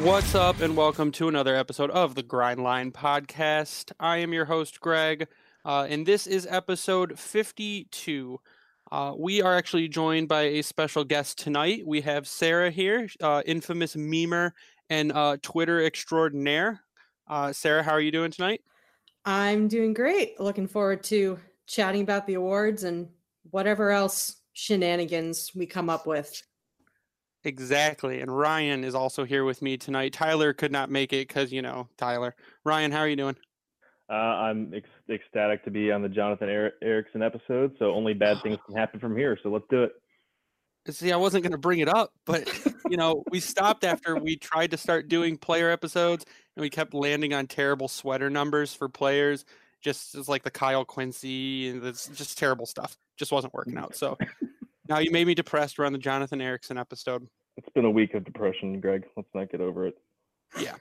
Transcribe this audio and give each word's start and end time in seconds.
What's 0.00 0.34
up, 0.34 0.62
and 0.62 0.78
welcome 0.78 1.12
to 1.12 1.28
another 1.28 1.54
episode 1.54 1.90
of 1.90 2.14
the 2.14 2.22
Grindline 2.22 2.90
Podcast. 2.90 3.92
I 4.00 4.16
am 4.16 4.32
your 4.32 4.46
host, 4.46 4.80
Greg, 4.80 5.28
uh, 5.62 5.86
and 5.90 6.06
this 6.06 6.26
is 6.26 6.46
episode 6.48 7.18
52. 7.18 8.40
Uh, 8.90 9.12
we 9.18 9.42
are 9.42 9.54
actually 9.54 9.88
joined 9.88 10.26
by 10.26 10.44
a 10.44 10.62
special 10.62 11.04
guest 11.04 11.38
tonight. 11.38 11.82
We 11.86 12.00
have 12.00 12.26
Sarah 12.26 12.70
here, 12.70 13.10
uh, 13.22 13.42
infamous 13.44 13.94
memer 13.94 14.52
and 14.88 15.12
uh, 15.12 15.36
Twitter 15.42 15.84
extraordinaire. 15.84 16.80
Uh, 17.28 17.52
Sarah, 17.52 17.82
how 17.82 17.92
are 17.92 18.00
you 18.00 18.10
doing 18.10 18.30
tonight? 18.30 18.62
I'm 19.26 19.68
doing 19.68 19.92
great. 19.92 20.40
Looking 20.40 20.66
forward 20.66 21.02
to 21.04 21.38
chatting 21.66 22.00
about 22.00 22.26
the 22.26 22.34
awards 22.34 22.84
and 22.84 23.06
whatever 23.50 23.90
else 23.90 24.40
shenanigans 24.54 25.50
we 25.54 25.66
come 25.66 25.90
up 25.90 26.06
with. 26.06 26.42
Exactly. 27.44 28.20
And 28.20 28.36
Ryan 28.36 28.84
is 28.84 28.94
also 28.94 29.24
here 29.24 29.44
with 29.44 29.62
me 29.62 29.76
tonight. 29.76 30.12
Tyler 30.12 30.52
could 30.52 30.72
not 30.72 30.90
make 30.90 31.12
it 31.12 31.28
because, 31.28 31.52
you 31.52 31.62
know, 31.62 31.88
Tyler. 31.96 32.34
Ryan, 32.64 32.92
how 32.92 32.98
are 32.98 33.08
you 33.08 33.16
doing? 33.16 33.36
Uh, 34.10 34.14
I'm 34.14 34.74
ec- 34.74 34.84
ecstatic 35.08 35.64
to 35.64 35.70
be 35.70 35.90
on 35.90 36.02
the 36.02 36.08
Jonathan 36.08 36.48
er- 36.48 36.74
Ericsson 36.82 37.22
episode. 37.22 37.74
So 37.78 37.92
only 37.92 38.12
bad 38.12 38.42
things 38.42 38.58
can 38.66 38.76
happen 38.76 39.00
from 39.00 39.16
here. 39.16 39.38
So 39.42 39.48
let's 39.48 39.64
do 39.70 39.84
it. 39.84 39.92
See, 40.88 41.12
I 41.12 41.16
wasn't 41.16 41.44
going 41.44 41.52
to 41.52 41.58
bring 41.58 41.80
it 41.80 41.88
up, 41.88 42.12
but, 42.24 42.50
you 42.88 42.96
know, 42.96 43.22
we 43.30 43.38
stopped 43.38 43.84
after 43.84 44.16
we 44.16 44.36
tried 44.36 44.70
to 44.70 44.78
start 44.78 45.08
doing 45.08 45.36
player 45.36 45.70
episodes 45.70 46.24
and 46.56 46.62
we 46.62 46.70
kept 46.70 46.94
landing 46.94 47.34
on 47.34 47.46
terrible 47.46 47.86
sweater 47.86 48.30
numbers 48.30 48.74
for 48.74 48.88
players. 48.88 49.44
Just 49.82 50.14
as 50.14 50.28
like 50.28 50.42
the 50.42 50.50
Kyle 50.50 50.84
Quincey 50.84 51.68
and 51.68 51.80
this 51.80 52.06
just 52.14 52.36
terrible 52.36 52.66
stuff. 52.66 52.98
Just 53.16 53.32
wasn't 53.32 53.54
working 53.54 53.78
out. 53.78 53.94
So 53.94 54.18
now 54.90 54.98
you 54.98 55.12
made 55.12 55.26
me 55.26 55.34
depressed 55.34 55.78
around 55.78 55.92
the 55.92 55.98
Jonathan 55.98 56.40
Ericsson 56.40 56.76
episode. 56.76 57.26
It's 57.56 57.68
been 57.70 57.84
a 57.84 57.90
week 57.90 58.14
of 58.14 58.24
depression, 58.24 58.80
Greg. 58.80 59.06
Let's 59.16 59.28
not 59.32 59.50
get 59.50 59.60
over 59.60 59.86
it. 59.86 59.96
Yeah. 60.58 60.74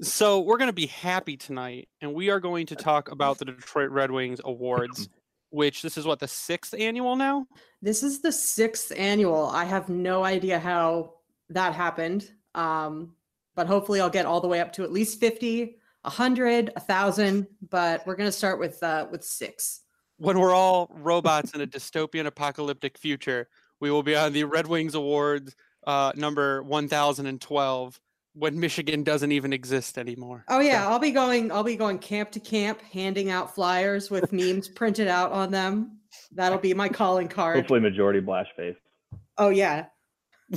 So 0.00 0.40
we're 0.40 0.56
going 0.56 0.68
to 0.68 0.74
be 0.74 0.86
happy 0.86 1.36
tonight, 1.36 1.88
and 2.00 2.14
we 2.14 2.30
are 2.30 2.40
going 2.40 2.66
to 2.66 2.76
talk 2.76 3.10
about 3.10 3.38
the 3.38 3.44
Detroit 3.44 3.90
Red 3.90 4.10
Wings 4.10 4.40
awards, 4.42 5.08
which 5.50 5.82
this 5.82 5.98
is 5.98 6.06
what 6.06 6.18
the 6.18 6.28
sixth 6.28 6.74
annual 6.78 7.14
now. 7.14 7.46
This 7.82 8.02
is 8.02 8.20
the 8.20 8.32
sixth 8.32 8.90
annual. 8.96 9.46
I 9.46 9.64
have 9.64 9.90
no 9.90 10.24
idea 10.24 10.58
how 10.58 11.14
that 11.50 11.74
happened, 11.74 12.30
um, 12.54 13.12
but 13.54 13.66
hopefully 13.66 14.00
I'll 14.00 14.10
get 14.10 14.26
all 14.26 14.40
the 14.40 14.48
way 14.48 14.60
up 14.60 14.72
to 14.74 14.82
at 14.82 14.92
least 14.92 15.20
50, 15.20 15.62
a 15.62 15.66
100, 16.04 16.70
a 16.70 16.72
1,000. 16.80 17.46
But 17.68 18.06
we're 18.06 18.16
going 18.16 18.28
to 18.28 18.32
start 18.32 18.58
with 18.58 18.82
uh, 18.82 19.08
with 19.10 19.24
six. 19.24 19.82
When 20.18 20.38
we're 20.38 20.54
all 20.54 20.90
robots 20.94 21.52
in 21.52 21.60
a 21.60 21.66
dystopian 21.66 22.26
apocalyptic 22.26 22.96
future, 22.96 23.48
we 23.80 23.90
will 23.90 24.02
be 24.02 24.16
on 24.16 24.32
the 24.32 24.44
Red 24.44 24.66
Wings 24.66 24.94
awards 24.94 25.54
uh, 25.86 26.12
number 26.16 26.62
1012 26.62 28.00
when 28.34 28.60
Michigan 28.60 29.02
doesn't 29.02 29.32
even 29.32 29.52
exist 29.52 29.98
anymore. 29.98 30.44
Oh 30.48 30.60
yeah, 30.60 30.88
I'll 30.88 30.98
be 30.98 31.10
going. 31.10 31.50
I'll 31.50 31.64
be 31.64 31.76
going 31.76 31.98
camp 31.98 32.30
to 32.32 32.40
camp, 32.40 32.80
handing 32.82 33.30
out 33.30 33.54
flyers 33.54 34.10
with 34.10 34.32
memes 34.32 34.68
printed 34.68 35.08
out 35.08 35.32
on 35.32 35.50
them. 35.50 35.98
That'll 36.32 36.58
be 36.58 36.74
my 36.74 36.88
calling 36.88 37.28
card. 37.28 37.56
Hopefully, 37.56 37.80
majority 37.80 38.20
blash 38.20 38.48
face. 38.56 38.76
Oh 39.38 39.48
yeah, 39.48 39.86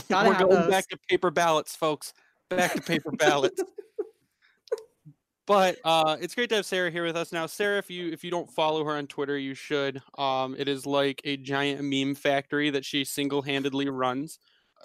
gotta 0.10 0.30
We're 0.30 0.36
have 0.36 0.48
going 0.48 0.62
those. 0.62 0.70
back 0.70 0.88
to 0.90 0.98
paper 1.10 1.32
ballots, 1.32 1.76
folks. 1.76 2.14
Back 2.50 2.74
to 2.74 2.82
paper 2.82 3.12
ballots. 3.12 3.62
but 5.50 5.80
uh, 5.84 6.16
it's 6.22 6.36
great 6.36 6.48
to 6.50 6.58
have 6.58 6.66
Sarah 6.68 6.92
here 6.92 7.04
with 7.04 7.18
us 7.18 7.32
now. 7.32 7.48
Sarah, 7.48 7.80
if 7.80 7.90
you 7.90 8.12
if 8.12 8.24
you 8.24 8.30
don't 8.30 8.48
follow 8.52 8.86
her 8.86 8.92
on 8.92 9.08
Twitter, 9.08 9.36
you 9.36 9.56
should. 9.56 10.00
Um, 10.16 10.56
it 10.56 10.68
is 10.68 10.86
like 10.86 11.22
a 11.24 11.38
giant 11.38 11.82
meme 11.82 12.14
factory 12.14 12.70
that 12.70 12.86
she 12.86 13.04
single 13.04 13.42
handedly 13.42 13.90
runs. 13.90 14.38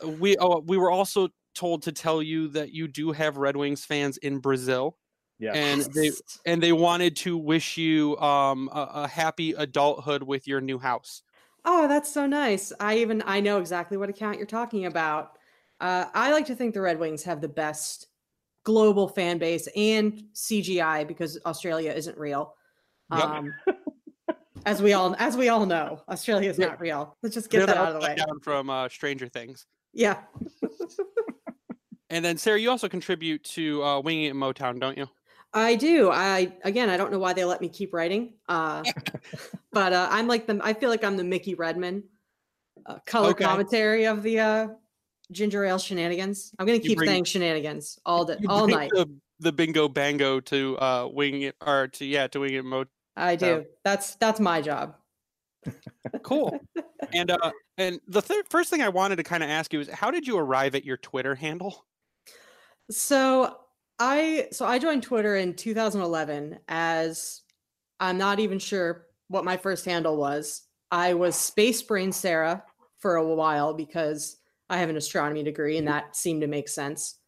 Uh, 0.03 0.09
We 0.09 0.39
oh, 0.39 0.61
we 0.61 0.79
were 0.79 0.91
also 0.91 1.29
told 1.55 1.83
to 1.83 1.93
tell 1.93 2.23
you 2.23 2.49
that 2.49 2.73
you 2.73 2.89
do 2.89 3.13
have 3.13 3.37
Red 3.37 3.57
Wings 3.57 3.85
fans 3.85 4.17
in 4.17 4.39
Brazil, 4.39 4.97
Yeah. 5.39 5.53
and 5.53 5.83
they 5.95 6.13
and 6.47 6.63
they 6.63 6.73
wanted 6.73 7.15
to 7.17 7.37
wish 7.37 7.77
you 7.77 8.17
um, 8.17 8.71
a, 8.73 8.91
a 8.95 9.09
happy 9.09 9.53
adulthood 9.53 10.23
with 10.23 10.49
your 10.49 10.63
new 10.63 10.79
house. 10.79 11.21
Oh, 11.67 11.87
that's 11.87 12.11
so 12.11 12.25
nice. 12.25 12.73
I 12.81 12.97
even 12.97 13.23
I 13.27 13.41
know 13.41 13.59
exactly 13.59 13.99
what 13.99 14.09
account 14.09 14.39
you're 14.39 14.47
talking 14.47 14.87
about. 14.87 15.37
Uh, 15.79 16.07
I 16.15 16.33
like 16.33 16.47
to 16.47 16.55
think 16.55 16.73
the 16.73 16.81
Red 16.81 16.99
Wings 16.99 17.25
have 17.25 17.43
the 17.43 17.49
best 17.49 18.07
global 18.65 19.09
fan 19.09 19.39
base 19.39 19.69
and 19.77 20.25
CGI 20.35 21.07
because 21.07 21.39
Australia 21.47 21.93
isn't 21.93 22.17
real. 22.19 22.55
Yep. 23.15 23.25
Um, 23.25 23.55
as 24.67 24.81
we 24.83 24.95
all 24.95 25.15
as 25.19 25.37
we 25.37 25.49
all 25.51 25.67
know, 25.67 26.03
Australia 26.09 26.51
is 26.51 26.59
not 26.59 26.81
real. 26.81 27.17
Let's 27.23 27.35
just 27.35 27.51
get 27.51 27.59
They're 27.59 27.67
that 27.67 27.77
out 27.77 27.89
of 27.95 28.01
the 28.01 28.09
way. 28.09 28.15
down 28.15 28.41
from 28.41 28.71
uh, 28.71 28.89
Stranger 28.89 29.29
Things. 29.29 29.67
Yeah. 29.93 30.19
And 32.11 32.25
then 32.25 32.37
Sarah, 32.39 32.61
you 32.61 32.71
also 32.71 32.89
contribute 32.89 33.43
to 33.45 33.83
uh, 33.83 34.01
Winging 34.01 34.25
It 34.25 34.31
in 34.31 34.37
Motown, 34.37 34.79
don't 34.79 34.97
you? 34.97 35.07
I 35.53 35.75
do. 35.75 36.11
I 36.11 36.53
again, 36.63 36.89
I 36.91 36.97
don't 36.97 37.13
know 37.13 37.19
why 37.19 37.33
they 37.33 37.45
let 37.45 37.61
me 37.61 37.69
keep 37.69 37.93
writing. 37.93 38.35
Uh, 38.49 38.83
but 39.73 39.93
uh, 39.93 40.09
I'm 40.11 40.27
like 40.27 40.47
the. 40.47 40.61
I 40.63 40.75
feel 40.75 40.91
like 40.91 41.05
I'm 41.05 41.17
the 41.17 41.25
Mickey 41.25 41.55
Redmond 41.55 42.05
uh, 42.87 42.99
color 43.07 43.31
Okay. 43.31 43.45
commentary 43.45 44.05
of 44.05 44.23
the 44.23 44.41
uh, 44.41 44.69
ginger 45.31 45.65
ale 45.65 45.79
shenanigans. 45.79 46.53
I'm 46.59 46.67
gonna 46.67 46.79
keep 46.79 46.99
bring- 46.99 47.09
saying 47.09 47.25
shenanigans 47.25 47.99
all 48.05 48.25
day, 48.25 48.37
all 48.49 48.67
night. 48.67 48.91
The, 48.95 49.09
the 49.41 49.53
bingo 49.53 49.89
bango 49.89 50.41
to 50.41 50.79
uh, 50.79 51.09
Wing 51.12 51.43
It 51.43 51.57
or 51.65 51.89
to 51.89 52.05
yeah 52.05 52.27
to 52.29 52.41
Wing 52.41 52.55
It 52.55 52.65
Motown. 52.65 52.87
I 53.17 53.37
do. 53.37 53.65
That's 53.85 54.17
that's 54.17 54.41
my 54.41 54.61
job. 54.61 54.97
Cool. 56.23 56.59
and 57.12 57.31
uh, 57.31 57.53
and 57.79 58.01
the 58.07 58.21
th- 58.21 58.45
first 58.51 58.71
thing 58.71 58.83
I 58.83 58.89
wanted 58.89 59.17
to 59.17 59.23
kind 59.23 59.43
of 59.43 59.51
ask 59.51 59.73
you 59.73 59.81
is 59.81 59.89
how 59.89 60.11
did 60.11 60.27
you 60.27 60.39
arrive 60.39 60.75
at 60.75 60.85
your 60.85 60.97
Twitter 60.97 61.35
handle? 61.35 61.87
So 62.91 63.56
I 63.99 64.49
so 64.53 64.67
I 64.67 64.79
joined 64.79 65.03
Twitter 65.03 65.37
in 65.37 65.55
2011 65.55 66.59
as 66.69 67.43
I'm 68.01 68.19
not 68.19 68.41
even 68.41 68.59
sure 68.59 69.06
what 69.29 69.45
my 69.45 69.56
first 69.56 69.85
handle 69.85 70.17
was. 70.17 70.62
I 70.91 71.15
was 71.15 71.37
Space 71.37 71.83
Brain 71.83 72.12
Sarah 72.12 72.65
for 72.99 73.17
a 73.17 73.25
while 73.25 73.75
because 73.75 74.37
I 74.75 74.79
have 74.79 74.91
an 74.91 74.97
astronomy 74.97 75.45
degree 75.45 75.79
and 75.79 75.87
that 75.89 76.17
seemed 76.17 76.41
to 76.41 76.49
make 76.49 76.69
sense. 76.69 77.19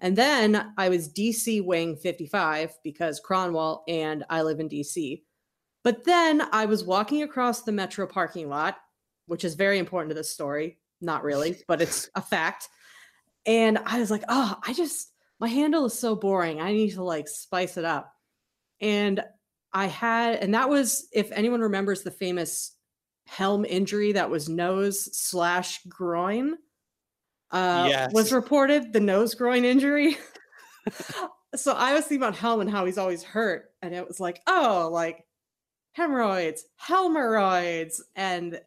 And 0.00 0.16
then 0.16 0.72
I 0.78 0.88
was 0.88 1.12
DC 1.12 1.64
Wing 1.64 1.96
55 1.96 2.76
because 2.82 3.20
Kronwall 3.20 3.82
and 3.88 4.24
I 4.30 4.42
live 4.42 4.60
in 4.60 4.68
DC. 4.68 5.22
But 5.84 6.04
then 6.04 6.42
I 6.52 6.66
was 6.66 6.84
walking 6.84 7.22
across 7.22 7.62
the 7.62 7.72
metro 7.72 8.06
parking 8.06 8.48
lot, 8.48 8.76
which 9.26 9.44
is 9.44 9.54
very 9.54 9.78
important 9.78 10.10
to 10.10 10.14
this 10.14 10.30
story. 10.30 10.78
Not 11.00 11.24
really, 11.24 11.58
but 11.66 11.82
it's 11.82 12.08
a 12.14 12.22
fact. 12.22 12.68
And 13.46 13.78
I 13.84 13.98
was 13.98 14.10
like, 14.10 14.22
oh, 14.28 14.56
I 14.64 14.72
just, 14.72 15.12
my 15.40 15.48
handle 15.48 15.86
is 15.86 15.98
so 15.98 16.14
boring. 16.14 16.60
I 16.60 16.72
need 16.72 16.92
to 16.92 17.02
like 17.02 17.26
spice 17.26 17.76
it 17.76 17.84
up. 17.84 18.12
And 18.80 19.22
I 19.72 19.86
had, 19.86 20.36
and 20.36 20.54
that 20.54 20.68
was, 20.68 21.08
if 21.12 21.32
anyone 21.32 21.60
remembers 21.60 22.02
the 22.02 22.10
famous 22.12 22.76
helm 23.26 23.64
injury 23.64 24.12
that 24.12 24.30
was 24.30 24.48
nose 24.48 25.16
slash 25.16 25.82
groin, 25.88 26.56
uh, 27.52 28.08
was 28.12 28.32
reported 28.32 28.92
the 28.92 29.00
nose 29.00 29.34
groin 29.34 29.64
injury. 29.64 30.16
so 31.54 31.72
I 31.72 31.94
was 31.94 32.04
thinking 32.04 32.22
about 32.22 32.36
Helm 32.36 32.60
and 32.60 32.70
how 32.70 32.86
he's 32.86 32.98
always 32.98 33.22
hurt. 33.22 33.70
And 33.82 33.94
it 33.94 34.06
was 34.06 34.18
like, 34.18 34.40
oh, 34.46 34.88
like 34.90 35.24
hemorrhoids, 35.92 36.64
helmerroids. 36.82 38.00
And 38.16 38.60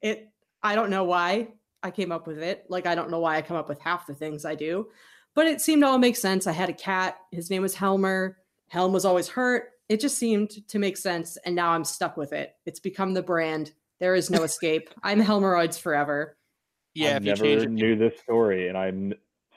it, 0.00 0.30
I 0.62 0.74
don't 0.74 0.90
know 0.90 1.04
why 1.04 1.48
I 1.82 1.90
came 1.90 2.12
up 2.12 2.26
with 2.26 2.38
it. 2.38 2.64
Like, 2.68 2.86
I 2.86 2.94
don't 2.94 3.10
know 3.10 3.20
why 3.20 3.36
I 3.36 3.42
come 3.42 3.56
up 3.56 3.68
with 3.68 3.80
half 3.80 4.06
the 4.06 4.14
things 4.14 4.44
I 4.44 4.54
do, 4.54 4.88
but 5.34 5.46
it 5.46 5.60
seemed 5.60 5.82
to 5.82 5.88
all 5.88 5.98
make 5.98 6.16
sense. 6.16 6.46
I 6.46 6.52
had 6.52 6.70
a 6.70 6.74
cat. 6.74 7.18
His 7.30 7.50
name 7.50 7.62
was 7.62 7.74
Helmer. 7.74 8.38
Helm 8.68 8.92
was 8.92 9.04
always 9.04 9.28
hurt. 9.28 9.70
It 9.88 10.00
just 10.00 10.16
seemed 10.16 10.50
to 10.68 10.78
make 10.78 10.96
sense. 10.96 11.36
And 11.44 11.54
now 11.54 11.70
I'm 11.70 11.84
stuck 11.84 12.16
with 12.16 12.32
it. 12.32 12.54
It's 12.64 12.80
become 12.80 13.12
the 13.12 13.22
brand. 13.22 13.72
There 13.98 14.14
is 14.14 14.30
no 14.30 14.44
escape. 14.44 14.88
I'm 15.02 15.20
Helmerroids 15.20 15.78
forever. 15.78 16.36
Yeah, 16.94 17.08
I 17.08 17.16
if 17.16 17.22
you 17.22 17.28
never 17.28 17.44
change 17.44 17.62
it. 17.62 17.70
knew 17.70 17.96
this 17.96 18.20
story, 18.20 18.68
and 18.68 18.76
I'm 18.76 19.14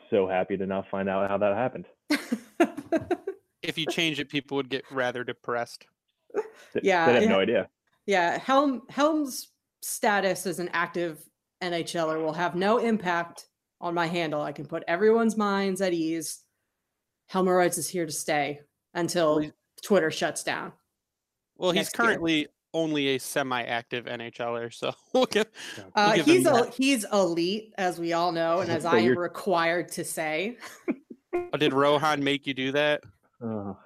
so 0.10 0.28
happy 0.28 0.58
to 0.58 0.66
now 0.66 0.86
find 0.90 1.10
out 1.10 1.30
how 1.30 1.38
that 1.38 1.56
happened. 1.56 1.86
if 3.62 3.78
you 3.78 3.86
change 3.88 4.20
it, 4.20 4.30
people 4.30 4.58
would 4.58 4.70
get 4.70 4.84
rather 4.92 5.24
depressed. 5.24 5.86
Yeah, 6.82 7.06
they 7.06 7.14
have 7.14 7.24
yeah. 7.24 7.30
no 7.30 7.40
idea. 7.40 7.70
Yeah, 8.06 8.38
Helm 8.38 8.84
Helm's 8.90 9.50
status 9.82 10.46
as 10.46 10.60
an 10.60 10.70
active 10.74 11.24
NHLer 11.62 12.22
will 12.22 12.34
have 12.34 12.56
no 12.56 12.78
impact 12.78 13.48
on 13.80 13.94
my 13.94 14.08
handle. 14.08 14.42
I 14.42 14.52
can 14.52 14.66
put 14.66 14.84
everyone's 14.88 15.38
minds 15.38 15.82
at 15.82 15.94
ease. 15.94 16.44
Helmer 17.28 17.58
Helmerroids 17.58 17.78
is 17.78 17.90
here 17.90 18.06
to 18.06 18.12
stay 18.12 18.60
until 18.94 19.40
Well, 19.40 19.52
Twitter 19.84 20.12
shuts 20.12 20.44
down. 20.44 20.74
Well, 21.58 21.72
he's 21.72 21.90
currently 21.90 22.40
year. 22.40 22.48
Currently 22.74 22.92
only 22.92 23.16
a 23.16 23.20
semi-active 23.20 24.06
NHLer, 24.06 24.74
so 24.74 24.94
we'll 25.14 25.26
give. 25.26 25.48
Uh, 25.96 26.16
give 26.16 26.26
him 26.26 26.36
he's 26.36 26.46
a, 26.46 26.70
he's 26.72 27.06
elite, 27.12 27.74
as 27.78 28.00
we 28.00 28.14
all 28.14 28.32
know, 28.32 28.60
and 28.60 28.70
as 28.72 28.84
So 28.84 28.90
I 28.90 28.98
am 28.98 29.06
you're- 29.06 29.18
required 29.18 29.90
to 29.94 30.04
say. 30.04 30.58
Oh, 31.34 31.58
did 31.58 31.74
Rohan 31.74 32.24
make 32.24 32.46
you 32.48 32.54
do 32.54 32.72
that? 32.74 33.02
Oh, 33.42 33.78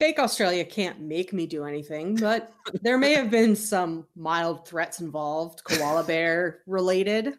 Fake 0.00 0.18
Australia 0.18 0.64
can't 0.64 1.00
make 1.00 1.32
me 1.32 1.46
do 1.46 1.64
anything, 1.64 2.16
but 2.16 2.52
there 2.82 2.98
may 2.98 3.14
have 3.14 3.30
been 3.30 3.56
some 3.56 4.06
mild 4.14 4.68
threats 4.68 5.00
involved, 5.00 5.64
koala 5.64 6.04
bear 6.04 6.60
related. 6.66 7.38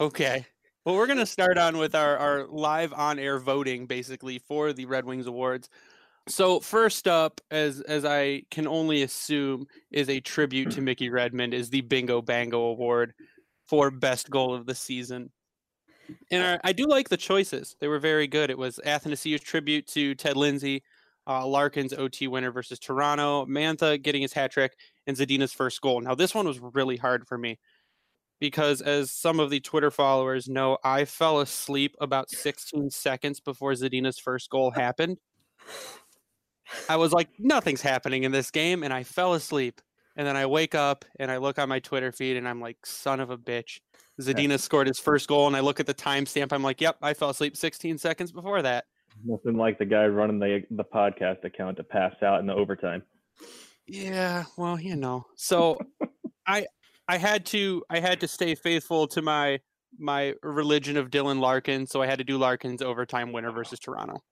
Okay. 0.00 0.46
Well, 0.84 0.94
we're 0.96 1.06
gonna 1.06 1.24
start 1.26 1.56
on 1.58 1.78
with 1.78 1.94
our 1.94 2.16
our 2.18 2.46
live 2.46 2.92
on 2.92 3.18
air 3.18 3.38
voting, 3.40 3.86
basically 3.86 4.38
for 4.38 4.72
the 4.72 4.84
Red 4.84 5.04
Wings 5.04 5.26
awards. 5.26 5.68
So 6.26 6.58
first 6.60 7.06
up, 7.06 7.40
as 7.50 7.80
as 7.82 8.04
I 8.04 8.42
can 8.50 8.66
only 8.66 9.02
assume, 9.02 9.66
is 9.90 10.08
a 10.08 10.20
tribute 10.20 10.70
to 10.72 10.80
Mickey 10.80 11.10
Redmond, 11.10 11.52
is 11.52 11.68
the 11.68 11.82
Bingo 11.82 12.22
Bango 12.22 12.60
Award 12.62 13.12
for 13.66 13.90
best 13.90 14.30
goal 14.30 14.54
of 14.54 14.66
the 14.66 14.74
season. 14.74 15.30
And 16.30 16.42
I, 16.42 16.68
I 16.70 16.72
do 16.72 16.86
like 16.86 17.08
the 17.10 17.16
choices; 17.18 17.76
they 17.80 17.88
were 17.88 17.98
very 17.98 18.26
good. 18.26 18.50
It 18.50 18.56
was 18.56 18.80
Athanasiou's 18.84 19.42
tribute 19.42 19.86
to 19.88 20.14
Ted 20.14 20.36
Lindsay, 20.36 20.82
uh, 21.26 21.46
Larkin's 21.46 21.92
OT 21.92 22.26
winner 22.26 22.50
versus 22.50 22.78
Toronto, 22.78 23.44
Mantha 23.46 24.00
getting 24.00 24.22
his 24.22 24.32
hat 24.32 24.50
trick, 24.50 24.72
and 25.06 25.16
Zadina's 25.16 25.52
first 25.52 25.80
goal. 25.82 26.00
Now 26.00 26.14
this 26.14 26.34
one 26.34 26.46
was 26.46 26.58
really 26.60 26.96
hard 26.96 27.26
for 27.26 27.36
me 27.36 27.58
because 28.40 28.80
as 28.80 29.10
some 29.12 29.40
of 29.40 29.50
the 29.50 29.60
Twitter 29.60 29.90
followers 29.90 30.48
know, 30.48 30.78
I 30.84 31.04
fell 31.04 31.40
asleep 31.40 31.94
about 32.00 32.30
16 32.30 32.90
seconds 32.90 33.40
before 33.40 33.72
Zadina's 33.72 34.18
first 34.18 34.50
goal 34.50 34.70
happened. 34.70 35.18
I 36.88 36.96
was 36.96 37.12
like, 37.12 37.28
nothing's 37.38 37.82
happening 37.82 38.24
in 38.24 38.32
this 38.32 38.50
game, 38.50 38.82
and 38.82 38.92
I 38.92 39.02
fell 39.02 39.34
asleep. 39.34 39.80
And 40.16 40.26
then 40.26 40.36
I 40.36 40.46
wake 40.46 40.76
up 40.76 41.04
and 41.18 41.28
I 41.28 41.38
look 41.38 41.58
on 41.58 41.68
my 41.68 41.80
Twitter 41.80 42.12
feed 42.12 42.36
and 42.36 42.48
I'm 42.48 42.60
like, 42.60 42.86
son 42.86 43.18
of 43.18 43.30
a 43.30 43.36
bitch. 43.36 43.80
Zadina 44.20 44.60
scored 44.60 44.86
his 44.86 45.00
first 45.00 45.26
goal, 45.26 45.48
and 45.48 45.56
I 45.56 45.60
look 45.60 45.80
at 45.80 45.86
the 45.86 45.94
timestamp. 45.94 46.52
I'm 46.52 46.62
like, 46.62 46.80
yep, 46.80 46.96
I 47.02 47.14
fell 47.14 47.30
asleep 47.30 47.56
16 47.56 47.98
seconds 47.98 48.30
before 48.30 48.62
that. 48.62 48.84
nothing 49.24 49.56
like 49.56 49.78
the 49.78 49.84
guy 49.84 50.06
running 50.06 50.38
the 50.38 50.62
the 50.70 50.84
podcast 50.84 51.44
account 51.44 51.76
to 51.78 51.84
pass 51.84 52.14
out 52.22 52.38
in 52.38 52.46
the 52.46 52.54
overtime. 52.54 53.02
Yeah, 53.88 54.44
well, 54.56 54.78
you 54.78 54.94
know. 54.94 55.26
So 55.34 55.78
I 56.46 56.66
I 57.08 57.18
had 57.18 57.44
to 57.46 57.82
I 57.90 57.98
had 57.98 58.20
to 58.20 58.28
stay 58.28 58.54
faithful 58.54 59.08
to 59.08 59.20
my 59.22 59.58
my 59.98 60.34
religion 60.42 60.96
of 60.96 61.10
Dylan 61.10 61.40
Larkin, 61.40 61.86
so 61.86 62.00
I 62.00 62.06
had 62.06 62.18
to 62.18 62.24
do 62.24 62.38
Larkin's 62.38 62.82
overtime 62.82 63.32
winner 63.32 63.50
versus 63.50 63.80
Toronto. 63.80 64.22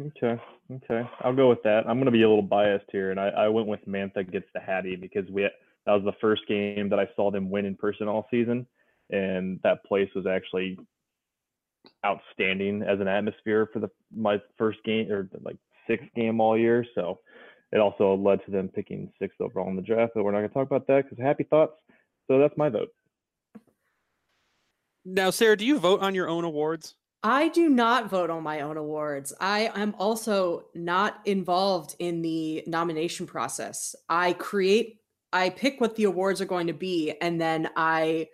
Okay, 0.00 0.40
okay, 0.70 1.08
I'll 1.22 1.34
go 1.34 1.48
with 1.48 1.62
that. 1.64 1.80
I'm 1.88 1.96
going 1.96 2.04
to 2.04 2.12
be 2.12 2.22
a 2.22 2.28
little 2.28 2.42
biased 2.42 2.86
here, 2.92 3.10
and 3.10 3.18
I, 3.18 3.28
I 3.28 3.48
went 3.48 3.66
with 3.66 3.84
Mantha 3.86 4.30
gets 4.30 4.46
the 4.54 4.60
Hattie 4.60 4.94
because 4.94 5.28
we 5.28 5.42
that 5.42 5.92
was 5.92 6.04
the 6.04 6.12
first 6.20 6.42
game 6.46 6.88
that 6.90 7.00
I 7.00 7.08
saw 7.16 7.30
them 7.30 7.50
win 7.50 7.64
in 7.64 7.74
person 7.74 8.06
all 8.06 8.28
season, 8.30 8.66
and 9.10 9.58
that 9.64 9.84
place 9.84 10.08
was 10.14 10.26
actually 10.26 10.78
outstanding 12.06 12.82
as 12.82 13.00
an 13.00 13.08
atmosphere 13.08 13.68
for 13.72 13.80
the 13.80 13.90
my 14.14 14.40
first 14.56 14.78
game 14.84 15.10
or 15.10 15.28
like 15.42 15.56
sixth 15.88 16.06
game 16.14 16.40
all 16.40 16.56
year. 16.56 16.84
So 16.94 17.18
it 17.72 17.78
also 17.78 18.14
led 18.14 18.44
to 18.44 18.52
them 18.52 18.68
picking 18.68 19.12
sixth 19.18 19.40
overall 19.40 19.68
in 19.68 19.76
the 19.76 19.82
draft, 19.82 20.12
but 20.14 20.22
we're 20.22 20.32
not 20.32 20.38
going 20.38 20.50
to 20.50 20.54
talk 20.54 20.66
about 20.66 20.86
that 20.86 21.04
because 21.04 21.18
happy 21.22 21.44
thoughts. 21.44 21.72
So 22.28 22.38
that's 22.38 22.56
my 22.56 22.68
vote. 22.68 22.90
Now, 25.04 25.30
Sarah, 25.30 25.56
do 25.56 25.64
you 25.64 25.78
vote 25.78 26.02
on 26.02 26.14
your 26.14 26.28
own 26.28 26.44
awards? 26.44 26.94
I 27.22 27.48
do 27.48 27.68
not 27.68 28.10
vote 28.10 28.30
on 28.30 28.42
my 28.44 28.60
own 28.60 28.76
awards. 28.76 29.32
I 29.40 29.70
am 29.74 29.94
also 29.98 30.66
not 30.74 31.20
involved 31.24 31.96
in 31.98 32.22
the 32.22 32.62
nomination 32.66 33.26
process. 33.26 33.96
I 34.08 34.34
create, 34.34 35.00
I 35.32 35.50
pick 35.50 35.80
what 35.80 35.96
the 35.96 36.04
awards 36.04 36.40
are 36.40 36.46
going 36.46 36.68
to 36.68 36.72
be, 36.72 37.14
and 37.20 37.40
then 37.40 37.70
I 37.76 38.28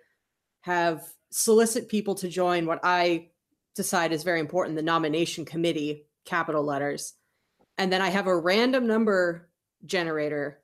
have 0.61 1.03
solicit 1.31 1.89
people 1.89 2.15
to 2.15 2.29
join 2.29 2.65
what 2.65 2.79
I 2.83 3.29
decide 3.75 4.13
is 4.13 4.23
very 4.23 4.39
important 4.39 4.75
the 4.75 4.83
nomination 4.83 5.45
committee, 5.45 6.07
capital 6.23 6.63
letters. 6.63 7.13
And 7.77 7.91
then 7.91 8.01
I 8.01 8.09
have 8.09 8.27
a 8.27 8.37
random 8.37 8.87
number 8.87 9.49
generator 9.85 10.61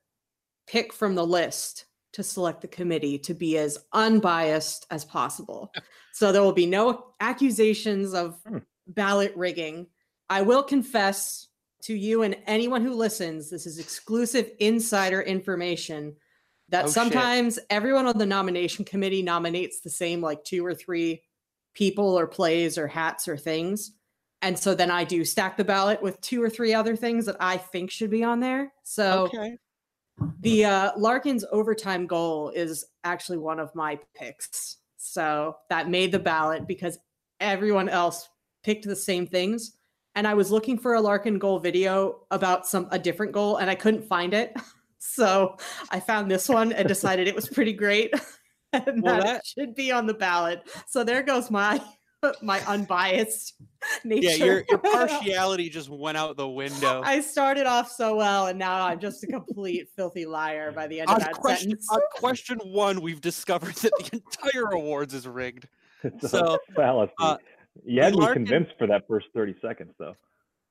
pick 0.67 0.93
from 0.93 1.15
the 1.15 1.25
list 1.25 1.85
to 2.13 2.23
select 2.23 2.61
the 2.61 2.67
committee 2.67 3.17
to 3.19 3.33
be 3.33 3.57
as 3.57 3.77
unbiased 3.93 4.85
as 4.91 5.05
possible. 5.05 5.73
So 6.13 6.31
there 6.31 6.41
will 6.41 6.51
be 6.53 6.65
no 6.65 7.13
accusations 7.19 8.13
of 8.13 8.37
Hmm. 8.45 8.57
ballot 8.87 9.33
rigging. 9.35 9.87
I 10.29 10.41
will 10.41 10.63
confess 10.63 11.47
to 11.83 11.93
you 11.95 12.23
and 12.23 12.37
anyone 12.45 12.83
who 12.83 12.93
listens, 12.93 13.49
this 13.49 13.65
is 13.65 13.79
exclusive 13.79 14.51
insider 14.59 15.21
information 15.21 16.15
that 16.69 16.85
Oh, 16.85 16.87
shit. 16.87 16.93
sometimes 16.93 17.59
everyone 17.69 18.05
on 18.07 18.17
the 18.17 18.25
nomination 18.25 18.85
committee 18.85 19.21
nominates 19.21 19.81
the 19.81 19.89
same 19.89 20.21
like 20.21 20.43
two 20.43 20.65
or 20.65 20.75
three 20.75 21.23
people 21.73 22.17
or 22.17 22.27
plays 22.27 22.77
or 22.77 22.87
hats 22.87 23.27
or 23.27 23.37
things. 23.37 23.91
And 24.41 24.57
so 24.57 24.73
then 24.75 24.89
I 24.91 25.03
do 25.03 25.23
stack 25.23 25.55
the 25.57 25.63
ballot 25.63 26.01
with 26.01 26.19
two 26.21 26.41
or 26.41 26.49
three 26.49 26.73
other 26.73 26.95
things 26.95 27.25
that 27.27 27.37
I 27.39 27.57
think 27.57 27.91
should 27.91 28.09
be 28.09 28.23
on 28.23 28.39
there. 28.39 28.73
So 28.83 29.23
Okay. 29.25 29.57
The 30.39 30.65
uh, 30.65 30.91
Larkin's 30.97 31.45
overtime 31.51 32.07
goal 32.07 32.49
is 32.49 32.85
actually 33.03 33.37
one 33.37 33.59
of 33.59 33.73
my 33.75 33.99
picks. 34.15 34.77
So 34.97 35.57
that 35.69 35.89
made 35.89 36.11
the 36.11 36.19
ballot 36.19 36.67
because 36.67 36.97
everyone 37.39 37.89
else 37.89 38.29
picked 38.63 38.85
the 38.85 38.95
same 38.95 39.25
things. 39.27 39.73
And 40.15 40.27
I 40.27 40.33
was 40.33 40.51
looking 40.51 40.77
for 40.77 40.93
a 40.95 41.01
Larkin 41.01 41.39
goal 41.39 41.59
video 41.59 42.25
about 42.31 42.67
some 42.67 42.87
a 42.91 42.99
different 42.99 43.31
goal 43.31 43.57
and 43.57 43.69
I 43.69 43.75
couldn't 43.75 44.03
find 44.07 44.33
it. 44.33 44.53
So 45.03 45.57
I 45.89 45.99
found 45.99 46.29
this 46.29 46.47
one 46.47 46.71
and 46.73 46.87
decided 46.87 47.27
it 47.27 47.33
was 47.33 47.49
pretty 47.49 47.73
great. 47.73 48.13
and 48.73 49.01
Well, 49.01 49.15
that, 49.15 49.23
that- 49.23 49.45
should 49.47 49.73
be 49.73 49.91
on 49.91 50.05
the 50.05 50.13
ballot. 50.13 50.61
So 50.87 51.03
there 51.03 51.23
goes 51.23 51.49
my 51.49 51.81
my 52.41 52.59
unbiased 52.67 53.55
nature. 54.03 54.21
Yeah, 54.37 54.45
your, 54.45 54.63
your 54.69 54.77
partiality 54.77 55.69
just 55.69 55.89
went 55.89 56.17
out 56.17 56.37
the 56.37 56.47
window. 56.47 57.01
I 57.03 57.21
started 57.21 57.65
off 57.65 57.89
so 57.91 58.15
well, 58.15 58.47
and 58.47 58.59
now 58.59 58.85
I'm 58.85 58.99
just 58.99 59.23
a 59.23 59.27
complete 59.27 59.89
filthy 59.95 60.25
liar 60.25 60.71
by 60.71 60.87
the 60.87 60.99
end 61.01 61.09
of 61.09 61.19
that 61.19 61.33
question, 61.33 61.69
sentence. 61.71 61.87
on 61.91 61.99
question 62.15 62.59
one, 62.59 63.01
we've 63.01 63.21
discovered 63.21 63.73
that 63.75 63.91
the 64.11 64.21
entire 64.23 64.71
awards 64.73 65.13
is 65.13 65.27
rigged. 65.27 65.67
It's 66.03 66.29
So, 66.31 66.57
a 66.69 66.73
fallacy. 66.73 67.13
uh, 67.19 67.37
you 67.83 68.01
had 68.03 68.13
me 68.13 68.19
Larkin- 68.19 68.45
convinced 68.45 68.71
for 68.77 68.87
that 68.87 69.07
first 69.07 69.27
30 69.33 69.55
seconds, 69.61 69.93
though. 69.97 70.15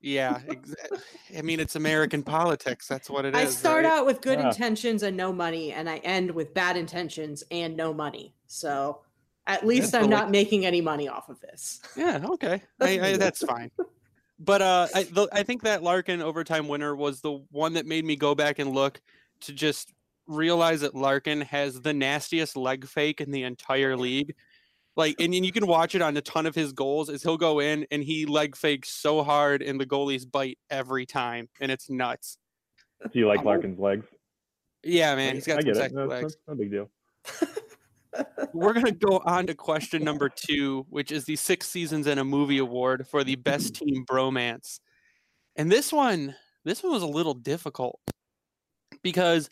Yeah, 0.02 0.38
exa- 0.47 1.02
I 1.37 1.42
mean 1.42 1.61
it's 1.61 1.76
American 1.76 2.23
politics. 2.23 2.88
That's 2.88 3.11
what 3.11 3.26
it 3.26 3.35
is. 3.35 3.40
I 3.40 3.45
start 3.45 3.85
right? 3.85 3.92
out 3.92 4.07
with 4.07 4.23
good 4.23 4.38
Ah. 4.38 4.49
intentions 4.49 5.02
and 5.02 5.14
no 5.14 5.30
money, 5.30 5.73
and 5.73 5.90
I 5.90 5.99
end 5.99 6.30
with 6.30 6.54
bad 6.54 6.78
intentions 6.78 7.45
and 7.50 7.76
no 7.76 7.92
money. 7.92 8.33
So 8.47 9.00
at 9.47 9.66
least 9.66 9.92
That's 9.92 10.04
I'm 10.04 10.11
the 10.11 10.16
not 10.16 10.30
making 10.30 10.66
any 10.66 10.80
money 10.80 11.09
off 11.09 11.28
of 11.28 11.40
this. 11.40 11.80
Yeah, 11.97 12.25
okay, 12.32 12.62
I, 12.80 13.00
I, 13.00 13.16
that's 13.16 13.44
fine. 13.44 13.70
But 14.38 14.62
uh, 14.62 14.88
I, 14.94 15.02
the, 15.04 15.28
I 15.32 15.42
think 15.42 15.62
that 15.62 15.82
Larkin 15.82 16.23
overtime 16.23 16.66
winner 16.68 16.97
was 16.97 17.20
the 17.20 17.44
one 17.50 17.75
that 17.75 17.87
made 17.87 18.04
me 18.04 18.16
go 18.16 18.35
back 18.35 18.59
and 18.59 18.73
look 18.73 19.00
to 19.42 19.52
just 19.52 19.92
realize 20.26 20.80
that 20.80 20.94
Larkin 20.94 21.40
has 21.42 21.80
the 21.80 21.92
nastiest 21.92 22.56
leg 22.56 22.87
fake 22.87 23.20
in 23.20 23.30
the 23.32 23.42
entire 23.42 23.97
league. 23.97 24.35
Like, 24.97 25.16
and 25.20 25.35
you 25.35 25.52
can 25.52 25.66
watch 25.66 25.94
it 25.94 26.02
on 26.02 26.16
a 26.16 26.20
ton 26.20 26.47
of 26.47 26.54
his 26.54 26.73
goals. 26.73 27.09
Is 27.09 27.23
he'll 27.23 27.37
go 27.37 27.61
in 27.61 27.87
and 27.90 28.02
he 28.02 28.26
leg 28.26 28.56
fakes 28.56 28.90
so 28.90 29.23
hard, 29.23 29.62
and 29.62 29.80
the 29.80 29.87
goalies 29.87 30.30
bite 30.30 30.59
every 30.70 31.06
time, 31.06 31.49
and 31.61 31.70
it's 31.70 31.88
nuts. 31.90 32.38
Do 33.12 33.18
you 33.18 33.26
like 33.28 33.40
Oh. 33.40 33.44
Larkin's 33.44 33.78
legs? 33.78 34.04
Yeah, 34.82 35.14
man, 35.16 35.35
he's 35.35 35.47
got 35.47 35.59
I 35.59 35.61
some 35.61 35.64
get 35.66 35.76
it. 35.76 35.80
sexy 35.80 35.97
That's, 35.97 36.09
legs. 36.11 36.23
that's 36.23 36.37
no 36.49 36.54
big 36.54 36.70
deal. 36.70 36.90
We're 38.52 38.73
gonna 38.73 38.93
go 38.93 39.21
on 39.25 39.47
to 39.47 39.55
question 39.55 40.02
number 40.02 40.29
two, 40.29 40.87
which 40.90 41.12
is 41.12 41.25
the 41.25 41.37
Six 41.37 41.69
Seasons 41.69 42.07
and 42.07 42.21
a 42.21 42.25
Movie 42.25 42.59
Award 42.59 43.07
for 43.07 43.25
the 43.25 43.37
Best 43.37 43.75
Team 43.75 44.05
Bromance. 44.05 44.81
And 45.57 45.71
this 45.71 45.93
one, 45.93 46.35
this 46.64 46.83
one 46.83 46.93
was 46.93 47.02
a 47.02 47.07
little 47.07 47.35
difficult 47.35 48.00
because 49.02 49.50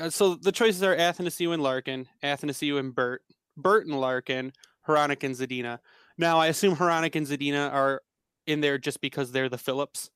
uh, 0.00 0.10
so 0.10 0.34
the 0.34 0.52
choices 0.52 0.82
are 0.82 0.96
Athanasiou 0.96 1.52
and 1.52 1.62
Larkin, 1.62 2.06
Athanasiou 2.22 2.78
and 2.78 2.94
Bert, 2.94 3.22
Bert 3.56 3.86
and 3.86 4.00
Larkin, 4.00 4.52
Hronek 4.86 5.22
and 5.22 5.34
Zadina. 5.34 5.78
Now 6.18 6.38
I 6.38 6.48
assume 6.48 6.76
Hronek 6.76 7.16
and 7.16 7.26
Zadina 7.26 7.72
are 7.72 8.02
in 8.46 8.60
there 8.60 8.78
just 8.78 9.00
because 9.00 9.32
they're 9.32 9.48
the 9.48 9.58
Phillips. 9.58 10.10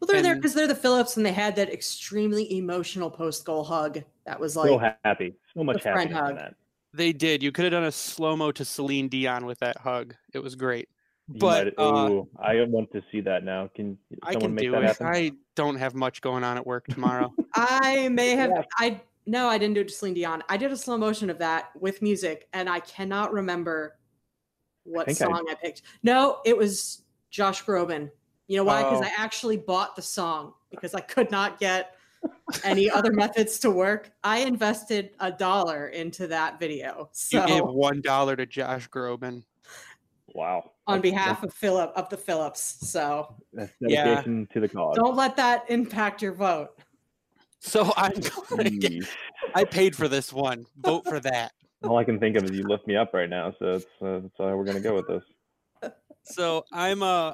Well, 0.00 0.06
they're 0.06 0.22
there 0.22 0.36
because 0.36 0.54
they're 0.54 0.66
the 0.66 0.74
Phillips, 0.74 1.18
and 1.18 1.26
they 1.26 1.32
had 1.32 1.56
that 1.56 1.70
extremely 1.70 2.56
emotional 2.56 3.10
post 3.10 3.44
goal 3.44 3.64
hug. 3.64 4.02
That 4.24 4.40
was 4.40 4.56
like 4.56 4.68
so 4.68 4.80
happy. 5.04 5.34
So 5.54 5.62
much 5.62 5.82
friend 5.82 6.10
happiness 6.10 6.30
in 6.30 6.36
that. 6.36 6.54
They 6.92 7.12
did. 7.12 7.42
You 7.42 7.52
could 7.52 7.64
have 7.64 7.72
done 7.72 7.84
a 7.84 7.92
slow 7.92 8.36
mo 8.36 8.50
to 8.52 8.64
Celine 8.64 9.08
Dion 9.08 9.46
with 9.46 9.58
that 9.60 9.78
hug. 9.78 10.14
It 10.34 10.40
was 10.40 10.54
great. 10.56 10.88
You 11.28 11.38
But, 11.38 11.78
might- 11.78 11.84
uh, 11.84 12.22
I 12.40 12.64
want 12.64 12.90
to 12.92 13.02
see 13.12 13.20
that 13.20 13.44
now. 13.44 13.68
Can 13.74 13.96
I 14.22 14.32
someone 14.32 14.48
can 14.48 14.54
make 14.56 14.64
do 14.64 14.70
that 14.72 14.82
it. 14.82 14.86
happen? 14.86 15.06
I 15.06 15.32
don't 15.54 15.76
have 15.76 15.94
much 15.94 16.20
going 16.20 16.42
on 16.42 16.56
at 16.56 16.66
work 16.66 16.86
tomorrow. 16.88 17.32
I 17.54 18.08
may 18.08 18.30
have 18.30 18.50
Yeah. 18.50 18.62
I 18.78 19.00
no, 19.26 19.48
I 19.48 19.58
didn't 19.58 19.74
do 19.74 19.82
it 19.82 19.88
to 19.88 19.94
Celine 19.94 20.14
Dion. 20.14 20.42
I 20.48 20.56
did 20.56 20.72
a 20.72 20.76
slow 20.76 20.98
motion 20.98 21.30
of 21.30 21.38
that 21.38 21.70
with 21.78 22.02
music, 22.02 22.48
and 22.52 22.68
I 22.68 22.80
cannot 22.80 23.32
remember 23.32 23.96
what 24.82 25.08
I- 25.08 25.12
song 25.12 25.46
I, 25.48 25.54
picked. 25.54 25.82
No, 26.02 26.38
it 26.44 26.56
was 26.56 27.02
Josh 27.30 27.62
Groban. 27.64 28.10
You 28.48 28.56
know 28.56 28.64
why? 28.64 28.82
Because 28.82 29.02
Oh. 29.02 29.04
I 29.04 29.12
actually 29.16 29.58
bought 29.58 29.94
the 29.94 30.02
song 30.02 30.54
because 30.72 30.94
I 30.94 31.00
could 31.00 31.30
not 31.30 31.60
get 31.60 31.94
any 32.64 32.90
other 32.90 33.12
methods 33.12 33.58
to 33.60 33.70
work. 33.70 34.10
I 34.24 34.38
invested 34.40 35.10
a 35.20 35.30
dollar 35.30 35.88
into 35.88 36.26
that 36.28 36.58
video. 36.60 37.08
So 37.12 37.40
you 37.42 37.46
gave 37.46 37.64
one 37.64 38.00
dollar 38.00 38.36
to 38.36 38.46
Josh 38.46 38.88
Groban. 38.90 39.44
Wow. 40.34 40.70
on 40.86 40.98
That's- 41.00 41.02
behalf 41.12 41.42
of 41.42 41.52
Philip 41.52 41.92
of 41.96 42.08
the 42.08 42.16
Phillips. 42.16 42.60
So 42.88 43.34
That's 43.52 43.72
Yeah. 43.80 44.22
to 44.22 44.46
the 44.54 44.68
cause. 44.68 44.96
don't 44.96 45.16
let 45.16 45.36
that 45.36 45.64
impact 45.68 46.22
your 46.22 46.32
vote. 46.34 46.70
So 47.60 47.92
I'm 47.96 48.12
get, 48.78 49.04
I 49.54 49.64
paid 49.64 49.94
for 49.96 50.08
this 50.08 50.32
one. 50.32 50.66
Vote 50.78 51.04
for 51.06 51.20
that. 51.20 51.52
All 51.82 51.96
I 51.98 52.04
can 52.04 52.18
think 52.20 52.36
of 52.36 52.44
is 52.44 52.52
you 52.52 52.62
lift 52.62 52.86
me 52.86 52.96
up 52.96 53.12
right 53.12 53.28
now, 53.28 53.54
so 53.58 53.66
it's, 53.74 53.86
uh, 54.00 54.20
that's 54.20 54.34
how 54.38 54.54
we're 54.56 54.64
gonna 54.64 54.80
go 54.80 54.94
with 54.94 55.08
this. 55.08 55.92
So 56.22 56.64
I'm 56.72 57.02
uh 57.02 57.32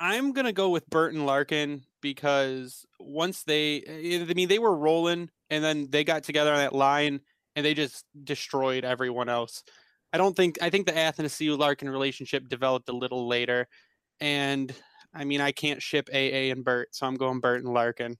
I'm 0.00 0.32
gonna 0.32 0.52
go 0.52 0.68
with 0.70 0.88
Burton 0.90 1.24
Larkin 1.26 1.82
because 2.00 2.84
once 3.00 3.42
they 3.42 3.82
eh, 3.86 4.18
eh, 4.18 4.26
I 4.28 4.34
mean 4.34 4.48
they 4.48 4.58
were 4.58 4.76
rolling 4.76 5.30
and 5.50 5.62
then 5.62 5.88
they 5.90 6.04
got 6.04 6.22
together 6.22 6.52
on 6.52 6.58
that 6.58 6.74
line 6.74 7.20
and 7.56 7.64
they 7.64 7.74
just 7.74 8.04
destroyed 8.24 8.84
everyone 8.84 9.28
else. 9.28 9.64
I 10.12 10.18
don't 10.18 10.36
think 10.36 10.58
I 10.62 10.70
think 10.70 10.86
the 10.86 10.92
Athanasiou 10.92 11.58
Larkin 11.58 11.88
relationship 11.88 12.48
developed 12.48 12.88
a 12.88 12.96
little 12.96 13.26
later. 13.26 13.68
And 14.20 14.72
I 15.14 15.24
mean 15.24 15.40
I 15.40 15.52
can't 15.52 15.82
ship 15.82 16.08
AA 16.12 16.50
and 16.52 16.64
Bert, 16.64 16.88
so 16.94 17.06
I'm 17.06 17.16
going 17.16 17.40
Bert 17.40 17.62
and 17.62 17.72
Larkin. 17.72 18.16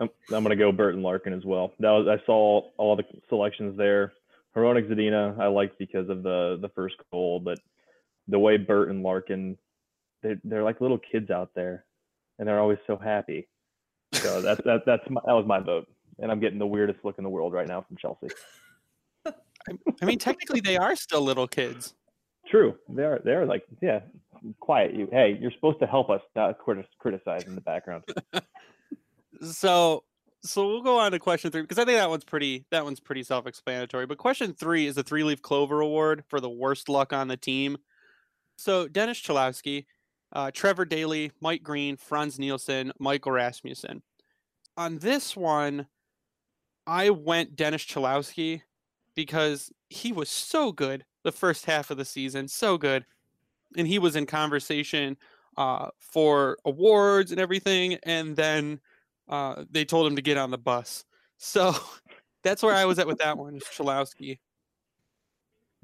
I'm, 0.00 0.10
I'm 0.32 0.42
gonna 0.42 0.56
go 0.56 0.72
Bert 0.72 0.94
and 0.94 1.02
Larkin 1.02 1.32
as 1.32 1.44
well. 1.44 1.72
That 1.80 1.90
was 1.90 2.08
I 2.08 2.24
saw 2.26 2.62
all 2.76 2.96
the 2.96 3.04
selections 3.28 3.76
there. 3.76 4.12
Heroic 4.54 4.88
Zadina 4.88 5.38
I 5.38 5.46
liked 5.46 5.78
because 5.78 6.08
of 6.08 6.22
the 6.22 6.58
the 6.60 6.68
first 6.70 6.96
goal, 7.10 7.40
but 7.40 7.58
the 8.28 8.38
way 8.38 8.56
Bert 8.56 8.88
and 8.88 9.02
Larkin, 9.02 9.58
they 10.24 10.36
they're 10.42 10.64
like 10.64 10.80
little 10.80 10.98
kids 10.98 11.30
out 11.30 11.50
there, 11.54 11.84
and 12.38 12.48
they're 12.48 12.58
always 12.58 12.78
so 12.86 12.96
happy. 12.96 13.46
So 14.14 14.40
that's 14.40 14.60
that 14.64 14.82
that's 14.86 15.08
my, 15.08 15.20
that 15.26 15.32
was 15.32 15.46
my 15.46 15.60
vote, 15.60 15.86
and 16.18 16.32
I'm 16.32 16.40
getting 16.40 16.58
the 16.58 16.66
weirdest 16.66 16.98
look 17.04 17.18
in 17.18 17.24
the 17.24 17.30
world 17.30 17.52
right 17.52 17.68
now 17.68 17.82
from 17.82 17.96
Chelsea. 17.96 18.28
I 20.02 20.04
mean 20.04 20.18
technically 20.18 20.60
they 20.60 20.76
are 20.76 20.96
still 20.96 21.22
little 21.22 21.46
kids. 21.46 21.94
True, 22.50 22.74
they're 22.88 23.20
they're 23.24 23.46
like 23.46 23.64
yeah, 23.80 24.00
quiet 24.60 24.94
you. 24.94 25.08
Hey, 25.12 25.38
you're 25.40 25.52
supposed 25.52 25.78
to 25.80 25.86
help 25.86 26.10
us, 26.10 26.20
not 26.34 26.58
criti- 26.58 26.84
criticize 26.98 27.44
in 27.44 27.54
the 27.54 27.60
background. 27.60 28.04
So 29.42 30.04
so 30.42 30.66
we'll 30.68 30.82
go 30.82 30.98
on 30.98 31.12
to 31.12 31.18
question 31.18 31.50
three 31.50 31.62
because 31.62 31.78
I 31.78 31.84
think 31.84 31.98
that 31.98 32.10
one's 32.10 32.24
pretty 32.24 32.66
that 32.70 32.84
one's 32.84 33.00
pretty 33.00 33.22
self-explanatory. 33.22 34.06
But 34.06 34.18
question 34.18 34.52
three 34.54 34.86
is 34.86 34.94
the 34.94 35.02
three 35.02 35.24
leaf 35.24 35.42
clover 35.42 35.80
award 35.80 36.24
for 36.28 36.40
the 36.40 36.50
worst 36.50 36.88
luck 36.88 37.12
on 37.12 37.28
the 37.28 37.36
team. 37.36 37.78
So 38.56 38.86
Dennis 38.86 39.20
Cholowski, 39.20 39.86
uh, 40.34 40.50
Trevor 40.52 40.84
Daley, 40.84 41.32
Mike 41.40 41.62
Green, 41.62 41.96
Frans 41.96 42.38
Nielsen, 42.38 42.92
Michael 42.98 43.32
Rasmussen. 43.32 44.02
On 44.76 44.98
this 44.98 45.36
one, 45.36 45.86
I 46.86 47.10
went 47.10 47.56
Dennis 47.56 47.84
Cholowski 47.84 48.62
because 49.14 49.72
he 49.88 50.12
was 50.12 50.28
so 50.28 50.72
good 50.72 51.04
the 51.22 51.32
first 51.32 51.64
half 51.64 51.90
of 51.90 51.96
the 51.96 52.04
season, 52.04 52.48
so 52.48 52.76
good, 52.76 53.06
and 53.76 53.86
he 53.86 53.98
was 53.98 54.16
in 54.16 54.26
conversation 54.26 55.16
uh, 55.56 55.88
for 55.98 56.58
awards 56.64 57.30
and 57.30 57.40
everything, 57.40 57.96
and 58.02 58.36
then 58.36 58.80
uh, 59.28 59.64
they 59.70 59.84
told 59.84 60.06
him 60.06 60.16
to 60.16 60.22
get 60.22 60.36
on 60.36 60.50
the 60.50 60.58
bus. 60.58 61.04
So 61.38 61.74
that's 62.42 62.62
where 62.62 62.74
I 62.74 62.84
was 62.84 62.98
at 62.98 63.06
with 63.06 63.18
that 63.18 63.38
one, 63.38 63.60
Cholowski. 63.60 64.38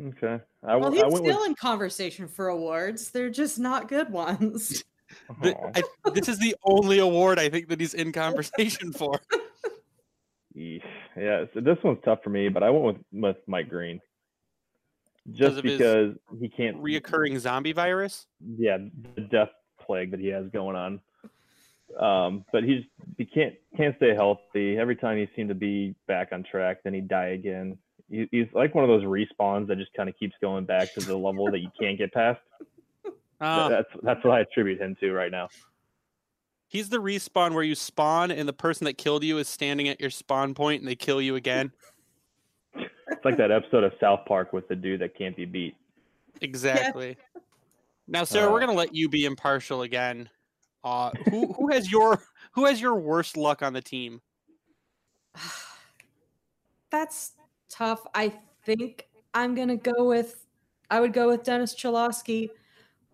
Okay, 0.02 0.38
I, 0.64 0.76
Well, 0.76 0.90
he's 0.90 1.02
I 1.02 1.06
went 1.06 1.24
still 1.24 1.40
with. 1.40 1.48
in 1.48 1.54
conversation 1.54 2.26
for 2.28 2.48
awards. 2.48 3.10
They're 3.10 3.30
just 3.30 3.58
not 3.58 3.88
good 3.88 4.10
ones. 4.10 4.84
The- 5.42 5.56
I, 5.74 6.10
this 6.12 6.28
is 6.28 6.38
the 6.38 6.54
only 6.62 7.00
award 7.00 7.40
I 7.40 7.48
think 7.48 7.66
that 7.70 7.80
he's 7.80 7.94
in 7.94 8.12
conversation 8.12 8.92
for. 8.96 9.20
Yeah, 10.54 11.46
so 11.52 11.60
this 11.60 11.78
one's 11.82 11.98
tough 12.04 12.20
for 12.22 12.30
me, 12.30 12.48
but 12.48 12.62
I 12.62 12.70
went 12.70 12.84
with 12.84 12.96
with 13.12 13.36
Mike 13.48 13.68
Green, 13.68 14.00
just 15.32 15.62
because 15.62 16.14
he 16.40 16.48
can't. 16.48 16.76
Reoccurring 16.82 17.38
zombie 17.40 17.72
virus. 17.72 18.26
Yeah, 18.56 18.78
the 19.16 19.22
death 19.22 19.50
plague 19.84 20.12
that 20.12 20.20
he 20.20 20.28
has 20.28 20.46
going 20.52 20.76
on. 20.76 21.00
Um, 21.98 22.44
but 22.52 22.62
he's 22.62 22.84
he 23.18 23.24
can't 23.24 23.54
can't 23.76 23.96
stay 23.96 24.14
healthy. 24.14 24.78
Every 24.78 24.94
time 24.94 25.18
he 25.18 25.28
seemed 25.34 25.48
to 25.48 25.56
be 25.56 25.94
back 26.06 26.28
on 26.32 26.44
track, 26.44 26.78
then 26.84 26.94
he'd 26.94 27.08
die 27.08 27.30
again. 27.30 27.78
He, 28.10 28.28
he's 28.30 28.46
like 28.52 28.74
one 28.74 28.82
of 28.84 28.88
those 28.88 29.04
respawns 29.04 29.68
that 29.68 29.78
just 29.78 29.92
kind 29.94 30.08
of 30.08 30.18
keeps 30.18 30.34
going 30.40 30.64
back 30.64 30.92
to 30.94 31.00
the 31.00 31.16
level 31.16 31.50
that 31.50 31.60
you 31.60 31.70
can't 31.80 31.96
get 31.98 32.12
past. 32.12 32.40
Uh, 33.42 33.70
That's 33.70 33.88
that's 34.02 34.22
what 34.22 34.34
I 34.34 34.40
attribute 34.40 34.78
him 34.82 34.94
to 35.00 35.12
right 35.14 35.30
now. 35.30 35.48
he's 36.68 36.90
the 36.90 36.98
respawn 36.98 37.54
where 37.54 37.62
you 37.62 37.74
spawn 37.74 38.30
and 38.30 38.46
the 38.46 38.52
person 38.52 38.84
that 38.84 38.98
killed 38.98 39.24
you 39.24 39.38
is 39.38 39.48
standing 39.48 39.88
at 39.88 39.98
your 39.98 40.10
spawn 40.10 40.52
point 40.52 40.82
and 40.82 40.88
they 40.90 40.94
kill 40.94 41.22
you 41.22 41.36
again. 41.36 41.72
It's 42.76 43.24
like 43.24 43.38
that 43.38 43.50
episode 43.50 43.82
of 43.82 43.92
South 43.98 44.20
Park 44.28 44.52
with 44.52 44.68
the 44.68 44.76
dude 44.76 45.00
that 45.00 45.16
can't 45.16 45.34
be 45.34 45.46
beat. 45.46 45.74
Exactly. 46.42 47.16
Now, 48.06 48.24
Sarah, 48.24 48.50
we're 48.52 48.58
Uh, 48.58 48.66
gonna 48.66 48.78
let 48.78 48.94
you 48.94 49.08
be 49.08 49.24
impartial 49.24 49.82
again. 49.82 50.28
Uh, 50.84 51.10
who 51.30 51.52
who 51.54 51.72
has 51.72 51.90
your 51.90 52.22
who 52.52 52.66
has 52.66 52.78
your 52.78 52.96
worst 52.96 53.38
luck 53.38 53.62
on 53.62 53.72
the 53.72 53.80
team? 53.80 54.20
That's 56.90 57.32
tough. 57.70 58.02
I 58.14 58.34
think 58.64 59.08
I'm 59.32 59.54
gonna 59.54 59.76
go 59.76 60.04
with 60.04 60.46
I 60.90 61.00
would 61.00 61.12
go 61.12 61.28
with 61.28 61.44
Dennis 61.44 61.74
Cholowski 61.74 62.50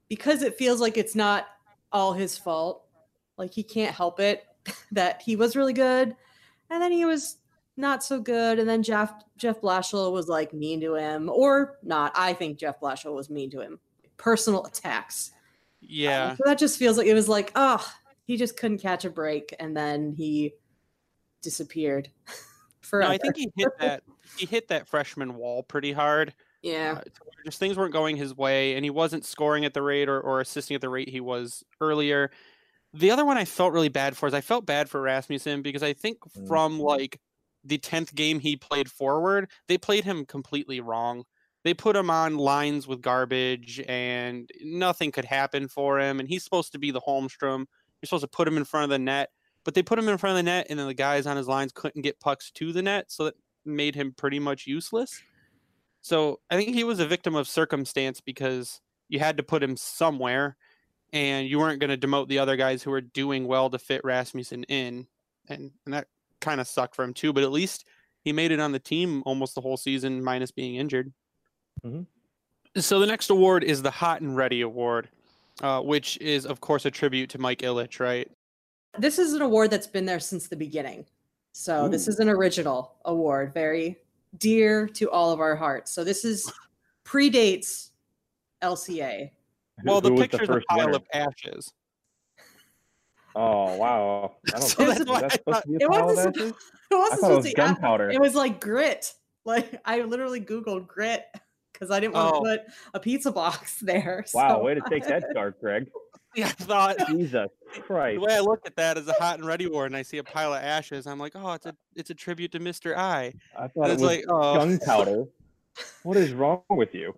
because 0.08 0.42
it 0.42 0.56
feels 0.56 0.80
like 0.80 0.96
it's 0.96 1.14
not 1.14 1.46
all 1.92 2.12
his 2.12 2.38
fault. 2.38 2.84
Like 3.36 3.52
he 3.52 3.62
can't 3.62 3.94
help 3.94 4.18
it 4.18 4.44
that 4.92 5.22
he 5.22 5.36
was 5.36 5.56
really 5.56 5.74
good 5.74 6.16
and 6.70 6.82
then 6.82 6.92
he 6.92 7.04
was 7.04 7.36
not 7.76 8.02
so 8.02 8.18
good 8.18 8.58
and 8.58 8.68
then 8.68 8.82
Jeff 8.82 9.12
Jeff 9.36 9.60
Blashill 9.60 10.10
was 10.12 10.28
like 10.28 10.54
mean 10.54 10.80
to 10.80 10.94
him 10.94 11.28
or 11.28 11.78
not. 11.82 12.12
I 12.16 12.32
think 12.32 12.58
Jeff 12.58 12.80
Blashill 12.80 13.14
was 13.14 13.28
mean 13.28 13.50
to 13.50 13.60
him. 13.60 13.78
Personal 14.16 14.64
attacks. 14.64 15.32
Yeah, 15.82 16.34
So 16.34 16.42
that 16.46 16.58
just 16.58 16.78
feels 16.78 16.96
like 16.96 17.06
it 17.06 17.14
was 17.14 17.28
like, 17.28 17.52
oh, 17.54 17.86
he 18.24 18.36
just 18.36 18.56
couldn't 18.56 18.78
catch 18.78 19.04
a 19.04 19.10
break 19.10 19.54
and 19.60 19.76
then 19.76 20.10
he 20.10 20.54
disappeared 21.42 22.10
no. 22.92 23.06
I 23.06 23.18
think 23.18 23.36
he 23.36 23.52
hit 23.56 23.68
that 23.78 24.02
he 24.36 24.46
hit 24.46 24.68
that 24.68 24.86
freshman 24.88 25.34
wall 25.36 25.62
pretty 25.62 25.92
hard. 25.92 26.34
yeah. 26.62 26.98
uh, 26.98 27.02
just 27.44 27.58
things 27.58 27.76
weren't 27.76 27.92
going 27.92 28.16
his 28.16 28.36
way, 28.36 28.74
and 28.74 28.84
he 28.84 28.90
wasn't 28.90 29.24
scoring 29.24 29.64
at 29.64 29.74
the 29.74 29.82
rate 29.82 30.08
or, 30.08 30.20
or 30.20 30.40
assisting 30.40 30.74
at 30.74 30.80
the 30.80 30.88
rate 30.88 31.08
he 31.08 31.20
was 31.20 31.62
earlier. 31.80 32.30
The 32.92 33.10
other 33.10 33.24
one 33.24 33.36
I 33.36 33.44
felt 33.44 33.72
really 33.72 33.88
bad 33.88 34.16
for 34.16 34.26
is 34.26 34.34
I 34.34 34.40
felt 34.40 34.64
bad 34.66 34.88
for 34.88 35.00
Rasmussen 35.02 35.62
because 35.62 35.82
I 35.82 35.92
think 35.92 36.18
Mm. 36.20 36.48
from 36.48 36.78
like 36.80 37.20
the 37.64 37.78
tenth 37.78 38.14
game 38.14 38.40
he 38.40 38.56
played 38.56 38.90
forward, 38.90 39.50
they 39.68 39.76
played 39.78 40.04
him 40.04 40.24
completely 40.24 40.80
wrong. 40.80 41.24
They 41.64 41.74
put 41.74 41.96
him 41.96 42.10
on 42.10 42.36
lines 42.36 42.86
with 42.86 43.02
garbage, 43.02 43.80
and 43.88 44.48
nothing 44.62 45.10
could 45.12 45.24
happen 45.24 45.66
for 45.68 45.98
him. 46.00 46.20
And 46.20 46.28
he's 46.28 46.44
supposed 46.44 46.72
to 46.72 46.78
be 46.78 46.90
the 46.92 47.00
Holmstrom. 47.00 47.66
You're 48.00 48.06
supposed 48.06 48.22
to 48.24 48.28
put 48.28 48.46
him 48.46 48.56
in 48.56 48.64
front 48.64 48.84
of 48.84 48.90
the 48.90 48.98
net, 49.00 49.30
but 49.64 49.74
they 49.74 49.82
put 49.82 49.98
him 49.98 50.08
in 50.08 50.16
front 50.16 50.32
of 50.32 50.44
the 50.44 50.48
net, 50.50 50.66
and 50.70 50.78
then 50.78 50.86
the 50.86 50.94
guys 50.94 51.26
on 51.26 51.36
his 51.36 51.48
lines 51.48 51.72
couldn't 51.74 52.02
get 52.02 52.20
pucks 52.20 52.50
to 52.52 52.72
the 52.72 52.82
net, 52.82 53.10
so 53.10 53.24
that 53.24 53.34
made 53.66 53.94
him 53.94 54.12
pretty 54.12 54.38
much 54.38 54.66
useless. 54.66 55.22
So 56.02 56.40
I 56.50 56.56
think 56.56 56.74
he 56.74 56.84
was 56.84 57.00
a 57.00 57.06
victim 57.06 57.34
of 57.34 57.48
circumstance 57.48 58.20
because 58.20 58.80
you 59.08 59.18
had 59.18 59.36
to 59.36 59.42
put 59.42 59.62
him 59.62 59.76
somewhere, 59.76 60.56
and 61.12 61.48
you 61.48 61.58
weren't 61.58 61.80
going 61.80 61.98
to 61.98 62.06
demote 62.06 62.28
the 62.28 62.38
other 62.38 62.56
guys 62.56 62.82
who 62.82 62.90
were 62.90 63.00
doing 63.00 63.46
well 63.46 63.70
to 63.70 63.78
fit 63.78 64.02
Rasmussen 64.04 64.64
in, 64.64 65.06
and 65.48 65.72
and 65.84 65.94
that 65.94 66.08
kind 66.40 66.60
of 66.60 66.68
sucked 66.68 66.94
for 66.94 67.04
him 67.04 67.14
too. 67.14 67.32
But 67.32 67.42
at 67.44 67.52
least 67.52 67.86
he 68.22 68.32
made 68.32 68.50
it 68.52 68.60
on 68.60 68.72
the 68.72 68.78
team 68.78 69.22
almost 69.26 69.54
the 69.54 69.60
whole 69.60 69.76
season, 69.76 70.22
minus 70.22 70.50
being 70.50 70.76
injured. 70.76 71.12
Mhm. 71.84 72.06
So 72.76 73.00
the 73.00 73.06
next 73.06 73.30
award 73.30 73.64
is 73.64 73.82
the 73.82 73.90
Hot 73.90 74.20
and 74.20 74.36
Ready 74.36 74.60
Award, 74.60 75.08
uh, 75.62 75.80
which 75.80 76.18
is 76.18 76.44
of 76.46 76.60
course 76.60 76.84
a 76.84 76.90
tribute 76.90 77.30
to 77.30 77.38
Mike 77.38 77.60
Ilitch, 77.60 78.00
right? 78.00 78.30
this 78.98 79.18
is 79.18 79.34
an 79.34 79.42
award 79.42 79.70
that's 79.70 79.86
been 79.86 80.06
there 80.06 80.18
since 80.18 80.48
the 80.48 80.56
beginning. 80.56 81.04
So 81.58 81.88
this 81.88 82.06
is 82.06 82.20
an 82.20 82.28
original 82.28 82.96
award, 83.06 83.54
very 83.54 83.96
dear 84.36 84.86
to 84.88 85.10
all 85.10 85.32
of 85.32 85.40
our 85.40 85.56
hearts. 85.56 85.90
So 85.90 86.04
this 86.04 86.22
is 86.22 86.52
predates 87.02 87.92
LCA. 88.62 89.30
Who- 89.82 89.90
Well, 89.90 90.02
the 90.02 90.10
who 90.10 90.14
was 90.16 90.22
picture's 90.28 90.50
a 90.50 90.60
pile 90.68 90.78
winner? 90.84 90.96
of 90.96 91.04
ashes. 91.14 91.72
Oh 93.34 93.74
wow! 93.76 94.36
I 94.48 94.50
don't 94.58 94.62
So 94.68 94.84
that's 94.84 94.98
that's, 94.98 95.08
why 95.10 95.16
I 95.16 95.20
that's 95.22 95.34
supposed 95.36 95.62
to 95.62 95.76
It 95.80 95.90
wasn't 95.90 96.36
ashes? 96.36 96.52
It 96.90 96.94
wasn't 96.94 97.20
supposed 97.20 97.42
to 97.46 97.48
be. 97.48 97.54
gunpowder. 97.54 98.10
It 98.10 98.20
was 98.20 98.34
like 98.34 98.60
grit. 98.60 99.14
Like 99.46 99.80
I 99.84 100.00
literally 100.02 100.40
googled 100.40 100.88
grit 100.88 101.24
because 101.78 101.90
I 101.90 102.00
didn't 102.00 102.14
want 102.14 102.34
Oh. 102.36 102.44
to 102.44 102.50
put 102.58 102.66
a 102.94 103.00
pizza 103.00 103.30
box 103.30 103.80
there. 103.82 104.24
Wow, 104.34 104.56
so- 104.58 104.64
way 104.64 104.74
to 104.74 104.82
take 104.88 105.04
that 105.06 105.24
dart, 105.34 105.60
Greg. 105.60 105.88
Yeah, 106.34 106.48
I 106.48 106.50
thought 106.50 106.98
Jesus 107.08 107.48
Christ. 107.86 108.20
the 108.20 108.26
way 108.26 108.34
I 108.34 108.40
look 108.40 108.60
at 108.66 108.76
that 108.76 108.98
is 108.98 109.08
a 109.08 109.14
hot 109.14 109.38
and 109.38 109.46
ready 109.46 109.64
award, 109.64 109.86
and 109.86 109.96
I 109.96 110.02
see 110.02 110.18
a 110.18 110.22
pile 110.22 110.52
of 110.52 110.62
ashes, 110.62 111.06
I'm 111.06 111.18
like, 111.18 111.32
oh, 111.34 111.52
it's 111.52 111.64
a 111.64 111.74
it's 111.94 112.10
a 112.10 112.14
tribute 112.14 112.52
to 112.52 112.60
Mr. 112.60 112.94
I. 112.94 113.32
I 113.58 113.68
thought 113.68 113.84
And 113.84 113.92
it 113.92 113.92
was 113.94 114.02
like, 114.02 114.24
oh, 114.28 114.54
gunpowder. 114.58 115.24
What 116.02 116.18
is 116.18 116.34
wrong 116.34 116.60
with 116.68 116.94
you? 116.94 117.14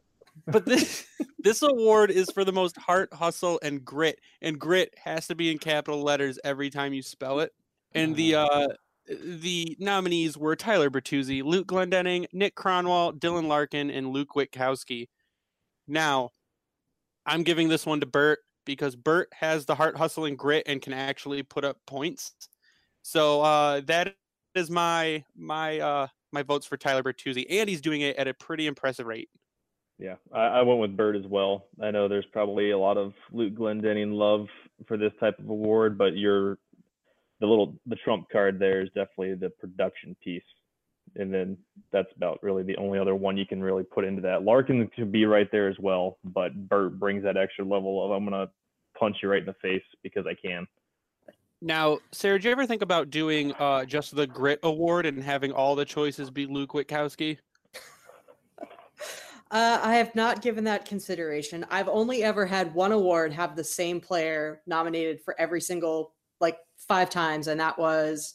but 0.47 0.65
this 0.67 1.05
this 1.41 1.63
award 1.63 2.13
is 2.13 2.31
for 2.31 2.45
the 2.45 2.53
most 2.53 2.77
heart, 2.77 3.13
hustle, 3.13 3.59
and 3.61 3.85
grit, 3.85 4.21
and 4.41 4.57
grit 4.57 4.95
has 5.03 5.27
to 5.27 5.35
be 5.35 5.51
in 5.51 5.59
capital 5.59 6.01
letters 6.01 6.39
every 6.45 6.71
time 6.71 6.95
you 6.95 7.03
spell 7.03 7.41
it. 7.41 7.53
And 7.97 8.15
the 8.15 8.37
uh 8.37 8.69
the 9.09 9.77
nominees 9.79 10.37
were 10.37 10.57
Tyler 10.57 10.91
Bertuzzi, 10.91 11.43
Luke 11.43 11.67
Glendening, 11.67 12.27
Nick 12.33 12.55
Kronwall, 12.55 13.19
Dylan 13.19 13.47
Larkin, 13.47 13.91
and 13.91 14.09
Luke 14.09 14.31
Witkowski. 14.37 15.09
Now, 15.87 16.31
I'm 17.27 17.43
giving 17.43 17.69
this 17.69 17.87
one 17.87 18.01
to 18.01 18.07
Bert 18.07 18.41
because 18.65 18.97
Bert 18.97 19.29
has 19.33 19.65
the 19.65 19.75
heart, 19.75 19.97
hustle, 19.97 20.27
and 20.27 20.39
grit 20.39 20.65
and 20.67 20.83
can 20.83 20.93
actually 20.93 21.43
put 21.43 21.65
up 21.65 21.79
points. 21.87 22.35
So 23.03 23.41
uh, 23.43 23.81
that 23.87 24.15
is 24.55 24.71
my 24.71 25.25
my 25.37 25.79
uh, 25.79 26.07
my 26.33 26.43
votes 26.43 26.67
for 26.67 26.77
Tyler 26.77 27.03
Bertuzzi, 27.03 27.47
and 27.49 27.69
he's 27.69 27.81
doing 27.81 28.03
it 28.03 28.17
at 28.17 28.29
a 28.29 28.35
pretty 28.35 28.67
impressive 28.67 29.07
rate. 29.07 29.31
Yeah, 29.99 30.17
I, 30.33 30.47
I 30.47 30.63
went 30.63 30.81
with 30.81 30.97
Bert 30.97 31.17
as 31.17 31.27
well. 31.27 31.65
I 31.83 31.91
know 31.91 32.07
there's 32.07 32.27
probably 32.33 32.71
a 32.71 32.79
lot 32.79 32.97
of 32.97 33.15
Luke 33.33 33.55
Glendening 33.55 34.13
love 34.13 34.47
for 34.87 34.97
this 34.97 35.13
type 35.19 35.39
of 35.39 35.49
award, 35.49 35.99
but 35.99 36.17
you're 36.17 36.59
the 37.41 37.47
little 37.47 37.75
the 37.87 37.97
trump 37.97 38.27
card 38.31 38.59
there 38.59 38.81
is 38.81 38.89
definitely 38.89 39.35
the 39.35 39.51
production 39.51 40.17
piece, 40.23 40.43
and 41.17 41.33
then 41.33 41.57
that's 41.93 42.11
about 42.17 42.43
really 42.43 42.63
the 42.63 42.77
only 42.77 42.99
other 42.99 43.15
one 43.15 43.37
you 43.37 43.47
can 43.47 43.63
really 43.63 43.85
put 43.85 44.05
into 44.05 44.23
that. 44.23 44.43
Larkin 44.43 44.89
could 44.95 45.13
be 45.13 45.25
right 45.25 45.49
there 45.53 45.69
as 45.69 45.77
well, 45.79 46.19
but 46.25 46.55
Bert 46.69 46.99
brings 46.99 47.23
that 47.25 47.37
extra 47.37 47.65
level 47.65 48.05
of 48.05 48.11
I'm 48.11 48.25
gonna 48.25 48.49
punch 48.99 49.17
you 49.23 49.29
right 49.29 49.41
in 49.41 49.47
the 49.47 49.55
face 49.55 49.83
because 50.03 50.27
I 50.27 50.35
can. 50.35 50.67
Now, 51.61 51.99
Sarah, 52.13 52.39
did 52.39 52.45
you 52.45 52.53
ever 52.53 52.67
think 52.67 52.83
about 52.83 53.11
doing 53.11 53.53
uh, 53.55 53.85
just 53.85 54.15
the 54.15 54.27
grit 54.27 54.61
award 54.63 55.07
and 55.07 55.23
having 55.23 55.51
all 55.51 55.75
the 55.75 55.85
choices 55.85 56.31
be 56.31 56.47
Luke 56.47 56.73
Witkowski? 56.73 57.39
Uh, 59.51 59.81
I 59.83 59.95
have 59.95 60.15
not 60.15 60.43
given 60.43 60.65
that 60.65 60.85
consideration. 60.85 61.65
I've 61.71 61.89
only 61.89 62.23
ever 62.23 62.45
had 62.45 62.75
one 62.75 62.93
award 62.93 63.33
have 63.33 63.57
the 63.57 63.65
same 63.65 63.99
player 63.99 64.61
nominated 64.67 65.23
for 65.23 65.35
every 65.41 65.63
single, 65.63 66.13
like 66.39 66.59
five 66.89 67.11
times, 67.11 67.47
and 67.47 67.61
that 67.61 67.79
was, 67.79 68.35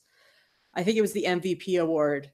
I 0.73 0.83
think 0.83 0.97
it 0.97 1.01
was 1.01 1.13
the 1.13 1.25
MVP 1.25 1.81
award, 1.81 2.31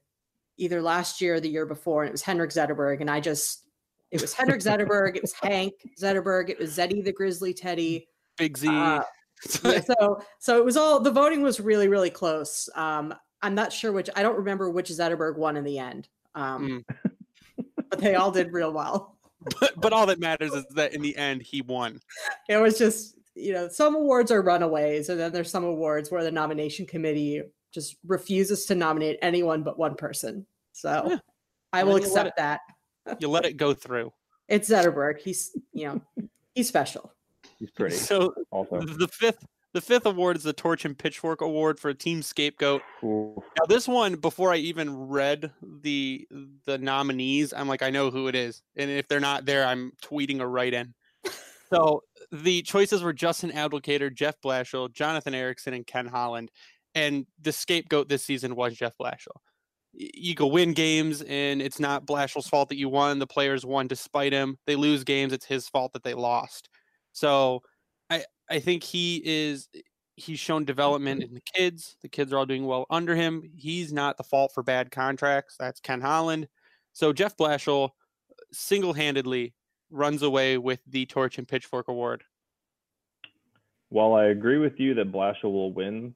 either 0.56 0.80
last 0.80 1.20
year 1.20 1.34
or 1.34 1.40
the 1.40 1.48
year 1.48 1.66
before, 1.66 2.02
and 2.02 2.08
it 2.08 2.12
was 2.12 2.22
Henrik 2.22 2.50
Zetterberg. 2.50 3.00
And 3.00 3.10
I 3.10 3.20
just, 3.20 3.64
it 4.10 4.20
was 4.20 4.32
Henrik 4.32 4.60
Zetterberg, 4.60 5.16
it 5.16 5.22
was 5.22 5.32
Hank 5.42 5.74
Zetterberg, 6.00 6.50
it 6.50 6.58
was 6.58 6.76
Zeddy 6.76 7.02
the 7.02 7.12
Grizzly 7.12 7.54
Teddy. 7.54 8.06
Big 8.36 8.56
Z. 8.56 8.68
Uh, 8.68 9.02
yeah, 9.64 9.80
so 9.80 10.20
so 10.38 10.58
it 10.58 10.64
was 10.64 10.76
all 10.76 11.00
the 11.00 11.10
voting 11.10 11.42
was 11.42 11.60
really 11.60 11.88
really 11.88 12.10
close. 12.10 12.68
Um, 12.74 13.14
I'm 13.42 13.54
not 13.54 13.72
sure 13.72 13.90
which 13.90 14.10
I 14.14 14.22
don't 14.22 14.36
remember 14.36 14.70
which 14.70 14.90
Zetterberg 14.90 15.38
won 15.38 15.56
in 15.56 15.64
the 15.64 15.78
end. 15.78 16.08
Um, 16.34 16.84
but 17.88 17.98
they 17.98 18.14
all 18.14 18.30
did 18.30 18.52
real 18.52 18.72
well. 18.72 19.16
but, 19.60 19.80
but 19.80 19.92
all 19.92 20.06
that 20.06 20.20
matters 20.20 20.52
is 20.52 20.66
that 20.74 20.94
in 20.94 21.00
the 21.00 21.16
end, 21.16 21.42
he 21.42 21.62
won. 21.62 22.00
It 22.48 22.58
was 22.58 22.78
just 22.78 23.16
you 23.34 23.52
know 23.52 23.68
some 23.68 23.94
awards 23.94 24.30
are 24.30 24.42
runaways, 24.42 25.08
and 25.08 25.18
then 25.18 25.32
there's 25.32 25.50
some 25.50 25.64
awards 25.64 26.10
where 26.10 26.24
the 26.24 26.30
nomination 26.30 26.86
committee 26.86 27.42
just 27.72 27.96
refuses 28.06 28.66
to 28.66 28.74
nominate 28.74 29.18
anyone 29.22 29.62
but 29.62 29.78
one 29.78 29.94
person. 29.94 30.46
So 30.72 31.06
Yeah. 31.08 31.18
I 31.72 31.84
will 31.84 31.92
Well, 31.92 32.02
you 32.02 32.12
let 32.12 32.26
accept 32.26 32.36
that. 32.38 32.60
You 33.20 33.28
let 33.28 33.44
it 33.44 33.56
go 33.56 33.74
through. 33.74 34.12
It's 34.48 34.68
Zetterberg. 34.68 35.20
He's 35.20 35.56
you 35.72 35.84
know 35.84 36.26
he's 36.56 36.66
special. 36.66 37.12
He's 37.60 37.70
pretty. 37.70 37.94
So 37.94 38.34
Also, 38.50 38.80
the 38.80 39.06
fifth 39.06 39.46
the 39.72 39.80
fifth 39.80 40.06
award 40.06 40.36
is 40.36 40.42
the 40.42 40.52
Torch 40.52 40.84
and 40.84 40.98
Pitchfork 40.98 41.40
Award 41.40 41.78
for 41.78 41.94
Team 41.94 42.22
Scapegoat. 42.22 42.82
Ooh. 43.04 43.40
Now 43.56 43.66
this 43.68 43.86
one, 43.86 44.16
before 44.16 44.52
I 44.52 44.56
even 44.56 45.08
read 45.08 45.52
the 45.62 46.26
the 46.66 46.78
nominees, 46.78 47.52
I'm 47.52 47.68
like, 47.68 47.82
I 47.82 47.90
know 47.90 48.10
who 48.10 48.26
it 48.26 48.34
is, 48.34 48.62
and 48.74 48.90
if 48.90 49.06
they're 49.06 49.20
not 49.20 49.44
there, 49.46 49.64
I'm 49.64 49.92
tweeting 50.02 50.40
a 50.40 50.46
write 50.46 50.74
in. 50.74 50.94
So 51.72 52.02
the 52.32 52.62
choices 52.62 53.02
were 53.02 53.12
Justin 53.12 53.50
Abdelkader, 53.50 54.14
Jeff 54.14 54.36
Blashill, 54.44 54.92
Jonathan 54.92 55.34
Ericsson, 55.34 55.74
and 55.74 55.86
Ken 55.86 56.06
Holland. 56.06 56.50
And 56.94 57.26
the 57.40 57.52
scapegoat 57.52 58.08
this 58.08 58.24
season 58.24 58.56
was 58.56 58.76
Jeff 58.76 58.94
Blashill. 59.00 59.38
You 59.92 60.34
go 60.34 60.46
win 60.46 60.72
games, 60.72 61.22
and 61.22 61.60
it's 61.60 61.80
not 61.80 62.06
Blashill's 62.06 62.48
fault 62.48 62.68
that 62.68 62.76
you 62.78 62.88
won. 62.88 63.18
The 63.18 63.26
players 63.26 63.66
won 63.66 63.88
despite 63.88 64.32
him. 64.32 64.56
They 64.66 64.76
lose 64.76 65.02
games, 65.02 65.32
it's 65.32 65.46
his 65.46 65.68
fault 65.68 65.92
that 65.94 66.04
they 66.04 66.14
lost. 66.14 66.68
So 67.12 67.62
I 68.08 68.24
I 68.48 68.60
think 68.60 68.84
he 68.84 69.20
is 69.24 69.68
he's 70.16 70.38
shown 70.38 70.64
development 70.64 71.20
mm-hmm. 71.20 71.28
in 71.28 71.34
the 71.34 71.40
kids. 71.54 71.96
The 72.02 72.08
kids 72.08 72.32
are 72.32 72.38
all 72.38 72.46
doing 72.46 72.66
well 72.66 72.86
under 72.90 73.16
him. 73.16 73.50
He's 73.56 73.92
not 73.92 74.16
the 74.16 74.24
fault 74.24 74.52
for 74.54 74.62
bad 74.62 74.90
contracts. 74.90 75.56
That's 75.58 75.80
Ken 75.80 76.00
Holland. 76.00 76.46
So 76.92 77.12
Jeff 77.12 77.36
Blashill 77.36 77.90
single-handedly 78.52 79.54
runs 79.90 80.22
away 80.22 80.58
with 80.58 80.80
the 80.86 81.06
Torch 81.06 81.38
and 81.38 81.46
Pitchfork 81.46 81.88
Award. 81.88 82.24
While 83.88 84.14
I 84.14 84.26
agree 84.26 84.58
with 84.58 84.78
you 84.78 84.94
that 84.94 85.10
Blashill 85.12 85.52
will 85.52 85.72
win, 85.72 86.14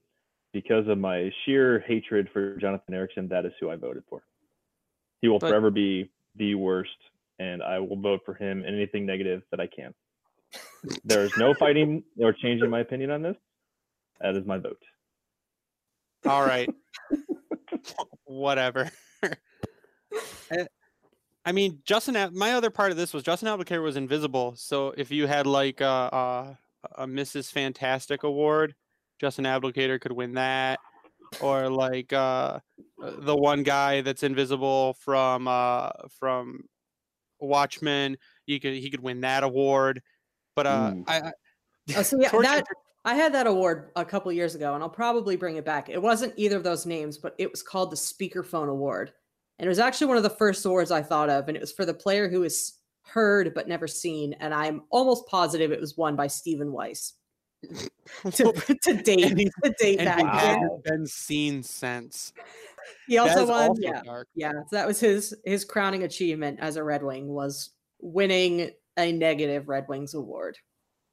because 0.53 0.87
of 0.87 0.99
my 0.99 1.31
sheer 1.45 1.81
hatred 1.81 2.29
for 2.33 2.57
Jonathan 2.59 2.95
Ericsson, 2.95 3.29
that 3.29 3.45
is 3.45 3.53
who 3.61 3.71
I 3.71 3.77
voted 3.77 4.05
for. 4.09 4.23
He 5.21 5.29
will 5.29 5.39
But- 5.41 5.49
forever 5.49 5.71
be 5.71 6.11
the 6.37 6.55
worst, 6.55 6.97
and 7.39 7.63
I 7.63 7.79
will 7.81 7.97
vote 7.97 8.21
for 8.25 8.35
him 8.35 8.65
in 8.65 8.75
anything 8.75 9.05
negative 9.07 9.43
that 9.51 9.61
I 9.61 9.67
can. 9.67 9.95
There 11.05 11.25
is 11.25 11.37
no 11.37 11.55
fighting 11.55 12.05
or 12.19 12.33
changing 12.33 12.71
my 12.71 12.81
opinion 12.81 13.11
on 13.11 13.23
this. 13.23 13.37
That 14.21 14.37
is 14.37 14.47
my 14.47 14.59
vote. 14.59 14.81
All 16.25 16.45
right. 16.47 16.69
Whatever. 18.25 18.91
I- 21.45 21.51
I 21.51 21.53
mean, 21.53 21.81
Justin. 21.85 22.17
My 22.35 22.53
other 22.53 22.71
part 22.71 22.91
of 22.91 22.97
this 22.97 23.13
was 23.13 23.23
Justin 23.23 23.49
Abdelkader 23.49 23.83
was 23.83 23.97
invisible. 23.97 24.55
So 24.57 24.95
if 24.97 25.11
you 25.11 25.27
had 25.27 25.47
like 25.47 25.81
a, 25.81 25.85
a, 25.85 26.59
a 27.03 27.07
Mrs. 27.07 27.53
Fantastic 27.53 28.23
award, 28.23 28.75
Justin 29.21 29.45
Abdelkader 29.45 30.01
could 30.01 30.13
win 30.13 30.35
that, 30.35 30.81
or 31.41 31.69
like 31.69 32.13
uh, 32.13 32.61
the 32.99 33.37
one 33.37 33.63
guy 33.63 34.01
that's 34.01 34.23
invisible 34.23 34.95
from 35.01 35.47
uh, 35.49 35.91
from 36.19 36.65
Watchmen. 37.41 38.17
You 38.47 38.61
could 38.61 38.75
he 38.75 38.91
could 38.91 39.01
win 39.03 39.21
that 39.21 39.43
award. 39.45 40.03
But 40.57 40.67
uh, 40.67 40.93
Ooh. 40.95 41.05
I, 41.09 41.19
I 41.21 41.33
Oh, 41.97 42.03
so 42.03 42.19
yeah, 42.19 42.29
Torch 42.31 42.47
that 42.47 42.65
I 43.05 43.15
had 43.15 43.35
that 43.35 43.47
award 43.47 43.91
a 43.97 44.05
couple 44.05 44.33
years 44.33 44.55
ago, 44.55 44.75
and 44.75 44.83
I'll 44.83 44.89
probably 44.89 45.37
bring 45.37 45.57
it 45.57 45.65
back. 45.65 45.91
It 45.91 46.01
wasn't 46.01 46.33
either 46.37 46.57
of 46.57 46.63
those 46.65 46.87
names, 46.87 47.19
but 47.19 47.35
it 47.39 47.51
was 47.51 47.63
called 47.63 47.91
the 47.91 47.97
Speakerphone 47.97 48.71
Award, 48.71 49.13
and 49.59 49.67
it 49.67 49.69
was 49.69 49.79
actually 49.79 50.09
one 50.09 50.17
of 50.17 50.23
the 50.23 50.31
first 50.31 50.65
awards 50.65 50.91
I 50.91 51.03
thought 51.03 51.31
of, 51.31 51.49
and 51.49 51.57
it 51.57 51.61
was 51.61 51.73
for 51.73 51.85
the 51.85 51.95
player 51.95 52.29
who 52.29 52.43
is 52.43 52.75
heard 53.03 53.53
but 53.55 53.69
never 53.69 53.87
seen, 53.87 54.33
and 54.41 54.53
I'm 54.55 54.83
almost 54.91 55.27
positive 55.27 55.71
it 55.73 55.81
was 55.81 55.97
won 55.97 56.17
by 56.17 56.27
Stephen 56.27 56.73
Weiss. 56.73 57.15
to, 58.33 58.53
to 58.83 58.95
date, 59.03 59.25
And 59.25 59.39
he's- 59.39 59.53
to 59.63 59.75
date 59.79 59.99
and 59.99 60.07
that 60.09 60.19
he 60.19 60.25
Wow. 60.25 60.33
year. 60.33 60.41
hasn't 60.59 60.85
been 60.85 61.07
seen 61.07 61.63
since. 61.63 62.33
He 63.09 63.17
also 63.17 63.47
won, 63.47 63.69
also 63.71 63.81
yeah, 63.83 64.03
dark. 64.03 64.29
yeah. 64.35 64.53
So 64.53 64.77
that 64.77 64.87
was 64.87 65.01
his 65.01 65.35
his 65.47 65.65
crowning 65.65 66.03
achievement 66.03 66.59
as 66.61 66.77
a 66.77 66.85
Red 66.85 67.03
Wing 67.03 67.29
was 67.29 67.71
winning 68.01 68.71
a 68.99 69.13
negative 69.13 69.69
Red 69.69 69.87
Wings 69.89 70.13
award. 70.13 70.59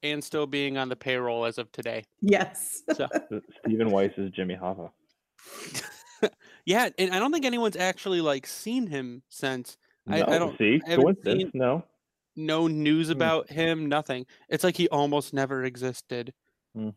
and 0.02 0.22
still 0.22 0.46
being 0.46 0.76
on 0.76 0.90
the 0.90 0.96
payroll 0.96 1.46
as 1.46 1.56
of 1.56 1.72
today. 1.72 2.04
Yes. 2.20 2.82
So 2.94 3.08
Stephen 3.64 3.88
Weiss 3.90 4.12
is 4.18 4.30
Jimmy 4.32 4.54
Hoffa. 4.56 4.90
yeah, 6.64 6.88
and 6.98 7.12
I 7.14 7.18
don't 7.18 7.32
think 7.32 7.44
anyone's 7.44 7.76
actually 7.76 8.20
like 8.20 8.46
seen 8.46 8.86
him 8.86 9.22
since. 9.28 9.76
I- 10.08 10.18
No, 10.20 10.26
I 10.26 10.38
don't- 10.38 10.58
see 10.58 10.80
I 10.86 10.90
haven't 10.90 11.04
coincidence. 11.04 11.42
seen- 11.42 11.50
No. 11.54 11.84
No 12.34 12.66
news 12.66 13.06
Hmm. 13.08 13.12
about 13.12 13.50
him, 13.50 13.86
nothing. 13.86 14.26
It's 14.48 14.64
like 14.64 14.76
he 14.76 14.88
almost 14.88 15.32
never 15.34 15.64
existed. 15.64 16.32
hmm 16.74 16.88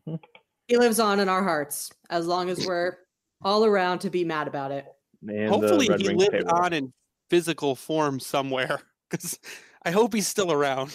he 0.68 0.76
lives 0.78 0.98
on 0.98 1.20
in 1.20 1.28
our 1.28 1.44
hearts 1.44 1.92
as 2.10 2.26
long 2.26 2.48
as 2.50 2.66
we're 2.66 2.96
all 3.42 3.64
around 3.64 4.00
to 4.00 4.10
be 4.10 4.24
mad 4.24 4.48
about 4.48 4.72
it. 4.72 4.84
And 5.28 5.48
Hopefully, 5.48 5.84
he 5.86 6.08
Wings 6.08 6.18
lived 6.18 6.32
payroll. 6.32 6.54
on 6.64 6.72
in 6.72 6.92
physical 7.30 7.74
form 7.76 8.18
somewhere. 8.20 8.80
Because 9.10 9.38
I 9.84 9.92
hope 9.92 10.12
he's 10.12 10.26
still 10.26 10.50
around. 10.50 10.92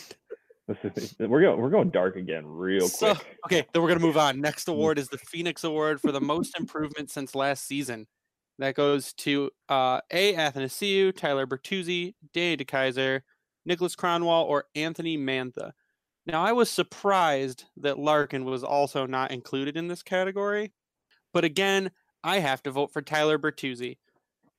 Is, 0.67 1.15
we're 1.19 1.41
going 1.41 1.61
we're 1.61 1.69
going 1.69 1.89
dark 1.91 2.17
again 2.17 2.45
real 2.45 2.89
So- 2.89 3.15
quick. 3.15 3.37
Okay, 3.45 3.67
then 3.71 3.81
we're 3.81 3.87
gonna 3.87 4.01
move 4.01 4.17
on. 4.17 4.41
Next 4.41 4.65
Mm. 4.67 4.73
award 4.73 4.99
is 4.99 5.07
the 5.07 5.17
Phoenix 5.17 5.63
Award 5.63 6.01
for 6.01 6.11
the 6.11 6.19
most 6.19 6.57
improvement 6.59 7.09
since 7.09 7.33
last 7.35 7.65
season. 7.65 8.07
That 8.59 8.75
goes 8.75 9.13
to 9.13 9.49
uh, 9.69 10.01
A. 10.11 10.33
Athanasiou, 10.35 11.15
Tyler 11.15 11.47
Bertuzzi, 11.47 12.15
Danny 12.33 12.57
DeKeyser, 12.57 13.21
Nicholas 13.65 13.95
Kronwall, 13.95 14.45
or 14.45 14.65
Anthony 14.75 15.17
Mantha. 15.17 15.71
Now, 16.27 16.43
I 16.43 16.51
was 16.53 16.69
surprised 16.69 17.65
that 17.77 17.99
Larkin 17.99 18.45
was 18.45 18.63
also 18.63 19.05
not 19.07 19.31
included 19.31 19.77
in 19.77 19.87
this 19.87 20.03
category, 20.03 20.73
but 21.33 21.45
again, 21.45 21.91
I 22.23 22.39
have 22.39 22.63
to 22.63 22.71
vote 22.71 22.91
for 22.93 23.01
Tyler 23.01 23.39
Bertuzzi. 23.39 23.97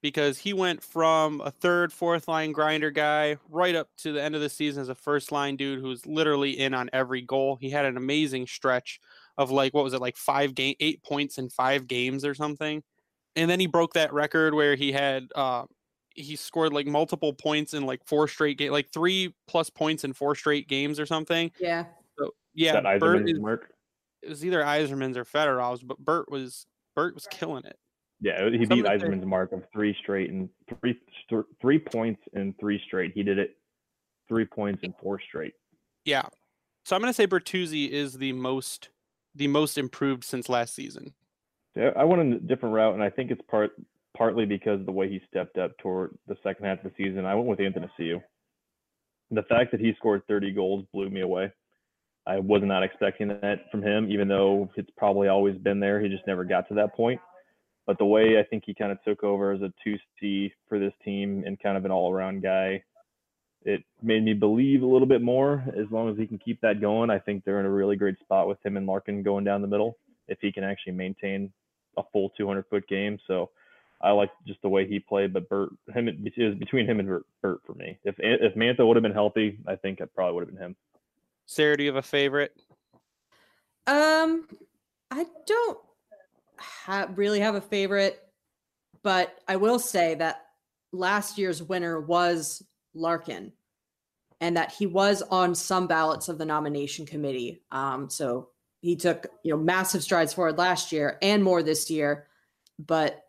because 0.03 0.39
he 0.39 0.53
went 0.53 0.83
from 0.83 1.41
a 1.43 1.51
third, 1.51 1.93
fourth 1.93 2.27
line 2.29 2.53
grinder 2.53 2.91
guy 2.91 3.37
right 3.49 3.75
up 3.75 3.89
to 3.99 4.13
the 4.13 4.23
end 4.23 4.35
of 4.35 4.41
the 4.41 4.49
season 4.49 4.83
as 4.83 4.89
a 4.89 4.95
first 4.95 5.31
line 5.31 5.57
dude 5.57 5.81
who's 5.81 6.07
literally 6.07 6.59
in 6.59 6.75
on 6.75 6.91
every 6.93 7.23
goal. 7.23 7.57
He 7.61 7.71
had 7.71 7.85
an 7.85 7.97
amazing 7.97 8.47
stretch 8.49 9.01
of 9.39 9.51
like 9.51 9.73
what 9.75 9.85
was 9.85 9.95
it 9.95 10.01
like 10.01 10.17
five 10.17 10.55
game 10.55 10.75
eight 10.81 11.03
points 11.05 11.39
in 11.39 11.49
five 11.51 11.87
games 11.87 12.25
or 12.25 12.35
something. 12.35 12.83
And 13.37 13.51
then 13.51 13.61
he 13.61 13.67
broke 13.67 13.95
that 13.95 14.13
record 14.13 14.55
where 14.55 14.75
he 14.75 14.93
had 14.93 15.29
uh 15.35 15.65
he 16.15 16.37
scored 16.37 16.73
like 16.73 16.87
multiple 16.87 17.33
points 17.33 17.75
in 17.75 17.87
like 17.87 18.05
four 18.05 18.29
straight 18.29 18.59
game 18.59 18.71
like 18.71 18.91
three 18.91 19.35
plus 19.49 19.71
points 19.71 20.05
in 20.05 20.13
four 20.13 20.35
straight 20.35 20.69
games 20.69 21.01
or 21.01 21.07
something. 21.07 21.51
Yeah. 21.59 21.87
So 22.19 22.31
yeah, 22.55 22.81
that 22.81 23.01
Bert 23.01 23.29
is, 23.29 23.39
mark. 23.39 23.71
it 24.23 24.29
was 24.29 24.45
either 24.45 24.63
Yzerman's 24.63 25.17
or 25.17 25.25
Fedorov's, 25.25 25.83
but 25.83 25.99
Bert 25.99 26.31
was 26.31 26.67
Bert 26.95 27.15
was 27.15 27.27
killing 27.31 27.65
it. 27.65 27.79
Yeah, 28.21 28.49
he 28.51 28.65
Some 28.67 28.79
beat 28.79 28.87
of 28.87 29.01
Yzerman's 29.01 29.27
mark 29.27 29.53
of 29.53 29.65
three 29.73 29.97
straight 30.01 30.31
and 30.31 30.49
three 30.81 30.99
st- 31.27 31.47
three 31.61 31.79
points 31.79 32.23
in 32.35 32.55
three 32.61 32.81
straight. 32.87 33.13
He 33.15 33.23
did 33.23 33.39
it 33.39 33.57
three 34.29 34.45
points 34.45 34.83
in 34.85 34.95
four 35.01 35.19
straight. 35.21 35.55
Yeah. 36.05 36.23
So 36.85 36.95
I'm 36.95 37.03
gonna 37.03 37.13
say 37.13 37.27
Bertuzzi 37.27 37.89
is 37.89 38.19
the 38.19 38.33
most 38.33 38.91
the 39.35 39.49
most 39.49 39.79
improved 39.79 40.25
since 40.25 40.49
last 40.49 40.75
season. 40.75 41.15
I 41.77 42.05
went 42.05 42.35
a 42.35 42.39
different 42.39 42.75
route, 42.75 42.95
and 42.95 43.03
I 43.03 43.11
think 43.11 43.31
it's 43.31 43.41
part 43.51 43.73
partly 44.17 44.45
because 44.45 44.81
of 44.81 44.87
the 44.87 44.93
way 44.93 45.09
he 45.09 45.21
stepped 45.29 45.57
up 45.57 45.77
toward 45.79 46.17
the 46.27 46.37
second 46.43 46.67
half 46.67 46.85
of 46.85 46.85
the 46.85 47.05
season. 47.05 47.25
I 47.25 47.35
went 47.35 47.49
with 47.49 47.59
Athanasiou. 47.61 48.23
The 49.31 49.43
fact 49.45 49.71
that 49.71 49.81
he 49.81 49.95
scored 49.97 50.23
30 50.29 50.53
goals 50.53 50.85
blew 50.93 51.09
me 51.09 51.23
away. 51.23 51.51
I 52.27 52.39
was 52.39 52.61
not 52.63 52.83
expecting 52.83 53.29
that 53.29 53.71
from 53.71 53.83
him, 53.83 54.11
even 54.11 54.29
though 54.29 54.71
it's 54.77 54.91
probably 54.97 55.29
always 55.29 55.57
been 55.57 55.81
there. 55.81 56.01
He 56.01 56.09
just 56.09 56.27
never 56.27 56.45
got 56.45 56.69
to 56.69 56.75
that 56.75 56.95
point. 56.95 57.21
But 57.87 57.99
the 57.99 58.05
way 58.05 58.39
I 58.39 58.45
think 58.45 58.65
he 58.67 58.75
kind 58.75 58.93
of 58.93 59.03
took 59.03 59.25
over 59.25 59.53
as 59.53 59.63
a 59.63 59.73
2C 59.85 60.53
for 60.69 60.79
this 60.79 60.93
team 61.05 61.43
and 61.47 61.59
kind 61.61 61.77
of 61.77 61.85
an 61.85 61.91
all 61.91 62.13
around 62.13 62.43
guy, 62.43 62.85
it 63.65 63.83
made 64.03 64.23
me 64.23 64.35
believe 64.35 64.83
a 64.83 64.87
little 64.87 65.09
bit 65.09 65.23
more. 65.23 65.65
As 65.77 65.91
long 65.91 66.11
as 66.11 66.17
he 66.17 66.27
can 66.27 66.39
keep 66.39 66.61
that 66.61 66.81
going, 66.81 67.11
I 67.11 67.19
think 67.19 67.45
they're 67.45 67.61
in 67.61 67.67
a 67.67 67.71
really 67.71 67.97
great 67.97 68.19
spot 68.21 68.47
with 68.47 68.65
him 68.65 68.77
and 68.77 68.87
Larkin 68.87 69.23
going 69.23 69.45
down 69.45 69.63
the 69.63 69.69
middle 69.69 69.97
if 70.29 70.39
he 70.41 70.53
can 70.53 70.63
actually 70.63 70.93
maintain 70.93 71.53
a 71.97 72.03
full 72.13 72.31
200 72.31 72.67
foot 72.69 72.89
game. 72.89 73.19
So 73.27 73.51
I 74.01 74.11
like 74.11 74.31
just 74.47 74.61
the 74.63 74.69
way 74.69 74.87
he 74.87 74.99
played, 74.99 75.33
but 75.33 75.49
Bert, 75.49 75.71
him, 75.95 76.09
it 76.09 76.17
was 76.37 76.55
between 76.57 76.87
him 76.87 76.99
and 76.99 77.09
Bert, 77.09 77.27
Bert 77.41 77.61
for 77.65 77.75
me. 77.75 77.99
If 78.05 78.17
if 78.19 78.55
Mantha 78.55 78.87
would 78.87 78.97
have 78.97 79.03
been 79.03 79.13
healthy, 79.13 79.59
I 79.67 79.77
think 79.77 80.01
it 80.01 80.13
probably 80.15 80.35
would 80.35 80.49
have 80.49 80.55
been 80.55 80.63
him. 80.63 80.77
Sarah, 81.47 81.77
do 81.77 81.85
you 81.85 81.91
have 81.91 81.97
a 81.97 82.03
favorite? 82.03 82.53
Um, 83.87 84.49
I 85.11 85.27
don't 85.47 85.79
ha- 86.57 87.09
really 87.15 87.41
have 87.41 87.55
a 87.55 87.61
favorite, 87.61 88.21
but 89.03 89.39
I 89.47 89.57
will 89.57 89.79
say 89.79 90.15
that 90.17 90.47
last 90.93 91.39
year's 91.39 91.63
winner 91.63 92.01
was 92.01 92.65
Larkin, 92.95 93.53
and 94.41 94.57
that 94.57 94.73
he 94.73 94.87
was 94.87 95.23
on 95.23 95.55
some 95.55 95.87
ballots 95.87 96.29
of 96.29 96.39
the 96.39 96.45
nomination 96.45 97.07
committee. 97.07 97.63
Um, 97.71 98.11
so 98.11 98.49
he 98.83 98.97
took 98.97 99.29
you 99.43 99.53
know 99.53 99.57
massive 99.57 100.03
strides 100.03 100.35
forward 100.35 100.59
last 100.59 100.93
year 100.93 101.17
and 101.23 101.43
more 101.43 101.63
this 101.63 101.91
year, 101.91 102.27
but 102.79 103.25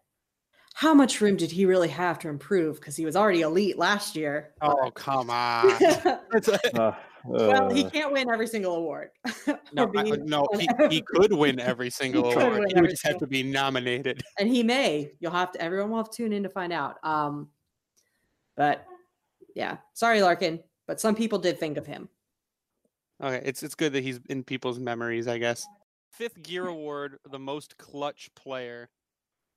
how 0.74 0.94
much 0.94 1.22
room 1.22 1.38
did 1.38 1.52
he 1.52 1.66
really 1.66 1.90
have 1.90 2.18
to 2.20 2.30
improve? 2.30 2.80
Because 2.80 2.96
he 2.96 3.06
was 3.06 3.16
already 3.16 3.42
elite 3.42 3.78
last 3.78 4.16
year. 4.16 4.54
Oh 4.62 4.92
come 4.96 5.30
on! 5.30 5.66
It's 6.34 6.50
Uh, 6.50 6.96
well, 7.26 7.70
he 7.70 7.86
uh, 7.86 7.90
can't 7.90 8.12
win 8.12 8.30
every 8.30 8.48
single 8.48 8.76
award. 8.76 9.12
no, 9.74 9.90
I- 9.96 10.18
no, 10.24 10.46
he, 10.60 10.68
he 10.90 11.02
could 11.02 11.32
win 11.32 11.60
every 11.60 11.90
single 11.90 12.34
could 12.34 12.42
award. 12.42 12.72
He 12.74 12.82
would 12.82 12.90
just 12.90 13.06
have 13.06 13.20
to 13.20 13.28
be 13.28 13.44
nominated. 13.44 14.24
and 14.40 14.50
he 14.50 14.64
may. 14.64 15.14
You'll 15.20 15.32
have 15.32 15.52
to. 15.54 15.62
Everyone 15.62 15.92
will 15.92 15.98
have 15.98 16.10
to 16.10 16.18
tune 16.18 16.34
in 16.34 16.44
to 16.44 16.50
find 16.50 16.74
out. 16.74 16.98
Um, 17.04 17.48
but 18.58 18.86
yeah, 19.56 19.78
sorry, 19.94 20.22
Larkin, 20.22 20.60
but 20.88 21.00
some 21.00 21.16
people 21.16 21.40
did 21.40 21.60
think 21.60 21.78
of 21.78 21.86
him. 21.86 22.10
Okay, 23.22 23.42
it's 23.46 23.64
it's 23.64 23.76
good 23.76 23.94
that 23.94 24.04
he's 24.04 24.20
in 24.30 24.44
people's 24.44 24.80
memories, 24.80 25.28
I 25.28 25.38
guess. 25.38 25.66
Fifth 26.12 26.42
Gear 26.44 26.68
Award, 26.68 27.18
the 27.30 27.40
most 27.40 27.78
clutch 27.78 28.30
player. 28.36 28.90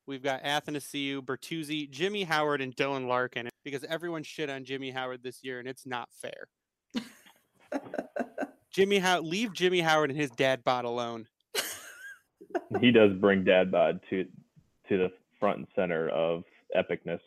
We've 0.06 0.22
got 0.22 0.42
Athanasiou, 0.44 1.22
Bertuzzi, 1.22 1.90
Jimmy 1.90 2.24
Howard, 2.24 2.60
and 2.60 2.74
Dylan 2.76 3.06
Larkin 3.08 3.48
because 3.64 3.84
everyone 3.84 4.22
shit 4.22 4.48
on 4.48 4.64
Jimmy 4.64 4.90
Howard 4.90 5.22
this 5.22 5.42
year, 5.42 5.58
and 5.58 5.68
it's 5.68 5.84
not 5.84 6.08
fair. 6.12 6.48
Jimmy 8.70 8.98
How 8.98 9.20
leave 9.20 9.52
Jimmy 9.52 9.80
Howard 9.80 10.10
and 10.10 10.18
his 10.18 10.30
dad 10.30 10.62
bod 10.62 10.84
alone. 10.84 11.26
he 12.80 12.90
does 12.92 13.12
bring 13.14 13.42
dad 13.42 13.72
bod 13.72 14.00
to 14.10 14.24
to 14.88 14.98
the 14.98 15.10
front 15.40 15.58
and 15.58 15.66
center 15.74 16.08
of 16.10 16.44
epicness, 16.76 17.20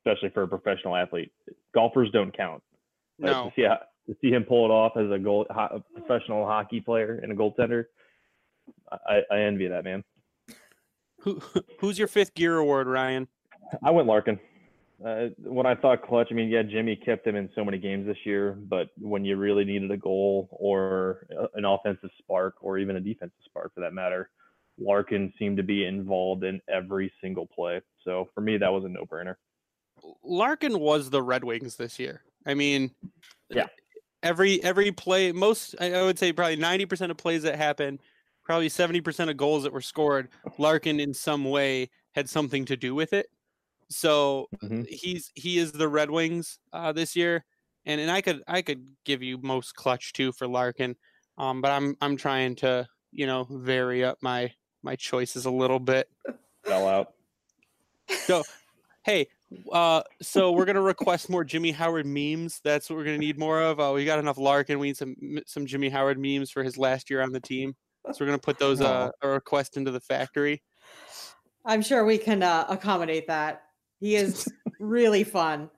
especially 0.00 0.30
for 0.30 0.42
a 0.42 0.48
professional 0.48 0.96
athlete. 0.96 1.30
Golfers 1.74 2.10
don't 2.10 2.36
count. 2.36 2.62
But 3.18 3.26
No, 3.26 3.44
to 3.44 3.52
see, 3.54 3.62
how- 3.62 3.80
to 4.08 4.16
see 4.20 4.30
him 4.30 4.44
pull 4.44 4.64
it 4.64 4.70
off 4.70 4.96
as 4.96 5.10
a 5.10 5.18
goal 5.18 5.46
ho- 5.50 5.82
a 5.96 6.00
professional 6.00 6.44
hockey 6.46 6.80
player 6.80 7.20
and 7.22 7.32
a 7.32 7.34
goaltender, 7.34 7.84
I, 8.90 9.20
I 9.30 9.40
envy 9.40 9.68
that 9.68 9.84
man. 9.84 10.04
who 11.20 11.40
who's 11.78 11.98
your 11.98 12.08
fifth 12.08 12.34
Gear 12.34 12.58
Award, 12.58 12.86
Ryan? 12.86 13.28
I 13.82 13.90
went 13.90 14.06
Larkin. 14.08 14.38
Uh, 15.04 15.28
when 15.38 15.66
I 15.66 15.74
thought 15.74 16.02
clutch, 16.02 16.28
I 16.30 16.34
mean, 16.34 16.48
yeah, 16.48 16.62
Jimmy 16.62 16.94
kept 16.94 17.26
him 17.26 17.34
in 17.34 17.48
so 17.56 17.64
many 17.64 17.76
games 17.78 18.06
this 18.06 18.18
year, 18.24 18.52
but 18.68 18.90
when 19.00 19.24
you 19.24 19.36
really 19.36 19.64
needed 19.64 19.90
a 19.90 19.96
goal 19.96 20.48
or 20.52 21.26
an 21.54 21.64
offensive 21.64 22.10
spark 22.18 22.54
or 22.60 22.78
even 22.78 22.94
a 22.94 23.00
defensive 23.00 23.38
spark 23.44 23.74
for 23.74 23.80
that 23.80 23.94
matter, 23.94 24.30
Larkin 24.78 25.32
seemed 25.40 25.56
to 25.56 25.64
be 25.64 25.86
involved 25.86 26.44
in 26.44 26.60
every 26.72 27.12
single 27.20 27.46
play. 27.48 27.80
So 28.04 28.28
for 28.32 28.42
me, 28.42 28.58
that 28.58 28.68
was 28.72 28.84
a 28.84 28.88
no-brainer. 28.88 29.34
Larkin 30.22 30.78
was 30.78 31.10
the 31.10 31.22
Red 31.22 31.42
Wings 31.42 31.76
this 31.76 31.98
year. 31.98 32.22
I 32.46 32.54
mean, 32.54 32.92
Yeah. 33.50 33.66
Every 34.22 34.62
every 34.62 34.92
play, 34.92 35.32
most 35.32 35.74
I 35.80 36.02
would 36.02 36.18
say 36.18 36.32
probably 36.32 36.56
ninety 36.56 36.86
percent 36.86 37.10
of 37.10 37.16
plays 37.16 37.42
that 37.42 37.56
happened, 37.56 38.00
probably 38.44 38.68
seventy 38.68 39.00
percent 39.00 39.30
of 39.30 39.36
goals 39.36 39.64
that 39.64 39.72
were 39.72 39.80
scored, 39.80 40.28
Larkin 40.58 41.00
in 41.00 41.12
some 41.12 41.44
way 41.44 41.90
had 42.14 42.28
something 42.28 42.64
to 42.66 42.76
do 42.76 42.94
with 42.94 43.12
it. 43.12 43.26
So 43.90 44.48
Mhm. 44.62 44.86
he's 44.88 45.30
he 45.34 45.58
is 45.58 45.72
the 45.72 45.88
Red 45.88 46.10
Wings 46.10 46.58
uh, 46.72 46.92
this 46.92 47.16
year, 47.16 47.44
and 47.84 48.00
and 48.00 48.10
I 48.10 48.20
could 48.20 48.42
I 48.46 48.62
could 48.62 48.96
give 49.04 49.22
you 49.22 49.38
most 49.38 49.74
clutch 49.74 50.12
too 50.12 50.32
for 50.32 50.46
Larkin, 50.46 50.96
um, 51.36 51.60
but 51.60 51.70
I'm 51.72 51.96
I'm 52.00 52.16
trying 52.16 52.54
to 52.56 52.86
you 53.10 53.26
know 53.26 53.44
vary 53.50 54.04
up 54.04 54.18
my 54.22 54.52
my 54.82 54.96
choices 54.96 55.46
a 55.46 55.50
little 55.50 55.80
bit. 55.80 56.08
Fell 56.64 56.86
out. 56.86 57.14
So, 58.08 58.44
hey, 59.04 59.28
uh, 59.72 60.02
so 60.20 60.52
we're 60.52 60.64
gonna 60.64 60.82
request 60.82 61.30
more 61.30 61.44
Jimmy 61.44 61.70
Howard 61.70 62.06
memes. 62.06 62.60
That's 62.64 62.88
what 62.88 62.96
we're 62.96 63.04
gonna 63.04 63.18
need 63.18 63.38
more 63.38 63.62
of. 63.62 63.80
Uh, 63.80 63.92
we 63.94 64.04
got 64.04 64.18
enough 64.18 64.38
Larkin. 64.38 64.78
We 64.78 64.88
need 64.88 64.96
some 64.96 65.14
some 65.46 65.66
Jimmy 65.66 65.88
Howard 65.88 66.18
memes 66.18 66.50
for 66.50 66.62
his 66.62 66.76
last 66.78 67.10
year 67.10 67.22
on 67.22 67.32
the 67.32 67.40
team. 67.40 67.74
So 68.06 68.16
we're 68.20 68.26
gonna 68.26 68.38
put 68.38 68.58
those 68.58 68.80
uh, 68.80 69.10
a 69.22 69.28
request 69.28 69.76
into 69.76 69.90
the 69.90 70.00
factory. 70.00 70.62
I'm 71.64 71.82
sure 71.82 72.04
we 72.04 72.18
can 72.18 72.42
uh, 72.42 72.66
accommodate 72.68 73.26
that. 73.28 73.62
He 74.00 74.16
is 74.16 74.48
really 74.80 75.24
fun, 75.24 75.70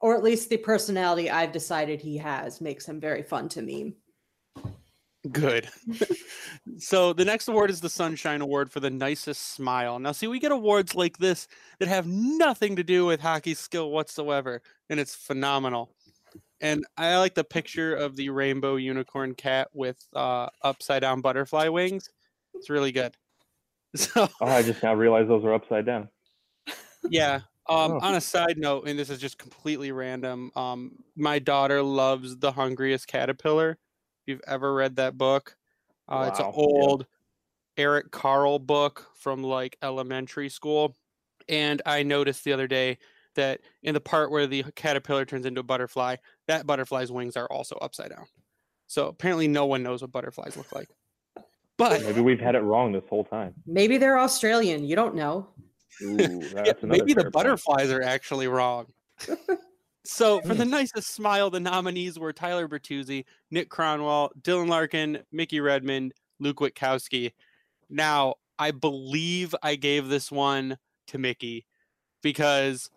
or 0.00 0.14
at 0.14 0.22
least 0.22 0.50
the 0.50 0.58
personality 0.58 1.30
I've 1.30 1.52
decided 1.52 2.00
he 2.00 2.18
has 2.18 2.60
makes 2.60 2.86
him 2.86 3.00
very 3.00 3.22
fun 3.22 3.48
to 3.50 3.62
meme. 3.62 3.94
Good. 5.30 5.68
so 6.78 7.12
the 7.12 7.24
next 7.26 7.48
award 7.48 7.70
is 7.70 7.80
the 7.80 7.90
Sunshine 7.90 8.40
Award 8.40 8.70
for 8.72 8.80
the 8.80 8.88
nicest 8.90 9.52
smile. 9.54 9.98
Now, 9.98 10.12
see, 10.12 10.26
we 10.26 10.38
get 10.38 10.50
awards 10.52 10.94
like 10.94 11.18
this 11.18 11.46
that 11.78 11.88
have 11.88 12.06
nothing 12.06 12.76
to 12.76 12.82
do 12.82 13.04
with 13.04 13.20
hockey 13.20 13.52
skill 13.54 13.90
whatsoever, 13.90 14.62
and 14.88 14.98
it's 14.98 15.14
phenomenal. 15.14 15.94
And 16.62 16.86
I 16.96 17.16
like 17.18 17.34
the 17.34 17.44
picture 17.44 17.94
of 17.94 18.16
the 18.16 18.30
rainbow 18.30 18.76
unicorn 18.76 19.34
cat 19.34 19.68
with 19.74 20.02
uh, 20.14 20.48
upside 20.62 21.02
down 21.02 21.20
butterfly 21.20 21.68
wings. 21.68 22.08
It's 22.54 22.70
really 22.70 22.92
good. 22.92 23.14
So 23.96 24.28
Oh, 24.40 24.46
I 24.46 24.62
just 24.62 24.84
now 24.84 24.94
realized 24.94 25.28
those 25.28 25.44
are 25.44 25.52
upside 25.52 25.84
down. 25.84 26.08
yeah. 27.08 27.40
Um, 27.68 27.92
Oh. 27.92 27.98
On 28.00 28.14
a 28.14 28.20
side 28.20 28.56
note, 28.56 28.86
and 28.86 28.96
this 28.96 29.10
is 29.10 29.18
just 29.18 29.36
completely 29.36 29.90
random, 29.90 30.52
um, 30.54 30.92
my 31.16 31.40
daughter 31.40 31.82
loves 31.82 32.36
The 32.36 32.52
Hungriest 32.52 33.08
Caterpillar. 33.08 33.78
If 34.30 34.34
you've 34.36 34.42
ever 34.46 34.72
read 34.72 34.94
that 34.96 35.18
book, 35.18 35.56
uh, 36.08 36.26
it's 36.28 36.38
an 36.38 36.46
Wow, 36.46 36.52
yeah. 36.56 36.62
old 36.62 37.06
Eric 37.76 38.12
Carle 38.12 38.60
book 38.60 39.08
from 39.16 39.42
like 39.42 39.76
elementary 39.82 40.48
school. 40.48 40.94
And 41.48 41.82
I 41.84 42.04
noticed 42.04 42.44
the 42.44 42.52
other 42.52 42.68
day 42.68 42.98
that 43.34 43.60
in 43.82 43.92
the 43.94 44.00
part 44.00 44.30
where 44.30 44.46
the 44.46 44.64
caterpillar 44.76 45.24
turns 45.24 45.46
into 45.46 45.62
a 45.62 45.64
butterfly, 45.64 46.14
that 46.46 46.64
butterfly's 46.64 47.10
wings 47.10 47.36
are 47.36 47.48
also 47.50 47.74
upside 47.82 48.10
down. 48.10 48.26
So 48.86 49.08
apparently, 49.08 49.48
no 49.48 49.66
one 49.66 49.82
knows 49.82 50.00
what 50.00 50.12
butterflies 50.12 50.56
look 50.56 50.70
like. 50.72 50.90
But 51.76 52.02
Maybe 52.02 52.20
we've 52.20 52.38
had 52.38 52.54
it 52.54 52.60
wrong 52.60 52.92
this 52.92 53.02
whole 53.10 53.24
time. 53.24 53.54
Maybe 53.66 53.96
they're 53.98 54.18
Australian. 54.18 54.84
You 54.84 54.94
don't 54.94 55.16
know. 55.16 55.48
Ooh, 56.02 56.16
Yeah, 56.54 56.62
that's 56.66 56.84
another 56.84 57.00
maybe 57.00 57.14
fair 57.14 57.24
the 57.24 57.30
point. 57.30 57.32
butterflies 57.32 57.90
are 57.90 58.02
actually 58.02 58.46
wrong. 58.46 58.86
so 60.04 60.40
for 60.40 60.54
the 60.54 60.64
nicest 60.64 61.10
smile, 61.10 61.50
the 61.50 61.60
nominees 61.60 62.18
were 62.18 62.32
Tyler 62.32 62.68
Bertuzzi, 62.68 63.24
Nick 63.50 63.68
Kronwall, 63.68 64.30
Dylan 64.40 64.68
Larkin, 64.68 65.18
Mickey 65.30 65.60
Redmond, 65.60 66.14
Luke 66.38 66.58
Witkowski. 66.58 67.32
Now, 67.88 68.34
I 68.58 68.70
believe 68.70 69.54
I 69.62 69.76
gave 69.76 70.08
this 70.08 70.30
one 70.30 70.78
to 71.08 71.18
Mickey 71.18 71.66
because 72.22 72.90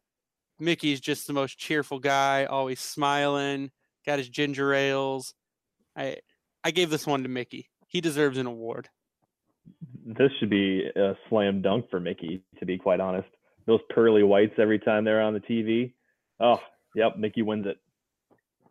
Mickey's 0.60 1.02
just 1.02 1.28
the 1.28 1.34
most 1.34 1.58
cheerful 1.58 2.00
guy, 2.00 2.46
always 2.46 2.80
smiling, 2.80 3.72
got 4.06 4.20
his 4.20 4.30
ginger 4.30 4.74
ales. 4.74 5.34
I 5.96 6.18
I 6.64 6.72
gave 6.72 6.90
this 6.90 7.06
one 7.06 7.24
to 7.24 7.30
Mickey. 7.30 7.70
He 7.88 8.02
deserves 8.02 8.38
an 8.38 8.48
award. 8.48 8.90
This 10.06 10.32
should 10.40 10.50
be 10.50 10.90
a 10.96 11.16
slam 11.30 11.62
dunk 11.62 11.90
for 11.90 12.00
Mickey, 12.00 12.42
to 12.60 12.66
be 12.66 12.78
quite 12.78 13.00
honest. 13.00 13.28
Those 13.66 13.80
pearly 13.90 14.24
whites 14.24 14.54
every 14.58 14.80
time 14.80 15.04
they're 15.04 15.22
on 15.22 15.34
the 15.34 15.40
TV. 15.40 15.94
Oh, 16.40 16.60
yep, 16.96 17.18
Mickey 17.18 17.42
wins 17.42 17.66
it. 17.66 17.78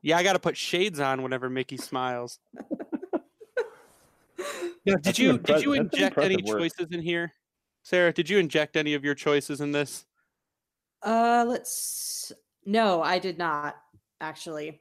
Yeah, 0.02 0.16
I 0.16 0.22
got 0.22 0.32
to 0.32 0.38
put 0.38 0.56
shades 0.56 1.00
on 1.00 1.22
whenever 1.22 1.48
Mickey 1.48 1.76
smiles. 1.76 2.38
now, 4.84 4.96
did 4.96 5.18
you 5.18 5.34
impre- 5.34 5.44
did 5.44 5.62
you 5.62 5.72
inject 5.74 6.18
any 6.18 6.42
work. 6.42 6.58
choices 6.58 6.88
in 6.90 7.00
here, 7.00 7.32
Sarah? 7.82 8.12
Did 8.12 8.28
you 8.28 8.38
inject 8.38 8.76
any 8.76 8.94
of 8.94 9.04
your 9.04 9.14
choices 9.14 9.60
in 9.60 9.72
this? 9.72 10.04
Uh, 11.02 11.44
let's. 11.46 12.32
No, 12.64 13.02
I 13.02 13.18
did 13.18 13.38
not 13.38 13.76
actually. 14.20 14.80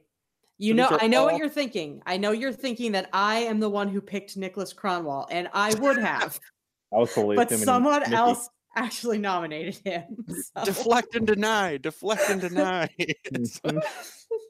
You 0.58 0.72
So 0.72 0.76
know, 0.76 0.98
I 1.00 1.08
know 1.08 1.24
what 1.24 1.36
you're 1.38 1.48
thinking. 1.48 2.02
I 2.06 2.16
know 2.16 2.30
you're 2.30 2.52
thinking 2.52 2.92
that 2.92 3.08
I 3.12 3.38
am 3.40 3.58
the 3.58 3.68
one 3.68 3.88
who 3.88 4.00
picked 4.00 4.36
Nicholas 4.36 4.72
Kronwall, 4.72 5.26
and 5.30 5.48
I 5.52 5.74
would 5.74 5.98
have, 5.98 6.38
I 6.92 6.98
was 6.98 7.12
totally 7.12 7.34
but 7.34 7.50
someone 7.50 8.00
Mickey. 8.00 8.14
else 8.14 8.48
actually 8.74 9.18
nominated 9.18 9.76
him. 9.84 10.16
so- 10.28 10.64
Deflect 10.64 11.14
and 11.14 11.26
deny. 11.26 11.76
Deflect 11.76 12.28
and 12.28 12.40
deny. 12.40 12.88
Mhm. 13.32 13.80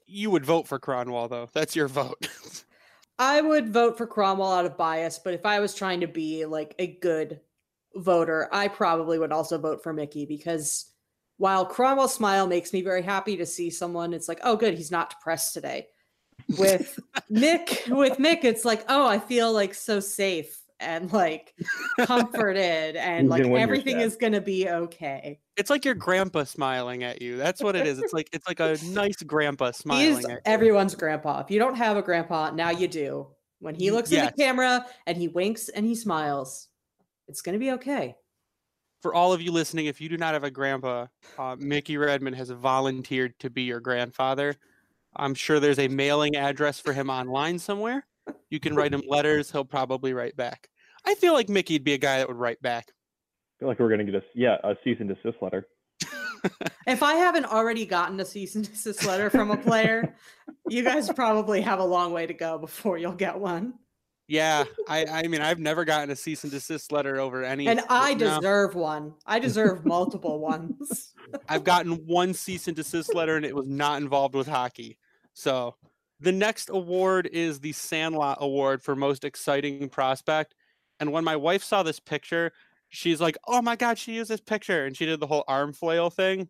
you 0.07 0.31
would 0.31 0.45
vote 0.45 0.67
for 0.69 0.79
Kronwall, 0.79 1.29
though. 1.31 1.49
That's 1.53 1.75
your 1.77 1.89
vote. 1.89 2.29
I 3.19 3.41
would 3.41 3.73
vote 3.73 3.97
for 3.99 4.07
Kronwall 4.07 4.57
out 4.59 4.67
of 4.67 4.77
bias, 4.77 5.19
but 5.23 5.35
if 5.35 5.47
I 5.47 5.61
was 5.61 5.75
trying 5.75 6.01
to 6.01 6.09
be 6.09 6.45
like 6.45 6.75
a 6.79 6.87
good 6.87 7.41
voter, 7.95 8.49
I 8.51 8.69
probably 8.69 9.19
would 9.19 9.33
also 9.33 9.59
vote 9.59 9.83
for 9.83 9.93
Mickey 9.93 10.27
because 10.27 10.91
while 11.37 11.69
Kronwall's 11.69 12.15
smile 12.15 12.47
makes 12.47 12.73
me 12.73 12.83
very 12.83 13.03
happy 13.03 13.37
to 13.37 13.47
see 13.47 13.71
someone, 13.71 14.13
it's 14.15 14.29
like, 14.29 14.41
oh, 14.43 14.57
good, 14.57 14.75
he's 14.75 14.91
not 14.91 15.11
depressed 15.11 15.55
today. 15.55 15.89
With 16.59 16.99
Mick, 17.31 17.89
with 17.89 18.19
Mick, 18.19 18.45
it's 18.45 18.65
like, 18.65 18.85
oh, 18.89 19.07
I 19.07 19.19
feel 19.19 19.53
like 19.53 19.75
so 19.75 20.01
safe 20.01 20.62
and 20.83 21.13
like 21.13 21.55
comforted, 22.01 22.97
and 22.97 23.29
like 23.29 23.43
gonna 23.43 23.53
win 23.53 23.61
your 23.61 23.63
everything 23.63 24.01
is 24.01 24.17
gonna 24.17 24.41
be 24.41 24.69
okay. 24.69 25.41
it's 25.57 25.71
like 25.71 25.85
your 25.85 25.95
grandpa 25.95 26.45
smiling 26.45 27.05
at 27.05 27.23
you. 27.23 27.37
That's 27.37 27.63
what 27.63 27.77
it 27.77 27.87
is. 27.87 27.99
It's 27.99 28.13
like 28.13 28.29
it's 28.33 28.47
like 28.49 28.61
a 28.61 28.77
nice 28.87 29.23
grandpa 29.23 29.71
smiling 29.71 30.17
He's 30.17 30.25
at 30.25 30.31
you. 30.31 30.39
everyone's 30.45 30.95
grandpa. 30.95 31.41
If 31.41 31.51
you 31.51 31.59
don't 31.59 31.77
have 31.77 31.97
a 31.97 32.03
grandpa, 32.03 32.51
now 32.51 32.71
you 32.71 32.89
do. 32.89 33.29
When 33.61 33.75
he 33.75 33.91
Y- 33.91 33.97
looks 33.97 34.13
at 34.13 34.35
the 34.37 34.43
camera 34.43 34.85
and 35.07 35.17
he 35.17 35.29
winks 35.29 35.69
and 35.69 35.87
he 35.87 35.95
smiles, 35.95 36.69
it's 37.29 37.41
gonna 37.43 37.59
be 37.59 37.71
okay. 37.73 38.17
for 39.03 39.15
all 39.15 39.33
of 39.33 39.41
you 39.43 39.51
listening, 39.53 39.87
if 39.87 40.01
you 40.01 40.09
do 40.09 40.17
not 40.17 40.33
have 40.35 40.45
a 40.45 40.51
grandpa, 40.51 41.07
uh, 41.39 41.57
Mickey 41.59 41.97
Redmond 41.97 42.37
has 42.37 42.51
volunteered 42.51 43.39
to 43.41 43.51
be 43.51 43.63
your 43.63 43.81
grandfather. 43.81 44.55
I'm 45.17 45.35
sure 45.35 45.61
there's 45.61 45.79
a 45.81 45.89
mailing 45.89 46.37
address 46.37 46.79
for 46.81 46.93
him 46.93 47.11
online 47.11 47.59
somewhere. 47.59 48.07
You 48.51 48.61
can 48.61 48.75
write 48.77 48.95
him 48.95 49.03
letters. 49.07 49.51
He'll 49.51 49.65
probably 49.65 50.15
write 50.15 50.37
back. 50.37 50.69
I 51.05 51.15
feel 51.15 51.33
like 51.33 51.49
Mickey'd 51.49 51.85
be 51.85 51.95
a 51.95 51.99
guy 51.99 52.19
that 52.19 52.29
would 52.29 52.37
write 52.37 52.61
back. 52.63 52.87
I 52.89 53.55
feel 53.59 53.69
like 53.69 53.79
we're 53.79 53.91
gonna 53.91 54.05
get 54.05 54.15
a 54.15 54.23
yeah 54.35 54.57
a 54.65 54.75
cease 54.85 54.99
and 55.01 55.09
desist 55.09 55.43
letter. 55.43 55.67
If 56.85 57.05
I 57.05 57.15
haven't 57.15 57.45
already 57.45 57.87
gotten 57.87 58.19
a 58.19 58.25
cease 58.25 58.57
and 58.57 58.69
desist 58.69 59.07
letter 59.07 59.31
from 59.31 59.53
a 59.53 59.57
player, 59.57 60.17
you 60.69 60.83
guys 60.83 61.09
probably 61.13 61.61
have 61.61 61.79
a 61.79 61.85
long 61.85 62.13
way 62.13 62.27
to 62.27 62.35
go 62.35 62.59
before 62.59 62.99
you'll 62.99 63.13
get 63.13 63.39
one. 63.39 63.75
Yeah, 64.27 64.65
I, 64.89 65.05
I 65.05 65.23
mean, 65.29 65.41
I've 65.41 65.59
never 65.59 65.85
gotten 65.85 66.11
a 66.11 66.17
cease 66.17 66.43
and 66.43 66.51
desist 66.51 66.91
letter 66.91 67.21
over 67.21 67.45
any. 67.45 67.69
And 67.69 67.83
I 67.89 68.15
no, 68.15 68.41
deserve 68.41 68.75
one. 68.75 69.15
I 69.27 69.39
deserve 69.39 69.85
multiple 69.85 70.39
ones. 70.41 71.13
I've 71.49 71.65
gotten 71.65 72.07
one 72.07 72.35
cease 72.35 72.67
and 72.67 72.75
desist 72.75 73.15
letter, 73.15 73.37
and 73.37 73.45
it 73.45 73.55
was 73.55 73.67
not 73.69 74.01
involved 74.01 74.35
with 74.35 74.49
hockey. 74.49 74.99
So 75.35 75.77
the 76.19 76.33
next 76.33 76.71
award 76.71 77.29
is 77.31 77.61
the 77.61 77.73
Sandlot 77.73 78.39
Award 78.41 78.83
for 78.83 78.97
most 78.97 79.25
exciting 79.25 79.89
prospect. 79.89 80.55
And 81.03 81.11
when 81.13 81.25
my 81.25 81.35
wife 81.35 81.65
saw 81.65 81.83
this 81.83 81.99
picture, 81.99 82.53
she's 82.89 83.21
like, 83.21 83.37
"Oh 83.49 83.61
my 83.61 83.75
god, 83.75 83.99
she 83.99 84.15
used 84.15 84.31
this 84.31 84.41
picture!" 84.41 84.87
And 84.87 84.97
she 84.97 85.05
did 85.05 85.19
the 85.19 85.27
whole 85.27 85.43
arm 85.49 85.73
flail 85.73 86.11
thing. 86.11 86.49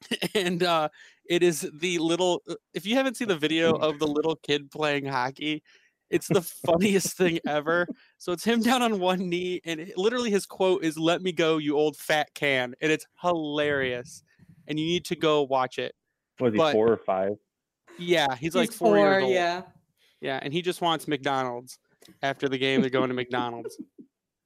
and 0.34 0.62
uh, 0.62 0.88
it 1.28 1.42
is 1.42 1.68
the 1.80 1.98
little. 1.98 2.40
uh, 2.48 2.54
If 2.72 2.86
you 2.86 2.94
haven't 2.94 3.16
seen 3.16 3.26
the 3.26 3.36
video 3.36 3.72
of 3.88 3.98
the 3.98 4.06
little 4.06 4.36
kid 4.36 4.70
playing 4.70 5.06
hockey, 5.06 5.64
it's 6.08 6.28
the 6.28 6.40
funniest 6.40 7.16
thing 7.16 7.40
ever. 7.48 7.88
So 8.18 8.30
it's 8.30 8.44
him 8.44 8.62
down 8.62 8.80
on 8.80 9.00
one 9.00 9.28
knee, 9.28 9.60
and 9.64 9.80
it- 9.80 9.98
literally 9.98 10.30
his 10.30 10.46
quote 10.46 10.84
is 10.84 10.96
"Let 10.96 11.20
me 11.20 11.32
go, 11.32 11.56
you 11.58 11.76
old 11.76 11.96
fat 11.96 12.28
can," 12.34 12.76
and 12.80 12.92
it's 12.92 13.06
hilarious. 13.20 14.22
And 14.68 14.78
you 14.78 14.86
need 14.86 15.04
to 15.06 15.16
go 15.16 15.42
watch 15.42 15.80
it. 15.80 15.96
Was 16.38 16.52
he 16.52 16.58
But- 16.58 16.74
four 16.74 16.88
or 16.92 16.96
five? 16.96 17.32
Yeah, 17.98 18.36
he's, 18.36 18.54
like 18.54 18.70
He's 18.70 18.78
four, 18.78 18.96
years 18.96 19.24
old. 19.24 19.32
Yeah. 19.32 19.62
Yeah, 20.20 20.38
and 20.42 20.52
he 20.52 20.62
just 20.62 20.80
wants 20.80 21.06
McDonald's. 21.08 21.78
After 22.22 22.48
the 22.48 22.58
game, 22.58 22.80
they're 22.80 22.90
going 22.90 23.08
to 23.08 23.14
McDonald's. 23.14 23.78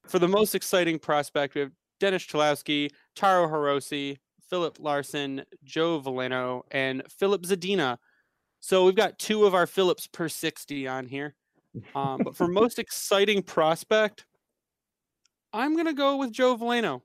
For 0.07 0.19
the 0.19 0.29
most 0.29 0.55
exciting 0.55 0.99
prospect, 0.99 1.55
we 1.55 1.61
have 1.61 1.73
Dennis 2.01 2.25
Cholowski, 2.27 2.91
Taro 3.15 3.47
Hirose, 3.47 4.17
Filip 4.49 4.79
Larsson, 4.81 5.45
Joe 5.65 6.01
Veleno, 6.01 6.63
and 6.71 7.03
Filip 7.11 7.43
Zadina. 7.43 7.99
So 8.61 8.85
we've 8.85 8.95
got 8.95 9.19
two 9.19 9.45
of 9.45 9.55
our 9.55 9.67
Phillips 9.67 10.07
per 10.07 10.29
60 10.29 10.89
on 10.89 11.07
here. 11.07 11.35
Um, 11.95 12.21
but 12.25 12.35
for 12.35 12.49
most 12.49 12.79
exciting 12.79 13.43
prospect, 13.43 14.25
I'm 15.53 15.75
going 15.75 15.87
to 15.87 15.93
go 15.93 16.17
with 16.17 16.33
Joe 16.33 16.57
Veleno. 16.57 17.03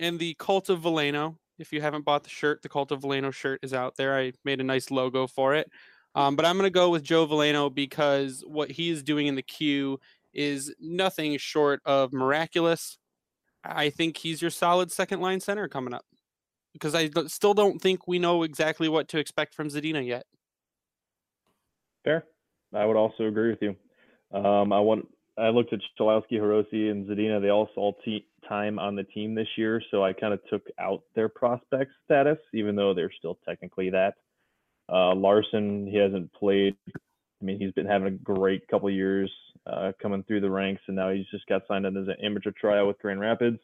And 0.00 0.18
the 0.18 0.34
Cult 0.38 0.68
of 0.68 0.80
Veleno. 0.80 1.36
If 1.58 1.72
you 1.72 1.80
haven't 1.80 2.04
bought 2.04 2.22
the 2.22 2.30
shirt, 2.30 2.62
the 2.62 2.68
Cult 2.68 2.92
of 2.92 3.00
Veleno 3.00 3.32
shirt 3.32 3.60
is 3.62 3.74
out 3.74 3.96
there. 3.96 4.16
I 4.16 4.32
made 4.44 4.60
a 4.60 4.64
nice 4.64 4.92
logo 4.92 5.26
for 5.26 5.54
it. 5.54 5.68
Um, 6.14 6.36
but 6.36 6.44
I'm 6.44 6.56
going 6.56 6.66
to 6.66 6.70
go 6.70 6.90
with 6.90 7.02
Joe 7.02 7.26
Veleno 7.26 7.72
because 7.72 8.42
what 8.46 8.70
he 8.70 8.90
is 8.90 9.02
doing 9.02 9.26
in 9.26 9.34
the 9.34 9.42
Q 9.42 10.00
is 10.32 10.74
nothing 10.80 11.36
short 11.38 11.80
of 11.84 12.12
miraculous. 12.12 12.98
I 13.64 13.90
think 13.90 14.16
he's 14.16 14.40
your 14.40 14.50
solid 14.50 14.90
second 14.90 15.20
line 15.20 15.40
center 15.40 15.68
coming 15.68 15.94
up 15.94 16.04
because 16.72 16.94
I 16.94 17.10
still 17.26 17.54
don't 17.54 17.80
think 17.80 18.06
we 18.06 18.18
know 18.18 18.42
exactly 18.42 18.88
what 18.88 19.08
to 19.08 19.18
expect 19.18 19.54
from 19.54 19.68
Zadina 19.68 20.04
yet. 20.04 20.24
Fair. 22.04 22.24
I 22.74 22.84
would 22.84 22.96
also 22.96 23.24
agree 23.24 23.50
with 23.50 23.62
you. 23.62 23.76
Um, 24.36 24.72
I 24.72 24.80
want. 24.80 25.08
I 25.38 25.50
looked 25.50 25.72
at 25.72 25.78
Cholowski, 25.98 26.32
Hirose, 26.32 26.90
and 26.90 27.06
Zadina. 27.06 27.40
They 27.40 27.50
all 27.50 27.68
saw 27.74 27.92
time 28.48 28.78
on 28.78 28.96
the 28.96 29.04
team 29.04 29.34
this 29.34 29.46
year, 29.56 29.80
so 29.90 30.02
I 30.02 30.12
kind 30.12 30.34
of 30.34 30.40
took 30.50 30.66
out 30.80 31.02
their 31.14 31.28
prospect 31.28 31.92
status, 32.04 32.38
even 32.52 32.74
though 32.74 32.92
they're 32.92 33.12
still 33.18 33.38
technically 33.46 33.88
that. 33.90 34.14
Uh, 34.90 35.14
Larson, 35.14 35.86
he 35.86 35.96
hasn't 35.96 36.32
played. 36.32 36.76
I 36.96 37.44
mean, 37.44 37.58
he's 37.58 37.72
been 37.72 37.86
having 37.86 38.08
a 38.08 38.16
great 38.16 38.66
couple 38.68 38.90
years 38.90 39.30
uh, 39.66 39.92
coming 40.00 40.22
through 40.24 40.40
the 40.40 40.50
ranks, 40.50 40.82
and 40.86 40.96
now 40.96 41.10
he's 41.10 41.26
just 41.30 41.46
got 41.46 41.62
signed 41.68 41.86
on 41.86 41.96
as 41.96 42.08
an 42.08 42.16
amateur 42.22 42.50
trial 42.50 42.86
with 42.88 42.98
Grand 42.98 43.20
Rapids. 43.20 43.58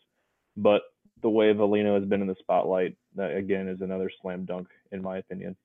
But 0.57 0.83
the 1.23 1.31
way 1.31 1.53
Veleno 1.55 1.99
has 1.99 2.05
been 2.05 2.21
in 2.21 2.29
the 2.29 2.37
spotlight, 2.39 2.97
that 3.17 3.35
again 3.35 3.69
is 3.69 3.81
another 3.81 4.11
slam 4.21 4.45
dunk, 4.45 4.69
in 4.93 5.03
my 5.03 5.19
opinion. 5.19 5.57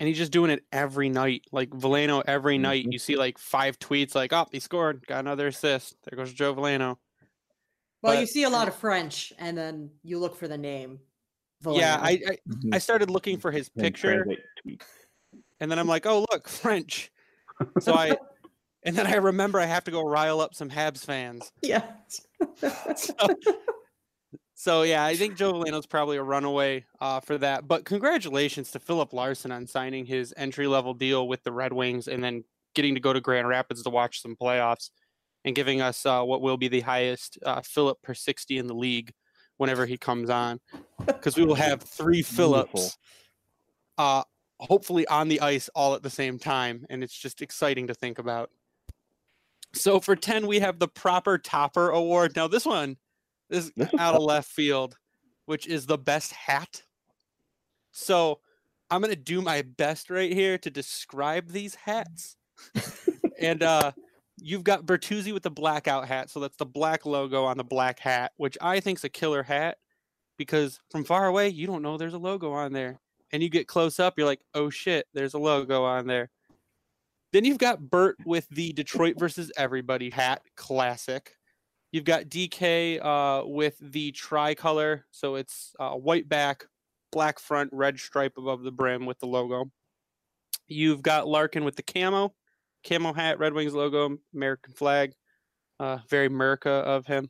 And 0.00 0.06
he's 0.06 0.16
just 0.16 0.30
doing 0.30 0.50
it 0.52 0.64
every 0.70 1.08
night. 1.08 1.44
Like 1.50 1.70
Veleno, 1.70 2.22
every 2.24 2.56
night 2.56 2.86
Mhm. 2.86 2.92
you 2.92 2.98
see 3.00 3.16
like 3.16 3.36
five 3.36 3.80
tweets 3.80 4.14
like, 4.14 4.32
oh, 4.32 4.46
he 4.52 4.60
scored, 4.60 5.04
got 5.08 5.18
another 5.20 5.48
assist. 5.48 5.96
There 6.04 6.16
goes 6.16 6.32
Joe 6.32 6.54
Veleno. 6.54 6.98
Well, 8.00 8.20
you 8.20 8.26
see 8.26 8.44
a 8.44 8.48
lot 8.48 8.68
of 8.68 8.76
French, 8.76 9.32
and 9.38 9.58
then 9.58 9.90
you 10.04 10.20
look 10.20 10.36
for 10.36 10.46
the 10.46 10.56
name. 10.56 11.00
Yeah, 11.64 11.98
Veleno. 11.98 12.02
I, 12.02 12.10
I 12.10 12.38
I 12.72 12.78
started 12.78 13.10
looking 13.10 13.38
for 13.38 13.50
his 13.50 13.68
picture, 13.68 14.24
and 15.60 15.70
then 15.70 15.78
I'm 15.78 15.88
like, 15.88 16.06
oh 16.06 16.24
look, 16.32 16.48
French. 16.48 17.10
So 17.80 17.92
I, 17.92 18.16
and 18.84 18.94
then 18.94 19.08
I 19.08 19.16
remember 19.16 19.58
I 19.58 19.66
have 19.66 19.82
to 19.82 19.90
go 19.90 20.02
rile 20.02 20.40
up 20.40 20.54
some 20.54 20.70
Habs 20.70 21.04
fans. 21.04 21.50
yeah. 21.60 21.82
So, 22.94 23.14
so 24.54 24.82
yeah, 24.82 25.04
I 25.04 25.16
think 25.16 25.36
Joe 25.36 25.52
Veleno's 25.52 25.86
probably 25.86 26.18
a 26.18 26.22
runaway 26.22 26.84
uh, 27.00 27.18
for 27.18 27.36
that. 27.38 27.66
But 27.66 27.84
congratulations 27.84 28.70
to 28.70 28.78
Filip 28.78 29.12
Larsson 29.12 29.50
on 29.50 29.66
signing 29.66 30.06
his 30.06 30.32
entry 30.36 30.68
level 30.68 30.94
deal 30.94 31.26
with 31.26 31.42
the 31.42 31.50
Red 31.50 31.72
Wings, 31.72 32.06
and 32.06 32.22
then 32.22 32.44
getting 32.76 32.94
to 32.94 33.00
go 33.00 33.12
to 33.12 33.20
Grand 33.20 33.48
Rapids 33.48 33.82
to 33.82 33.90
watch 33.90 34.22
some 34.22 34.36
playoffs, 34.36 34.90
and 35.44 35.56
giving 35.56 35.80
us 35.80 36.06
uh, 36.06 36.22
what 36.22 36.40
will 36.40 36.56
be 36.56 36.68
the 36.68 36.80
highest 36.82 37.38
uh, 37.44 37.60
Philip 37.62 38.00
per 38.02 38.14
sixty 38.14 38.58
in 38.58 38.68
the 38.68 38.74
league 38.74 39.12
whenever 39.58 39.86
he 39.86 39.96
comes 39.96 40.30
on, 40.30 40.60
because 41.06 41.36
we 41.36 41.44
will 41.44 41.54
have 41.54 41.82
three 41.82 42.22
Phillips. 42.22 42.96
Uh, 43.96 44.22
hopefully 44.60 45.06
on 45.08 45.28
the 45.28 45.40
ice 45.40 45.68
all 45.74 45.94
at 45.94 46.02
the 46.02 46.10
same 46.10 46.38
time, 46.38 46.86
and 46.88 47.04
it's 47.04 47.16
just 47.16 47.42
exciting 47.42 47.86
to 47.88 47.94
think 47.94 48.18
about. 48.18 48.50
So 49.74 50.00
for 50.00 50.16
ten, 50.16 50.46
we 50.46 50.60
have 50.60 50.78
the 50.78 50.88
proper 50.88 51.36
topper 51.38 51.90
award. 51.90 52.34
Now 52.34 52.48
this 52.48 52.64
one 52.64 52.96
is 53.50 53.70
out 53.98 54.14
of 54.14 54.22
left 54.22 54.48
field, 54.48 54.96
which 55.46 55.66
is 55.66 55.86
the 55.86 55.98
best 55.98 56.32
hat. 56.32 56.82
So 57.92 58.40
I'm 58.90 59.00
gonna 59.00 59.16
do 59.16 59.42
my 59.42 59.62
best 59.62 60.10
right 60.10 60.32
here 60.32 60.58
to 60.58 60.70
describe 60.70 61.50
these 61.50 61.74
hats. 61.74 62.36
and 63.40 63.62
uh 63.62 63.92
you've 64.40 64.64
got 64.64 64.86
Bertuzzi 64.86 65.32
with 65.32 65.42
the 65.42 65.50
blackout 65.50 66.08
hat, 66.08 66.30
so 66.30 66.40
that's 66.40 66.56
the 66.56 66.66
black 66.66 67.06
logo 67.06 67.44
on 67.44 67.56
the 67.56 67.64
black 67.64 67.98
hat, 67.98 68.32
which 68.36 68.56
I 68.60 68.80
think's 68.80 69.04
a 69.04 69.08
killer 69.08 69.42
hat. 69.42 69.78
because 70.38 70.78
from 70.90 71.04
far 71.04 71.26
away 71.26 71.48
you 71.48 71.66
don't 71.66 71.82
know 71.82 71.96
there's 71.98 72.14
a 72.14 72.18
logo 72.18 72.52
on 72.52 72.72
there, 72.72 73.00
and 73.32 73.42
you 73.42 73.50
get 73.50 73.66
close 73.68 74.00
up, 74.00 74.14
you're 74.16 74.26
like, 74.26 74.40
oh 74.54 74.70
shit, 74.70 75.06
there's 75.12 75.34
a 75.34 75.38
logo 75.38 75.84
on 75.84 76.06
there. 76.06 76.30
Then 77.32 77.44
you've 77.44 77.58
got 77.58 77.90
Bert 77.90 78.16
with 78.24 78.48
the 78.48 78.72
Detroit 78.72 79.18
versus 79.18 79.52
everybody 79.56 80.08
hat, 80.10 80.42
classic. 80.56 81.34
You've 81.92 82.04
got 82.04 82.24
DK 82.24 83.04
uh, 83.04 83.46
with 83.46 83.76
the 83.80 84.12
tricolor, 84.12 85.04
so 85.10 85.34
it's 85.34 85.74
uh, 85.78 85.90
white 85.90 86.28
back, 86.28 86.64
black 87.12 87.38
front, 87.38 87.70
red 87.72 87.98
stripe 87.98 88.38
above 88.38 88.62
the 88.62 88.70
brim 88.70 89.04
with 89.04 89.18
the 89.18 89.26
logo. 89.26 89.70
You've 90.68 91.02
got 91.02 91.26
Larkin 91.28 91.64
with 91.64 91.76
the 91.76 91.82
camo, 91.82 92.34
camo 92.88 93.12
hat, 93.12 93.38
Red 93.38 93.52
Wings 93.52 93.74
logo, 93.74 94.16
American 94.34 94.72
flag. 94.74 95.12
Uh, 95.80 95.98
very 96.08 96.26
America 96.26 96.70
of 96.70 97.06
him. 97.06 97.28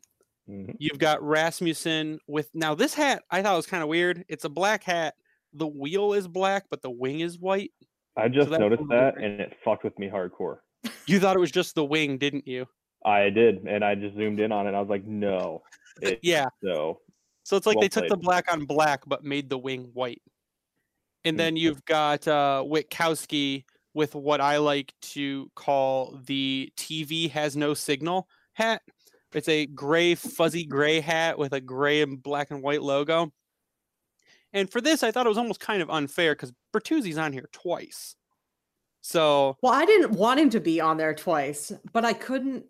Mhm. 0.48 0.74
You've 0.78 0.98
got 0.98 1.22
Rasmussen 1.22 2.18
with 2.26 2.48
now 2.54 2.74
this 2.74 2.94
hat 2.94 3.22
I 3.30 3.42
thought 3.42 3.56
was 3.56 3.66
kind 3.66 3.82
of 3.82 3.88
weird. 3.90 4.24
It's 4.28 4.44
a 4.44 4.48
black 4.48 4.82
hat. 4.84 5.14
The 5.52 5.66
wheel 5.66 6.14
is 6.14 6.26
black, 6.28 6.64
but 6.70 6.80
the 6.80 6.90
wing 6.90 7.20
is 7.20 7.38
white. 7.38 7.72
I 8.16 8.28
just 8.28 8.48
that's 8.50 8.58
noticed 8.60 8.82
that, 8.88 9.14
different. 9.16 9.32
and 9.32 9.40
it 9.42 9.56
fucked 9.64 9.84
with 9.84 9.98
me 9.98 10.08
hardcore. 10.08 10.58
You 11.06 11.20
thought 11.20 11.36
it 11.36 11.40
was 11.40 11.50
just 11.50 11.74
the 11.74 11.84
wing, 11.84 12.16
didn't 12.18 12.46
you? 12.46 12.66
I 13.04 13.30
did, 13.30 13.64
and 13.66 13.84
I 13.84 13.94
just 13.94 14.16
zoomed 14.16 14.40
in 14.40 14.50
on 14.50 14.66
it. 14.66 14.74
I 14.74 14.80
was 14.80 14.88
like, 14.88 15.04
no. 15.04 15.62
Yeah. 16.22 16.46
So 16.62 17.00
So 17.42 17.56
it's 17.56 17.66
like 17.66 17.76
Well 17.76 17.82
they 17.82 17.88
took 17.88 18.08
the 18.08 18.16
black 18.16 18.50
on 18.52 18.64
black, 18.64 19.02
but 19.06 19.24
made 19.24 19.50
the 19.50 19.58
wing 19.58 19.90
white. 19.92 20.22
And 21.24 21.34
Hmm. 21.34 21.38
then 21.38 21.56
you've 21.56 21.84
got 21.84 22.26
uh, 22.28 22.62
Witkowski 22.66 23.64
with 23.98 24.14
what 24.14 24.40
I 24.40 24.58
like 24.58 24.94
to 25.00 25.50
call 25.56 26.20
the 26.24 26.72
TV 26.76 27.28
has 27.32 27.56
no 27.56 27.74
signal 27.74 28.28
hat. 28.52 28.80
It's 29.34 29.48
a 29.48 29.66
gray, 29.66 30.14
fuzzy 30.14 30.64
gray 30.64 31.00
hat 31.00 31.36
with 31.36 31.52
a 31.52 31.60
gray 31.60 32.02
and 32.02 32.22
black 32.22 32.52
and 32.52 32.62
white 32.62 32.80
logo. 32.80 33.32
And 34.52 34.70
for 34.70 34.80
this, 34.80 35.02
I 35.02 35.10
thought 35.10 35.26
it 35.26 35.30
was 35.30 35.36
almost 35.36 35.58
kind 35.58 35.82
of 35.82 35.90
unfair 35.90 36.36
because 36.36 36.52
Bertuzzi's 36.72 37.18
on 37.18 37.32
here 37.32 37.48
twice. 37.50 38.14
So 39.00 39.56
Well, 39.62 39.72
I 39.72 39.84
didn't 39.84 40.12
want 40.12 40.38
him 40.38 40.50
to 40.50 40.60
be 40.60 40.80
on 40.80 40.96
there 40.96 41.12
twice, 41.12 41.72
but 41.92 42.04
I 42.04 42.12
couldn't 42.12 42.66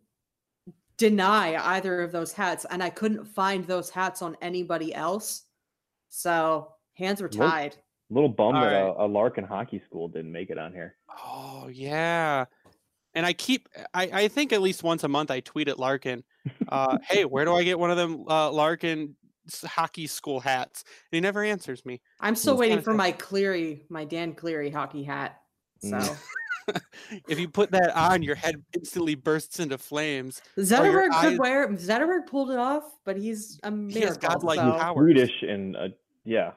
deny 0.96 1.74
either 1.76 2.00
of 2.00 2.10
those 2.10 2.32
hats, 2.32 2.64
and 2.70 2.82
I 2.82 2.88
couldn't 2.88 3.26
find 3.26 3.66
those 3.66 3.90
hats 3.90 4.22
on 4.22 4.34
anybody 4.40 4.94
else. 4.94 5.42
So 6.08 6.72
hands 6.94 7.20
were 7.20 7.28
Nope. 7.30 7.50
Tied. 8.08 8.12
a 8.12 8.14
little 8.14 8.28
bummed 8.28 8.56
that 8.56 8.72
Alright. 8.72 8.96
a, 8.98 9.04
a 9.04 9.06
Larkin 9.06 9.44
hockey 9.44 9.82
school 9.86 10.08
didn't 10.08 10.32
make 10.32 10.50
it 10.50 10.58
on 10.58 10.72
here. 10.72 10.96
Oh 11.26 11.68
yeah. 11.72 12.44
And 13.14 13.24
I 13.26 13.32
keep 13.32 13.68
I, 13.94 14.10
I 14.12 14.28
think 14.28 14.52
at 14.52 14.60
least 14.62 14.82
once 14.82 15.02
a 15.04 15.08
month 15.08 15.30
I 15.30 15.40
tweet 15.40 15.68
at 15.68 15.78
Larkin, 15.78 16.22
uh, 16.68 16.98
hey, 17.08 17.24
where 17.24 17.44
do 17.44 17.54
I 17.54 17.64
get 17.64 17.78
one 17.78 17.90
of 17.90 17.96
them 17.96 18.24
uh, 18.28 18.50
Larkin 18.50 19.16
hockey 19.64 20.06
school 20.06 20.40
hats? 20.40 20.84
And 21.10 21.16
he 21.16 21.20
never 21.20 21.42
answers 21.42 21.84
me. 21.84 22.00
I'm 22.20 22.34
still 22.36 22.54
It's 22.54 22.60
waiting 22.60 22.80
for 22.82 22.94
my 22.94 23.12
Cleary, 23.12 23.84
my 23.88 24.04
Dan 24.04 24.34
Cleary 24.34 24.70
hockey 24.70 25.02
hat. 25.04 25.40
So 25.80 25.96
Mm. 25.96 26.16
If 27.28 27.38
you 27.40 27.48
put 27.48 27.70
that 27.70 27.96
on, 27.96 28.22
your 28.22 28.34
head 28.34 28.62
instantly 28.76 29.14
bursts 29.14 29.58
into 29.58 29.78
flames. 29.78 30.42
Zetterberg 30.58 31.08
eyes- 31.14 31.30
could 31.30 31.38
wear. 31.38 31.66
Zetterberg 31.68 32.26
pulled 32.26 32.50
it 32.50 32.58
off, 32.58 32.84
but 33.06 33.16
he's 33.16 33.58
a 33.62 33.72
He 33.88 34.00
has 34.00 34.18
godlike 34.18 34.58
so- 34.58 34.72
power. 34.72 35.02
Swedish 35.02 35.32
and 35.48 35.74
uh, 35.76 35.88
yeah, 36.26 36.50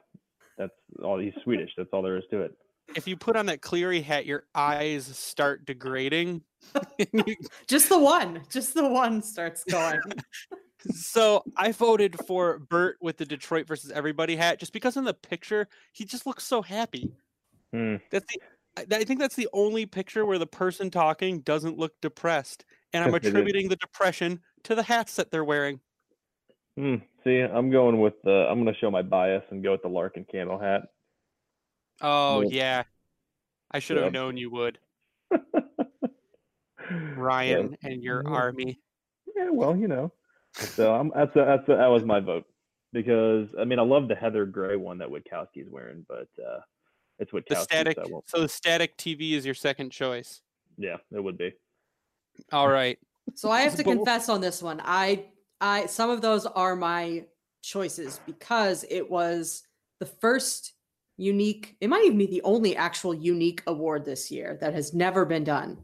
that's 0.58 0.72
all. 1.02 1.18
He's 1.18 1.34
Swedish. 1.42 1.70
That's 1.76 1.90
all 1.92 2.02
there 2.02 2.16
is 2.16 2.24
to 2.30 2.42
it. 2.42 2.52
If 2.94 3.06
you 3.06 3.16
put 3.16 3.36
on 3.36 3.46
that 3.46 3.62
Cleary 3.62 4.00
hat, 4.00 4.26
your 4.26 4.44
eyes 4.54 5.06
start 5.06 5.64
degrading. 5.64 6.42
Just 7.68 7.88
the 7.88 7.98
one. 7.98 8.42
Just 8.50 8.74
the 8.74 8.88
one 8.88 9.22
starts 9.22 9.64
going. 9.64 10.00
so 10.90 11.42
I 11.56 11.72
voted 11.72 12.18
for 12.26 12.58
Bert 12.58 12.98
with 13.00 13.16
the 13.16 13.24
Detroit 13.24 13.66
versus 13.66 13.90
everybody 13.90 14.36
hat 14.36 14.58
just 14.58 14.72
because 14.72 14.96
in 14.96 15.04
the 15.04 15.14
picture 15.14 15.68
he 15.92 16.04
just 16.04 16.26
looks 16.26 16.44
so 16.44 16.60
happy. 16.62 17.12
Hmm. 17.72 17.96
That's 18.10 18.26
the 18.32 18.40
I 18.76 18.96
I 18.96 19.04
think 19.04 19.20
that's 19.20 19.36
the 19.36 19.48
only 19.52 19.86
picture 19.86 20.24
where 20.24 20.38
the 20.38 20.46
person 20.46 20.90
talking 20.90 21.40
doesn't 21.40 21.78
look 21.78 21.92
depressed. 22.00 22.64
And 22.92 23.04
I'm 23.04 23.14
attributing 23.14 23.68
the 23.68 23.76
depression 23.76 24.40
to 24.64 24.74
the 24.74 24.82
hats 24.82 25.16
that 25.16 25.30
they're 25.30 25.44
wearing. 25.44 25.80
Hmm. 26.78 26.96
See, 27.24 27.38
I'm 27.38 27.70
going 27.70 28.00
with 28.00 28.14
the. 28.24 28.46
I'm 28.50 28.62
going 28.62 28.72
to 28.72 28.78
show 28.80 28.90
my 28.90 29.02
bias 29.02 29.42
and 29.50 29.62
go 29.62 29.72
with 29.72 29.82
the 29.82 29.88
Larkin 29.88 30.24
camo 30.30 30.58
hat. 30.58 30.82
Oh 32.00 32.40
Yep. 32.42 32.52
yeah. 32.52 32.82
I 33.70 33.78
should 33.78 33.96
have 33.96 34.06
Yep. 34.06 34.12
known 34.12 34.36
you 34.36 34.50
would, 34.50 34.78
Ryan 37.16 37.76
and 37.82 38.02
your 38.02 38.22
Yeah. 38.24 38.30
army. 38.30 38.80
Yeah, 39.36 39.50
well, 39.50 39.76
you 39.76 39.88
know. 39.88 40.12
So 40.54 40.94
I'm, 40.94 41.10
that's 41.14 41.34
a, 41.36 41.44
that's 41.44 41.68
a, 41.68 41.76
that 41.76 41.86
was 41.86 42.04
my 42.04 42.20
vote 42.20 42.44
because 42.92 43.48
I 43.58 43.64
mean 43.64 43.78
I 43.78 43.82
love 43.82 44.08
the 44.08 44.14
heather 44.14 44.44
gray 44.44 44.76
one 44.76 44.98
that 44.98 45.08
Witkowski's 45.08 45.70
wearing, 45.70 46.04
but 46.08 46.28
uh, 46.38 46.60
it's 47.18 47.32
Witkowski. 47.32 47.48
The 47.48 47.54
static 47.62 47.96
so 47.96 48.02
I 48.02 48.06
won't- 48.10 48.28
so 48.28 48.40
the 48.40 48.48
static 48.48 48.96
TV 48.98 49.32
is 49.32 49.46
your 49.46 49.54
second 49.54 49.90
choice. 49.90 50.42
yeah, 50.76 50.96
it 51.12 51.20
would 51.22 51.38
be. 51.38 51.52
All 52.52 52.68
right. 52.68 52.98
So 53.34 53.50
I 53.50 53.62
have 53.62 53.76
to 53.76 53.84
confess 53.94 54.28
on 54.28 54.40
this 54.42 54.62
one. 54.62 54.80
I 54.84 55.26
I 55.62 55.86
some 55.86 56.10
of 56.10 56.20
those 56.20 56.44
are 56.44 56.76
my 56.76 57.24
choices 57.62 58.20
because 58.26 58.84
it 58.90 59.08
was 59.08 59.62
the 60.00 60.06
first 60.06 60.74
unique, 61.16 61.76
it 61.80 61.88
might 61.88 62.04
even 62.04 62.18
be 62.18 62.26
the 62.26 62.42
only 62.42 62.76
actual 62.76 63.14
unique 63.14 63.62
award 63.66 64.04
this 64.04 64.30
year 64.30 64.58
that 64.60 64.74
has 64.74 64.92
never 64.92 65.24
been 65.24 65.44
done. 65.44 65.78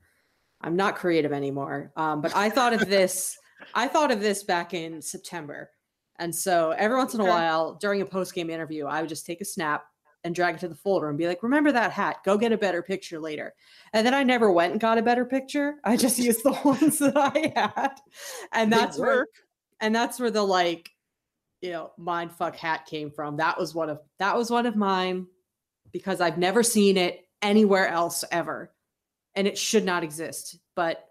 I'm 0.61 0.75
not 0.77 0.97
creative 0.97 1.33
anymore. 1.33 1.93
Um, 1.97 2.21
but 2.21 2.35
I 2.35 2.51
thought 2.51 2.73
of 2.73 2.89
this, 2.89 3.39
I 3.75 3.87
thought 3.87 4.11
of 4.11 4.21
this 4.21 4.43
back 4.43 4.75
in 4.75 5.01
September. 5.01 5.71
And 6.19 6.35
so 6.35 6.73
every 6.73 6.97
once 6.97 7.15
in 7.15 7.21
a 7.21 7.25
while 7.25 7.75
during 7.75 8.03
a 8.03 8.07
post-game 8.07 8.51
interview, 8.51 8.87
I 8.87 9.01
would 9.01 9.09
just 9.09 9.25
take 9.25 9.41
a 9.41 9.45
snap 9.45 9.85
and 10.25 10.35
drag 10.35 10.57
it 10.57 10.61
to 10.61 10.69
the 10.69 10.75
folder 10.75 11.09
and 11.09 11.17
be 11.17 11.29
like, 11.29 11.45
remember 11.45 11.71
that 11.71 11.93
hat, 11.93 12.17
go 12.25 12.37
get 12.37 12.51
a 12.51 12.59
better 12.59 12.83
picture 12.83 13.21
later. 13.21 13.55
And 13.93 14.05
then 14.05 14.15
I 14.15 14.25
never 14.25 14.51
went 14.51 14.73
and 14.73 14.81
got 14.81 14.99
a 14.99 15.03
better 15.03 15.25
picture. 15.25 15.77
I 15.85 15.97
just 15.97 16.19
used 16.19 16.43
the 16.43 16.51
ones 16.65 16.99
that 16.99 17.17
I 17.17 17.53
had. 17.55 17.93
And 18.51 18.73
that's 18.73 18.99
where 18.99 19.19
work. 19.19 19.29
And 19.81 19.95
that's 19.95 20.19
where 20.21 20.31
the 20.31 20.43
like 20.43 20.91
you 21.61 21.71
know 21.71 21.91
mind 21.97 22.33
fuck 22.33 22.57
hat 22.57 22.87
came 22.87 23.11
from. 23.11 23.37
That 23.37 23.59
was 23.59 23.75
one 23.75 23.91
of 23.91 24.01
that 24.19 24.37
was 24.37 24.51
one 24.51 24.67
of 24.67 24.77
mine 24.77 25.27
because 25.93 26.21
i've 26.21 26.39
never 26.39 26.63
seen 26.63 26.97
it 26.97 27.27
anywhere 27.43 27.89
else 27.89 28.25
ever. 28.31 28.73
And 29.35 29.47
it 29.47 29.59
should 29.59 29.85
not 29.85 30.05
exist 30.05 30.59
but 30.75 31.05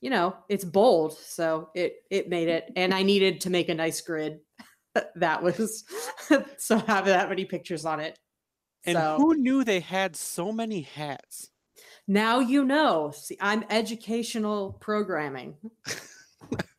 you 0.00 0.10
know 0.10 0.36
it's 0.48 0.64
bold 0.64 1.16
so 1.18 1.70
it 1.74 1.96
it 2.10 2.28
made 2.28 2.48
it. 2.48 2.72
And 2.76 2.92
i 2.94 3.02
needed 3.02 3.42
to 3.42 3.50
make 3.50 3.68
a 3.68 3.74
nice 3.74 4.00
grid. 4.00 4.40
That 5.16 5.42
was 5.42 5.84
so 6.56 6.78
have 6.78 7.04
that 7.04 7.28
many 7.28 7.44
pictures 7.44 7.84
on 7.84 8.00
it. 8.00 8.18
And 8.86 8.96
so 8.96 9.16
who 9.18 9.34
knew 9.34 9.62
they 9.62 9.80
had 9.80 10.16
so 10.16 10.52
many 10.52 10.80
hats? 10.80 11.50
now 12.08 12.38
you 12.38 12.64
know. 12.64 13.12
See 13.14 13.36
i'm 13.40 13.64
educational 13.68 14.72
programming 14.80 15.56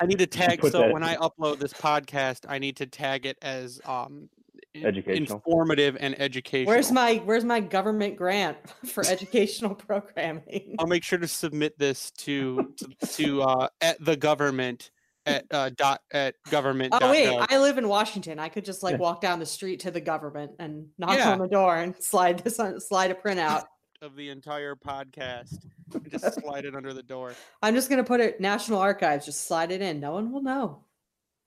I 0.00 0.06
need 0.06 0.18
to 0.18 0.26
tag 0.40 0.60
put 0.60 0.72
so 0.72 0.80
that- 0.80 0.92
when 0.92 1.02
I 1.02 1.16
upload 1.16 1.58
this 1.58 1.72
podcast, 1.72 2.44
I 2.48 2.58
need 2.58 2.76
to 2.76 2.86
tag 2.86 3.26
it 3.26 3.38
as 3.42 3.80
um 3.84 4.28
Educational. 4.74 5.36
informative 5.36 5.96
and 5.98 6.20
educational. 6.20 6.68
where's 6.72 6.92
my 6.92 7.16
where's 7.24 7.42
my 7.44 7.58
government 7.58 8.16
grant 8.16 8.56
for 8.86 9.04
educational 9.06 9.74
programming 9.74 10.76
I'll 10.78 10.86
make 10.86 11.02
sure 11.02 11.18
to 11.18 11.26
submit 11.26 11.78
this 11.78 12.10
to 12.18 12.74
to, 12.76 13.06
to 13.16 13.42
uh 13.42 13.68
at 13.80 14.04
the 14.04 14.16
government 14.16 14.90
at 15.26 15.46
uh 15.50 15.70
dot 15.76 16.02
at 16.12 16.34
government. 16.50 16.94
Oh 16.94 17.00
dot 17.00 17.10
wait, 17.10 17.26
gov. 17.28 17.46
I 17.50 17.58
live 17.58 17.78
in 17.78 17.88
Washington. 17.88 18.38
I 18.38 18.48
could 18.48 18.64
just 18.64 18.82
like 18.82 18.98
walk 18.98 19.20
down 19.20 19.40
the 19.40 19.46
street 19.46 19.80
to 19.80 19.90
the 19.90 20.00
government 20.00 20.52
and 20.58 20.86
knock 20.96 21.16
Yeah. 21.16 21.32
on 21.32 21.38
the 21.38 21.48
door 21.48 21.76
and 21.76 21.94
slide 22.02 22.38
this 22.40 22.60
on, 22.60 22.80
slide 22.80 23.10
a 23.10 23.14
printout. 23.14 23.64
Of 24.00 24.14
the 24.14 24.28
entire 24.30 24.76
podcast. 24.76 25.66
and 25.92 26.08
Just 26.10 26.34
slide 26.40 26.64
it 26.64 26.76
under 26.76 26.94
the 26.94 27.02
door. 27.02 27.34
I'm 27.62 27.74
just 27.74 27.90
gonna 27.90 28.04
put 28.04 28.20
it 28.20 28.40
National 28.40 28.78
Archives. 28.78 29.26
Just 29.26 29.46
slide 29.48 29.72
it 29.72 29.82
in. 29.82 29.98
No 29.98 30.12
one 30.12 30.30
will 30.30 30.42
know. 30.42 30.84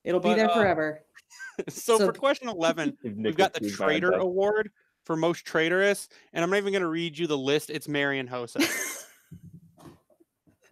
It'll 0.04 0.20
be 0.20 0.34
there 0.34 0.50
uh, 0.50 0.54
forever. 0.54 1.02
so, 1.70 1.98
So- 1.98 2.08
for 2.08 2.12
question 2.12 2.50
eleven, 2.50 2.98
we've 3.04 3.38
got 3.38 3.54
the 3.54 3.62
too 3.62 3.70
traitor 3.70 4.12
award 4.12 4.70
for 5.06 5.16
most 5.16 5.45
traitorous, 5.45 6.10
and 6.34 6.43
I'm 6.43 6.49
not 6.49 6.58
even 6.58 6.74
going 6.74 6.82
to 6.82 6.89
read 6.89 7.18
you 7.18 7.26
the 7.26 7.38
list. 7.38 7.70
It's 7.70 7.88
Marian 7.88 8.28
Hossa 8.28 8.60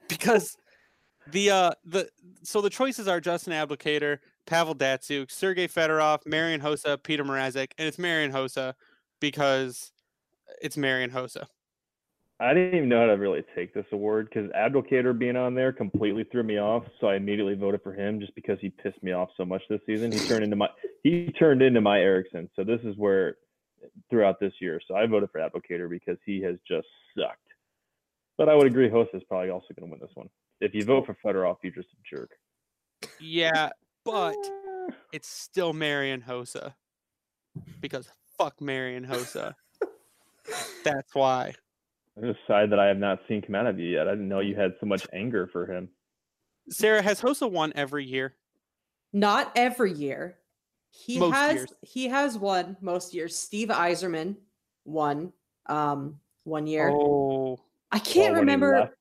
because 0.09 0.57
the 1.31 1.49
uh 1.49 1.71
the 1.85 2.09
so 2.43 2.59
the 2.59 2.69
choices 2.69 3.07
are 3.07 3.21
Justin 3.21 3.53
Abdelkader, 3.53 4.19
Pavel 4.45 4.75
Datsyuk, 4.75 5.31
Sergei 5.31 5.69
Fedorov, 5.69 6.25
Marian 6.25 6.59
Hossa, 6.59 7.01
Peter 7.01 7.23
Mrazek, 7.23 7.71
and 7.77 7.87
it's 7.87 7.97
Marian 7.97 8.33
Hossa 8.33 8.73
because 9.21 9.93
it's 10.61 10.75
Marian 10.75 11.11
Hossa. 11.11 11.45
I 12.41 12.53
didn't 12.53 12.75
even 12.75 12.89
know 12.89 13.01
how 13.01 13.07
to 13.07 13.17
really 13.17 13.43
take 13.53 13.73
this 13.73 13.85
award 13.91 14.29
because 14.29 14.49
Abdelkader 14.51 15.17
being 15.17 15.35
on 15.35 15.55
there 15.55 15.73
completely 15.73 16.23
threw 16.23 16.43
me 16.43 16.57
off. 16.57 16.83
So 17.01 17.07
I 17.07 17.15
immediately 17.15 17.55
voted 17.55 17.81
for 17.83 17.93
him 17.93 18.19
just 18.21 18.33
because 18.33 18.57
he 18.61 18.69
pissed 18.69 19.03
me 19.03 19.11
off 19.11 19.29
so 19.35 19.43
much 19.43 19.61
this 19.69 19.81
season. 19.85 20.11
He 20.11 20.19
turned 20.19 20.43
into 20.43 20.55
my 20.55 20.69
he 21.03 21.33
turned 21.37 21.61
into 21.61 21.81
my 21.81 21.99
Ericsson. 21.99 22.49
So 22.55 22.63
this 22.63 22.79
is 22.83 22.95
where 22.95 23.35
throughout 24.09 24.39
this 24.39 24.53
year. 24.61 24.79
So 24.87 24.95
I 24.95 25.05
voted 25.05 25.29
for 25.31 25.41
Abdelkader 25.41 25.89
because 25.89 26.17
he 26.25 26.41
has 26.43 26.55
just 26.65 26.87
sucked. 27.17 27.39
But 28.37 28.47
I 28.47 28.55
would 28.55 28.67
agree 28.67 28.89
Host 28.89 29.11
is 29.13 29.23
probably 29.27 29.49
also 29.49 29.67
going 29.77 29.89
to 29.89 29.91
win 29.91 29.99
this 29.99 30.15
one. 30.15 30.29
If 30.61 30.73
you 30.73 30.85
vote 30.85 31.05
for 31.05 31.17
Fedorov, 31.23 31.57
you're 31.61 31.73
just 31.73 31.89
a 31.89 32.15
jerk. 32.15 32.31
Yeah, 33.19 33.69
but 34.05 34.37
it's 35.11 35.27
still 35.27 35.73
Marian 35.73 36.21
Hossa 36.21 36.73
because 37.81 38.09
fuck 38.37 38.61
Marian 38.61 39.05
Hossa. 39.05 39.55
That's 40.85 41.13
why. 41.13 41.53
There's 42.19 42.35
a 42.35 42.51
side 42.51 42.71
that 42.71 42.79
I 42.79 42.87
have 42.87 42.97
not 42.97 43.19
seen 43.27 43.41
come 43.41 43.55
out 43.55 43.65
of 43.67 43.79
you 43.79 43.87
yet. 43.89 44.07
I 44.07 44.11
didn't 44.11 44.27
know 44.27 44.39
you 44.39 44.55
had 44.55 44.73
so 44.79 44.85
much 44.85 45.07
anger 45.13 45.47
for 45.51 45.65
him. 45.65 45.89
Sarah 46.69 47.01
has 47.01 47.21
Hossa 47.21 47.49
won 47.49 47.71
every 47.75 48.05
year. 48.05 48.35
Not 49.13 49.51
every 49.55 49.93
year. 49.93 50.37
He 50.91 51.19
Most 51.19 51.33
has 51.35 51.53
years. 51.55 51.73
he 51.81 52.07
has 52.07 52.37
won 52.37 52.75
most 52.81 53.13
years. 53.13 53.35
Steve 53.37 53.69
Yzerman 53.69 54.35
won 54.85 55.31
um 55.67 56.19
one 56.43 56.67
year. 56.67 56.89
Oh, 56.89 57.59
I 57.91 57.99
can't 57.99 58.33
Well, 58.33 58.41
remember. 58.41 58.91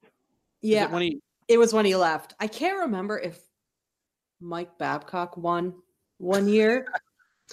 Yeah, 0.61 0.85
it 0.85 0.91
when 0.91 1.03
he 1.03 1.21
it 1.49 1.59
was 1.59 1.73
when 1.73 1.85
he 1.87 1.97
left. 1.97 2.35
I 2.39 2.47
can't 2.47 2.79
remember 2.79 3.19
if 3.19 3.41
Mike 4.41 4.77
Babcock 4.79 5.37
won 5.37 5.75
one 6.19 6.47
year. 6.49 6.87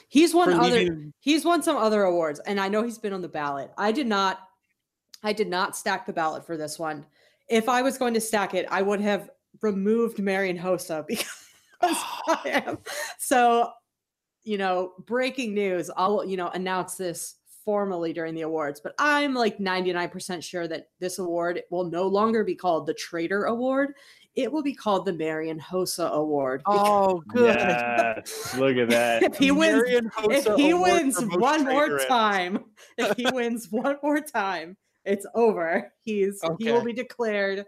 He's 0.10 0.34
won 0.34 0.52
for 0.52 0.60
other 0.60 0.80
leaving- 0.80 1.14
he's 1.20 1.46
won 1.46 1.64
some 1.64 1.78
other 1.78 2.04
awards 2.04 2.40
and 2.42 2.60
I 2.60 2.68
know 2.68 2.84
he's 2.84 2.98
been 2.98 3.14
on 3.14 3.22
the 3.22 3.30
ballot. 3.30 3.72
I 3.78 3.92
did 3.94 4.08
not 4.08 4.40
I 5.24 5.34
did 5.34 5.48
not 5.48 5.76
stack 5.76 6.06
the 6.06 6.14
ballot 6.14 6.46
for 6.46 6.58
this 6.58 6.78
one. 6.78 7.06
If 7.48 7.70
I 7.70 7.82
was 7.82 7.98
going 7.98 8.14
to 8.16 8.22
stack 8.22 8.54
it, 8.54 8.66
I 8.70 8.82
would 8.82 9.02
have 9.02 9.30
removed 9.62 10.20
Marian 10.20 10.58
Hossa 10.58 11.06
because 11.08 11.28
I 11.82 12.40
am. 12.68 12.78
So, 13.18 13.72
you 14.44 14.58
know, 14.58 14.94
breaking 15.06 15.54
news, 15.54 15.90
I'll, 15.96 16.26
you 16.26 16.38
know, 16.38 16.50
announce 16.50 16.96
this 16.96 17.36
formally 17.66 18.14
during 18.14 18.36
the 18.36 18.42
awards, 18.42 18.80
but 18.80 18.94
I'm 19.00 19.34
like 19.34 19.58
99% 19.58 20.44
sure 20.44 20.68
that 20.68 20.90
this 21.00 21.18
award 21.18 21.64
will 21.72 21.90
no 21.90 22.06
longer 22.06 22.44
be 22.44 22.56
called 22.56 22.86
the 22.86 22.94
Traitor 22.94 23.46
Award. 23.46 23.94
It 24.36 24.52
will 24.52 24.62
be 24.62 24.76
called 24.76 25.06
the 25.06 25.14
Marian 25.14 25.60
Hossa 25.60 26.12
Award. 26.12 26.62
Oh, 26.68 27.24
good. 27.28 27.56
Yes, 27.56 28.56
look 28.58 28.78
at 28.78 28.90
that. 28.90 29.24
if 29.24 29.38
he 29.38 29.52
wins 29.52 29.84
if 29.88 30.56
he 30.56 30.74
wins 30.74 31.18
for 31.20 31.26
most 31.26 31.40
one 31.40 31.64
more 31.64 31.88
traitorous. 31.88 32.06
time, 32.06 32.66
if 32.98 33.18
he 33.18 33.26
wins 33.34 33.72
one 33.72 33.98
more 34.04 34.20
time, 34.20 34.78
it's 35.06 35.26
over. 35.36 35.94
He's 36.02 36.42
he 36.60 36.72
will 36.72 36.84
be 36.84 36.94
declared 36.94 37.66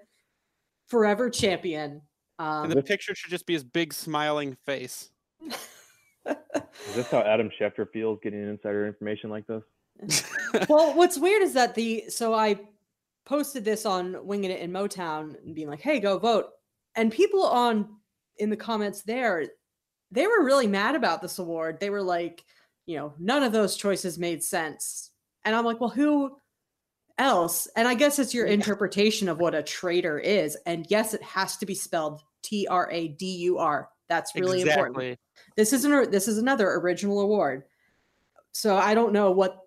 forever 0.87 1.29
champion. 1.29 2.01
Um, 2.39 2.65
And 2.65 2.73
the 2.73 2.83
picture 2.83 3.15
should 3.15 3.31
just 3.31 3.45
be 3.45 3.53
his 3.53 3.63
big 3.63 3.93
smiling 3.93 4.55
face. 4.65 5.09
Is 6.27 6.95
this 6.95 7.09
how 7.09 7.19
Adam 7.19 7.49
Schefter 7.59 7.87
feels 7.91 8.19
getting 8.21 8.47
insider 8.47 8.85
information 8.85 9.29
like 9.29 9.45
this? 9.47 9.63
well, 10.69 10.93
what's 10.93 11.17
weird 11.17 11.41
is 11.41 11.53
that 11.53 11.73
the 11.73 12.05
so 12.09 12.33
I 12.33 12.59
posted 13.25 13.65
this 13.65 13.85
on 13.85 14.25
Winging 14.25 14.51
It 14.51 14.59
in 14.59 14.71
Motown 14.71 15.35
and 15.43 15.55
being 15.55 15.67
like, 15.67 15.79
"Hey, 15.79 15.99
go 15.99 16.19
vote," 16.19 16.49
and 16.95 17.11
people 17.11 17.43
on 17.43 17.95
in 18.37 18.49
the 18.49 18.57
comments 18.57 19.01
there, 19.03 19.47
they 20.11 20.27
were 20.27 20.43
really 20.43 20.67
mad 20.67 20.95
about 20.95 21.21
this 21.21 21.39
award. 21.39 21.79
They 21.79 21.89
were 21.89 22.03
like, 22.03 22.43
you 22.85 22.97
know, 22.97 23.13
none 23.17 23.41
of 23.41 23.51
those 23.51 23.75
choices 23.75 24.19
made 24.19 24.43
sense, 24.43 25.11
and 25.45 25.55
I'm 25.55 25.65
like, 25.65 25.79
well, 25.79 25.89
who 25.89 26.37
else? 27.17 27.67
And 27.75 27.87
I 27.87 27.93
guess 27.93 28.19
it's 28.19 28.33
your 28.33 28.45
interpretation 28.45 29.29
of 29.29 29.39
what 29.39 29.55
a 29.55 29.63
traitor 29.63 30.19
is, 30.19 30.57
and 30.65 30.85
yes, 30.89 31.13
it 31.13 31.21
has 31.23 31.57
to 31.57 31.65
be 31.65 31.75
spelled 31.75 32.21
T 32.43 32.67
R 32.67 32.89
A 32.91 33.07
D 33.09 33.25
U 33.37 33.57
R. 33.57 33.89
That's 34.09 34.33
really 34.35 34.61
important 34.61 34.97
exactly. 34.97 35.17
this 35.55 35.73
isn't 35.73 36.11
this 36.11 36.27
is 36.27 36.37
another 36.37 36.71
original 36.75 37.19
award 37.19 37.63
so 38.51 38.75
i 38.75 38.93
don't 38.93 39.13
know 39.13 39.31
what 39.31 39.59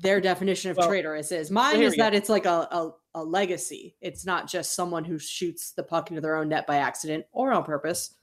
their 0.00 0.20
definition 0.20 0.70
of 0.70 0.76
Well, 0.76 0.88
traitorous 0.88 1.30
is 1.30 1.50
mine 1.50 1.80
is 1.80 1.96
that 1.96 2.14
it's 2.14 2.28
like 2.28 2.46
a, 2.46 2.68
a, 2.70 2.92
a 3.14 3.22
legacy 3.22 3.96
it's 4.00 4.24
not 4.24 4.48
just 4.48 4.74
someone 4.74 5.04
who 5.04 5.18
shoots 5.18 5.72
the 5.72 5.82
puck 5.82 6.10
into 6.10 6.20
their 6.20 6.36
own 6.36 6.48
net 6.48 6.66
by 6.66 6.76
accident 6.76 7.26
or 7.32 7.52
on 7.52 7.64
purpose 7.64 8.14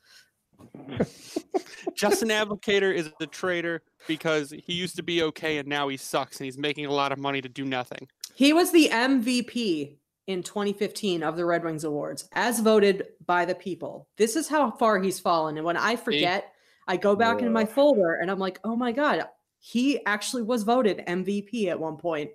Justin 1.95 2.29
Abdelkader 2.29 2.93
is 2.93 3.09
a 3.21 3.27
traitor 3.27 3.81
because 4.07 4.51
he 4.51 4.73
used 4.73 4.95
to 4.95 5.03
be 5.03 5.23
okay 5.23 5.57
and 5.57 5.67
now 5.67 5.87
he 5.87 5.97
sucks 5.97 6.39
and 6.39 6.45
he's 6.45 6.57
making 6.57 6.85
a 6.85 6.91
lot 6.91 7.11
of 7.11 7.17
money 7.17 7.41
to 7.41 7.49
do 7.49 7.65
nothing. 7.65 8.07
He 8.35 8.53
was 8.53 8.71
the 8.71 8.89
mvp 8.91 9.95
in 10.27 10.43
2015 10.43 11.23
of 11.23 11.37
the 11.37 11.45
red 11.45 11.63
wings 11.63 11.83
awards 11.83 12.27
as 12.33 12.59
voted 12.59 13.07
by 13.25 13.45
the 13.45 13.55
people. 13.55 14.07
This 14.17 14.35
is 14.35 14.47
how 14.47 14.71
far 14.71 14.99
he's 14.99 15.19
fallen 15.19 15.57
and 15.57 15.65
when 15.65 15.77
i 15.77 15.95
forget 15.95 16.51
i 16.87 16.97
go 16.97 17.15
back 17.15 17.41
in 17.41 17.51
my 17.53 17.65
folder 17.65 18.15
and 18.15 18.29
i'm 18.29 18.39
like 18.39 18.59
oh 18.63 18.75
my 18.75 18.91
god 18.91 19.25
he 19.59 20.05
actually 20.05 20.43
was 20.43 20.63
voted 20.63 20.99
mvp 21.07 21.67
at 21.67 21.79
one 21.79 21.97
point. 21.97 22.31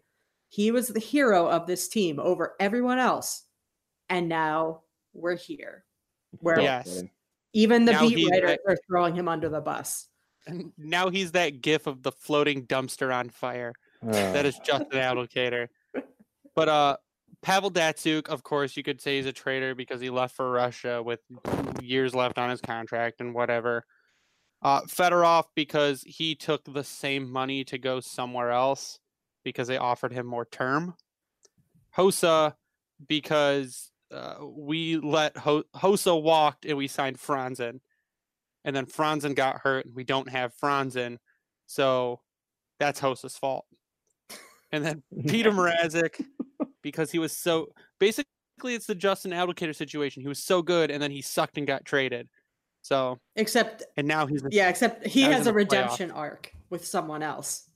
He 0.48 0.72
was 0.72 0.88
the 0.88 0.98
hero 0.98 1.46
of 1.46 1.66
this 1.68 1.86
team 1.88 2.18
over 2.18 2.56
everyone 2.58 2.98
else 2.98 3.44
and 4.08 4.28
now 4.28 4.80
we're 5.12 5.36
here. 5.36 5.84
Where 6.40 6.60
Yes. 6.60 7.04
even 7.52 7.84
the 7.84 7.92
Now 7.92 8.08
beat 8.08 8.28
writers 8.30 8.50
at- 8.52 8.60
are 8.66 8.76
throwing 8.88 9.14
him 9.14 9.28
under 9.28 9.48
the 9.48 9.60
bus. 9.60 10.08
And 10.46 10.72
now 10.78 11.10
he's 11.10 11.32
that 11.32 11.60
gif 11.60 11.86
of 11.86 12.02
the 12.02 12.10
floating 12.12 12.66
dumpster 12.66 13.14
on 13.14 13.28
fire. 13.30 13.74
That 14.02 14.44
Uh, 14.44 14.48
is 14.48 14.58
Justin 14.64 14.88
Abdelkader. 14.98 15.68
But 16.54 16.68
uh 16.68 16.96
Pavel 17.42 17.70
Datsyuk, 17.70 18.28
of 18.28 18.42
course, 18.42 18.76
you 18.76 18.82
could 18.82 19.00
say 19.00 19.16
he's 19.16 19.26
a 19.26 19.32
traitor 19.32 19.74
because 19.74 20.00
he 20.00 20.10
left 20.10 20.36
for 20.36 20.50
Russia 20.50 21.02
with 21.02 21.20
years 21.80 22.14
left 22.14 22.38
on 22.38 22.50
his 22.50 22.60
contract 22.60 23.20
and 23.20 23.34
whatever. 23.34 23.84
Uh, 24.62 24.82
Fedorov 24.82 25.44
because 25.54 26.02
he 26.02 26.34
took 26.34 26.62
the 26.64 26.84
same 26.84 27.30
money 27.30 27.64
to 27.64 27.78
go 27.78 28.00
somewhere 28.00 28.50
else 28.50 28.98
because 29.42 29.68
they 29.68 29.78
offered 29.78 30.12
him 30.12 30.26
more 30.26 30.44
term. 30.44 30.94
Hossa 31.96 32.54
because 33.08 33.90
uh, 34.12 34.34
we 34.42 34.96
let 34.96 35.36
Ho- 35.38 35.64
Hossa 35.74 36.20
walked 36.20 36.66
and 36.66 36.76
we 36.76 36.88
signed 36.88 37.18
Franzen, 37.18 37.80
and 38.64 38.76
then 38.76 38.86
Franzen 38.86 39.34
got 39.34 39.60
hurt 39.60 39.86
and 39.86 39.94
we 39.94 40.04
don't 40.04 40.28
have 40.28 40.52
Franzen, 40.62 41.16
so 41.66 42.20
that's 42.78 43.00
Hossa's 43.00 43.38
fault. 43.38 43.64
And 44.72 44.84
then 44.84 45.02
Peter 45.28 45.50
Mrazek 45.50 46.24
because 46.82 47.10
he 47.10 47.18
was 47.18 47.36
so 47.36 47.68
basically 47.98 48.26
it's 48.64 48.86
the 48.86 48.94
Justin 48.94 49.32
Abdelkader 49.32 49.74
situation. 49.74 50.22
He 50.22 50.28
was 50.28 50.42
so 50.42 50.62
good 50.62 50.90
and 50.90 51.02
then 51.02 51.10
he 51.10 51.22
sucked 51.22 51.58
and 51.58 51.66
got 51.66 51.84
traded. 51.84 52.28
So 52.82 53.18
except 53.36 53.82
and 53.96 54.06
now 54.08 54.26
he's 54.26 54.42
yeah 54.50 54.68
except 54.68 55.06
he 55.06 55.22
has 55.22 55.42
a 55.42 55.44
the 55.44 55.50
playoffs. 55.50 55.54
redemption 55.56 56.10
arc 56.12 56.50
with 56.70 56.86
someone 56.86 57.22
else 57.22 57.68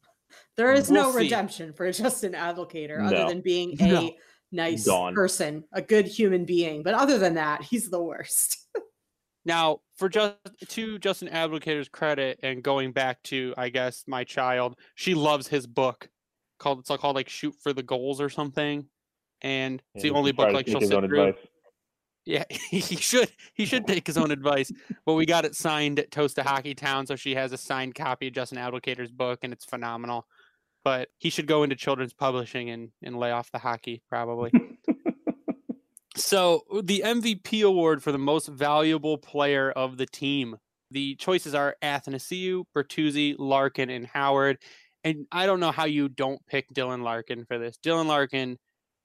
there 0.57 0.73
is 0.73 0.91
We'll 0.91 1.03
no 1.05 1.13
see. 1.13 1.19
redemption 1.25 1.73
for 1.75 1.91
justin 1.93 2.33
Abdelkader 2.33 3.05
other 3.07 3.27
than 3.29 3.43
being 3.43 3.77
No. 3.81 4.01
a 4.01 4.17
nice 4.51 4.87
Gone. 4.87 5.15
person 5.15 5.65
a 5.75 5.83
good 5.83 6.07
human 6.07 6.47
being 6.47 6.83
but 6.83 6.95
other 6.95 7.19
than 7.19 7.35
that 7.35 7.63
he's 7.63 7.91
the 7.91 8.03
worst 8.03 8.67
Now, 9.45 9.81
for 9.99 10.09
just 10.09 10.37
to 10.69 10.99
Justin 11.01 11.29
Abdelkader's 11.29 11.91
credit, 11.91 12.41
and 12.43 12.63
going 12.63 12.93
back 12.93 13.23
to 13.25 13.53
I 13.59 13.69
guess 13.69 14.05
my 14.07 14.25
child, 14.25 14.79
she 14.95 15.13
loves 15.13 15.49
his 15.49 15.67
book 15.67 16.09
called 16.65 16.81
it's 16.81 16.91
all 16.91 16.99
called 16.99 17.17
like 17.17 17.29
Shoot 17.29 17.55
for 17.63 17.73
the 17.73 17.83
Goals 17.83 18.21
or 18.21 18.29
something, 18.29 18.87
and 19.43 19.83
it's 19.95 20.05
yeah, 20.05 20.11
the 20.11 20.17
only 20.17 20.33
book 20.33 20.53
like 20.53 20.67
she'll 20.67 20.81
sit 20.81 20.91
through. 20.91 21.29
advice. 21.29 21.47
Yeah, 22.27 22.45
he 22.71 22.81
should 22.81 23.31
he 23.55 23.67
should 23.67 23.87
take 23.87 24.07
his 24.07 24.19
own 24.19 24.31
advice. 24.31 24.73
But 25.07 25.15
we 25.15 25.27
got 25.27 25.45
it 25.45 25.55
signed 25.55 25.99
at 25.99 26.11
Toast 26.11 26.37
to 26.37 26.43
Hockey 26.43 26.75
Town, 26.75 27.07
so 27.07 27.17
she 27.17 27.35
has 27.35 27.53
a 27.53 27.59
signed 27.59 27.95
copy 27.95 28.29
of 28.29 28.33
Justin 28.33 28.59
Abdelkader's 28.59 29.13
book, 29.13 29.41
and 29.43 29.53
it's 29.53 29.65
phenomenal. 29.65 30.27
But 30.83 31.09
he 31.19 31.31
should 31.31 31.47
go 31.47 31.63
into 31.63 31.77
children's 31.77 32.15
publishing 32.15 32.71
and 32.71 32.91
and 33.03 33.17
lay 33.19 33.31
off 33.31 33.53
the 33.53 33.59
hockey 33.59 34.03
probably. 34.09 34.51
So 36.17 36.63
the 36.83 37.03
MVP 37.05 37.67
award 37.67 38.03
for 38.03 38.13
the 38.13 38.19
most 38.19 38.47
valuable 38.47 39.19
player 39.19 39.73
of 39.73 39.97
the 39.97 40.07
team. 40.07 40.57
The 40.91 41.17
choices 41.17 41.57
are 41.57 41.75
Athanasiou, 41.83 42.67
Bertuzzi, 42.75 43.35
Larkin, 43.37 43.91
and 43.91 44.07
Howard. 44.07 44.59
And 45.05 45.27
I 45.31 45.45
don't 45.47 45.61
know 45.61 45.71
how 45.71 45.85
you 45.85 46.09
don't 46.09 46.45
pick 46.47 46.73
Dylan 46.73 47.03
Larkin 47.03 47.45
for 47.45 47.59
this. 47.59 47.79
Dylan 47.85 48.07
Larkin 48.07 48.59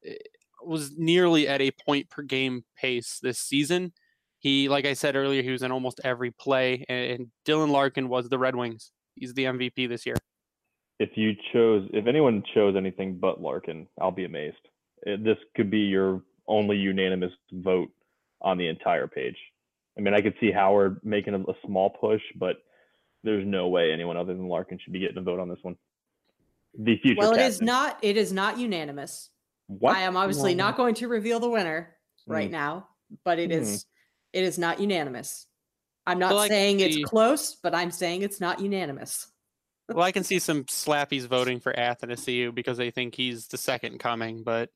eh, 0.05 0.15
was 0.63 0.97
nearly 0.97 1.47
at 1.47 1.61
a 1.61 1.71
point 1.85 2.09
per 2.09 2.21
game 2.21 2.63
pace 2.77 3.19
this 3.21 3.37
season. 3.37 3.93
He, 4.39 4.69
like 4.69 4.85
I 4.85 4.93
said 4.93 5.17
earlier, 5.17 5.41
he 5.41 5.51
was 5.51 5.63
in 5.63 5.71
almost 5.71 5.99
every 6.05 6.31
play, 6.31 6.85
and, 6.87 7.27
Dylan 7.45 7.71
Larkin 7.71 8.07
was 8.07 8.29
the 8.29 8.39
Red 8.39 8.55
Wings. 8.55 8.91
He's 9.15 9.33
the 9.33 9.43
MVP 9.43 9.89
this 9.89 10.05
year. 10.05 10.15
if 10.99 11.09
you 11.15 11.33
chose, 11.51 11.89
if 11.91 12.07
anyone 12.07 12.43
chose 12.53 12.75
anything 12.77 13.17
but 13.19 13.41
Larkin, 13.41 13.87
I'll 14.01 14.11
be 14.11 14.25
amazed. 14.25 14.55
This 15.05 15.37
could 15.55 15.69
be 15.69 15.79
your 15.79 16.21
only 16.47 16.77
unanimous 16.77 17.31
vote 17.51 17.89
on 18.41 18.57
the 18.57 18.67
entire 18.67 19.07
page. 19.07 19.35
I 19.97 20.01
mean, 20.01 20.13
I 20.13 20.21
could 20.21 20.35
see 20.39 20.51
Howard 20.51 21.01
making 21.03 21.33
a, 21.33 21.39
a 21.39 21.55
small 21.65 21.89
push, 21.89 22.21
but 22.37 22.57
there's 23.23 23.45
no 23.45 23.67
way 23.67 23.91
anyone 23.91 24.15
other 24.15 24.33
than 24.33 24.47
Larkin 24.47 24.79
should 24.81 24.93
be 24.93 24.99
getting 24.99 25.17
a 25.17 25.21
vote 25.21 25.39
on 25.39 25.49
this 25.49 25.59
one. 25.61 25.75
The 26.77 26.97
future. 26.99 27.19
well 27.19 27.33
it 27.33 27.41
is 27.41 27.55
captain. 27.55 27.65
not 27.65 27.99
it 28.03 28.17
is 28.17 28.31
not 28.31 28.57
unanimous 28.59 29.29
What? 29.67 29.95
i 29.95 30.01
am 30.01 30.15
obviously 30.17 30.53
No. 30.55 30.65
not 30.67 30.77
going 30.77 30.95
to 30.95 31.07
reveal 31.07 31.39
the 31.39 31.49
winner 31.49 31.95
right 32.27 32.47
Hmm. 32.47 32.51
now 32.53 32.87
but 33.25 33.39
it 33.39 33.51
is 33.51 33.85
it 34.33 34.43
is 34.43 34.57
not 34.59 34.79
unanimous 34.79 35.47
i'm 36.05 36.19
not 36.19 36.29
Well, 36.31 36.39
I 36.41 36.47
can 36.47 36.53
saying 36.55 36.79
it's 36.81 37.03
close 37.09 37.55
but 37.55 37.73
i'm 37.73 37.91
saying 37.91 38.21
it's 38.21 38.39
not 38.39 38.59
unanimous 38.59 39.27
Well, 39.91 40.03
I 40.05 40.11
can 40.11 40.23
see 40.23 40.37
some 40.37 40.65
slappies 40.65 41.25
voting 41.25 41.59
for 41.59 41.73
Athanasiou 41.73 42.53
because 42.53 42.77
they 42.77 42.91
think 42.91 43.15
he's 43.15 43.47
the 43.47 43.57
second 43.57 43.97
coming, 43.99 44.43
but 44.43 44.69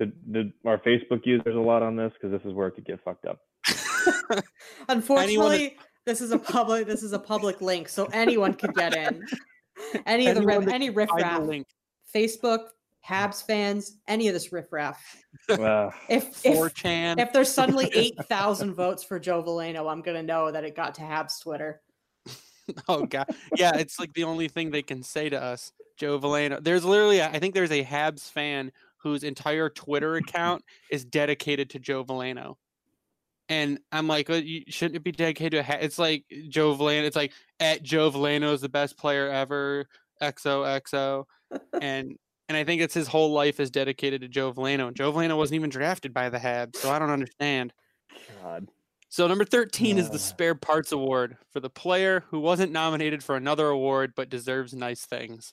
The, 0.00 0.10
the, 0.28 0.52
our 0.66 0.78
Facebook 0.78 1.24
users 1.24 1.54
a 1.54 1.60
lot 1.60 1.84
on 1.84 1.94
this 1.94 2.12
because 2.14 2.32
this 2.36 2.44
is 2.44 2.52
where 2.52 2.66
it 2.66 2.72
could 2.72 2.84
get 2.84 2.98
fucked 3.04 3.26
up. 3.26 3.38
Unfortunately, 4.88 5.76
This 6.04 6.20
is 6.20 6.32
a 6.32 6.38
public. 6.38 6.88
This 6.88 7.04
is 7.04 7.12
a 7.12 7.18
public 7.20 7.60
link, 7.60 7.88
so 7.88 8.06
anyone 8.06 8.54
could 8.54 8.74
get 8.74 8.96
in. 8.96 9.24
Any 10.06 10.26
of 10.28 10.34
the 10.36 10.42
riff, 10.42 10.66
any 10.68 10.88
Find 10.90 11.08
the 11.08 11.14
riffraff. 11.14 11.64
Facebook, 12.14 12.68
Habs 13.08 13.44
fans, 13.44 13.96
any 14.08 14.28
of 14.28 14.34
this 14.34 14.52
riffraff. 14.52 14.98
Uh, 15.48 15.90
If 16.08 16.44
if 16.44 16.56
4chan. 16.56 17.18
if 17.18 17.32
there's 17.32 17.52
suddenly 17.52 17.90
eight 17.94 18.16
thousand 18.28 18.74
votes 18.74 19.02
for 19.02 19.18
Joe 19.18 19.42
Veleno, 19.42 19.90
I'm 19.90 20.02
gonna 20.02 20.22
know 20.22 20.50
that 20.50 20.64
it 20.64 20.76
got 20.76 20.94
to 20.96 21.02
Habs 21.02 21.40
Twitter. 21.42 21.80
Oh 22.88 23.04
god, 23.04 23.26
yeah, 23.56 23.74
it's 23.76 23.98
like 23.98 24.12
the 24.14 24.22
only 24.24 24.46
thing 24.46 24.70
they 24.70 24.82
can 24.82 25.02
say 25.02 25.28
to 25.28 25.40
us, 25.42 25.72
Joe 25.96 26.20
Veleno. 26.20 26.62
There's 26.62 26.84
literally, 26.84 27.18
a- 27.18 27.28
I 27.28 27.40
think 27.40 27.52
there's 27.54 27.72
a 27.72 27.84
Habs 27.84 28.30
fan 28.30 28.70
whose 28.98 29.24
entire 29.24 29.68
Twitter 29.68 30.14
account 30.16 30.62
is 30.90 31.04
dedicated 31.04 31.70
to 31.70 31.80
Joe 31.80 32.04
Veleno, 32.04 32.56
and 33.50 33.80
I'm 33.92 34.06
like, 34.06 34.30
"Uh, 34.30 34.34
you, 34.34 34.62
shouldn't 34.68 34.96
it 34.96 35.04
be 35.04 35.12
dedicated 35.12 35.52
to? 35.52 35.58
a 35.58 35.62
Ha-? 35.62 35.78
It's 35.82 35.98
like 35.98 36.24
Joe 36.48 36.74
Veleno. 36.74 37.02
It's 37.02 37.16
like 37.16 37.32
at 37.58 37.82
Joe 37.82 38.10
Veleno 38.10 38.54
is 38.54 38.62
the 38.62 38.68
best 38.70 38.96
player 38.96 39.28
ever. 39.28 39.86
XOXO, 40.22 41.24
and 41.82 42.16
and 42.48 42.56
I 42.56 42.64
think 42.64 42.80
it's 42.80 42.94
his 42.94 43.08
whole 43.08 43.32
life 43.32 43.60
is 43.60 43.70
dedicated 43.70 44.22
to 44.22 44.28
Joe 44.28 44.52
Veleno. 44.52 44.88
And 44.88 44.96
Joe 44.96 45.12
Veleno 45.12 45.36
wasn't 45.36 45.56
even 45.56 45.70
drafted 45.70 46.14
by 46.14 46.30
the 46.30 46.38
Habs, 46.38 46.76
so 46.76 46.90
I 46.90 46.98
don't 46.98 47.10
understand. 47.10 47.72
God. 48.42 48.68
So 49.08 49.26
number 49.26 49.44
13 49.44 49.98
is 49.98 50.08
the. 50.08 50.20
Spare 50.20 50.54
Parts 50.54 50.92
Award 50.92 51.36
for 51.52 51.58
the 51.58 51.68
player 51.68 52.24
who 52.30 52.38
wasn't 52.38 52.70
nominated 52.70 53.24
for 53.24 53.34
another 53.34 53.66
award 53.66 54.12
but 54.14 54.30
deserves 54.30 54.72
nice 54.72 55.04
things. 55.04 55.52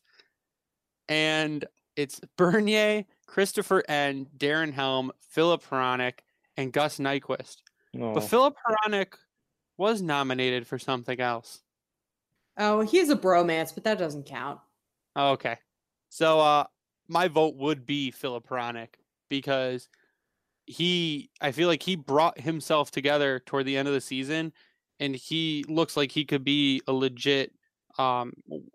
And 1.10 1.66
it's 1.96 2.22
Bernier, 2.38 3.06
Christoffer 3.28 3.82
Ehn, 3.90 4.28
Darren 4.38 4.74
Helm, 4.74 5.12
Filip 5.30 5.64
Hronek, 5.64 6.20
and 6.56 6.72
Gus 6.72 7.00
Nyquist. 7.00 7.58
No. 7.94 8.14
But 8.14 8.22
Filip 8.22 8.56
Hronek 8.66 9.14
was 9.78 10.02
nominated 10.02 10.68
for 10.68 10.80
something 10.80 11.20
else. 11.20 11.62
Oh, 12.58 12.82
he's 12.82 13.10
a 13.10 13.16
bromance, 13.16 13.74
but 13.74 13.84
that 13.84 14.00
doesn't 14.00 14.26
count. 14.26 14.60
Oh, 15.16 15.32
okay. 15.32 15.58
So 16.10 16.40
uh 16.40 16.66
my 17.08 17.28
vote 17.28 17.56
would 17.56 17.86
be 17.86 18.12
Filip 18.12 18.48
Hronek 18.48 18.90
because 19.30 19.88
he 20.66 21.30
I 21.42 21.52
feel 21.52 21.68
like 21.68 21.84
he 21.84 21.96
brought 21.96 22.40
himself 22.40 22.92
together 22.92 23.40
toward 23.46 23.66
the 23.66 23.78
end 23.78 23.88
of 23.88 23.94
the 23.94 24.02
season 24.02 24.52
and 25.00 25.16
he 25.16 25.64
looks 25.68 25.96
like 25.96 26.12
he 26.12 26.26
could 26.26 26.44
be 26.44 26.82
a 26.88 26.94
legit 26.94 27.54
um 27.98 28.34
w- 28.48 28.66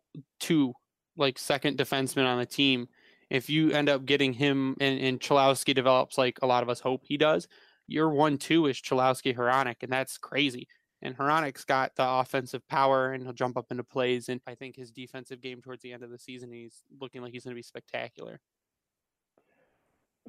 two 0.40 0.72
like 1.16 1.38
second 1.38 1.76
defenseman 1.76 2.26
on 2.26 2.38
the 2.38 2.46
team. 2.46 2.88
If 3.28 3.50
you 3.50 3.70
end 3.72 3.88
up 3.88 4.04
getting 4.04 4.32
him 4.32 4.76
and, 4.80 5.00
and 5.00 5.20
Cholowski 5.20 5.74
develops 5.74 6.18
like 6.18 6.38
a 6.42 6.46
lot 6.46 6.62
of 6.62 6.68
us 6.68 6.80
hope 6.80 7.02
he 7.04 7.16
does, 7.16 7.48
your 7.86 8.10
one 8.10 8.38
two 8.38 8.66
is 8.66 8.80
Cholowski 8.80 9.36
Hronek, 9.36 9.82
and 9.82 9.92
that's 9.92 10.18
crazy. 10.18 10.68
And 11.02 11.18
Hronek's 11.18 11.64
got 11.64 11.96
the 11.96 12.08
offensive 12.08 12.66
power 12.68 13.12
and 13.12 13.24
he'll 13.24 13.32
jump 13.32 13.56
up 13.56 13.66
into 13.72 13.82
plays. 13.82 14.28
And 14.28 14.40
I 14.46 14.54
think 14.54 14.76
his 14.76 14.92
defensive 14.92 15.40
game 15.40 15.60
towards 15.60 15.82
the 15.82 15.92
end 15.92 16.04
of 16.04 16.10
the 16.10 16.18
season, 16.18 16.52
he's 16.52 16.84
looking 17.00 17.22
like 17.22 17.32
he's 17.32 17.42
going 17.42 17.54
to 17.54 17.58
be 17.58 17.62
spectacular. 17.62 18.40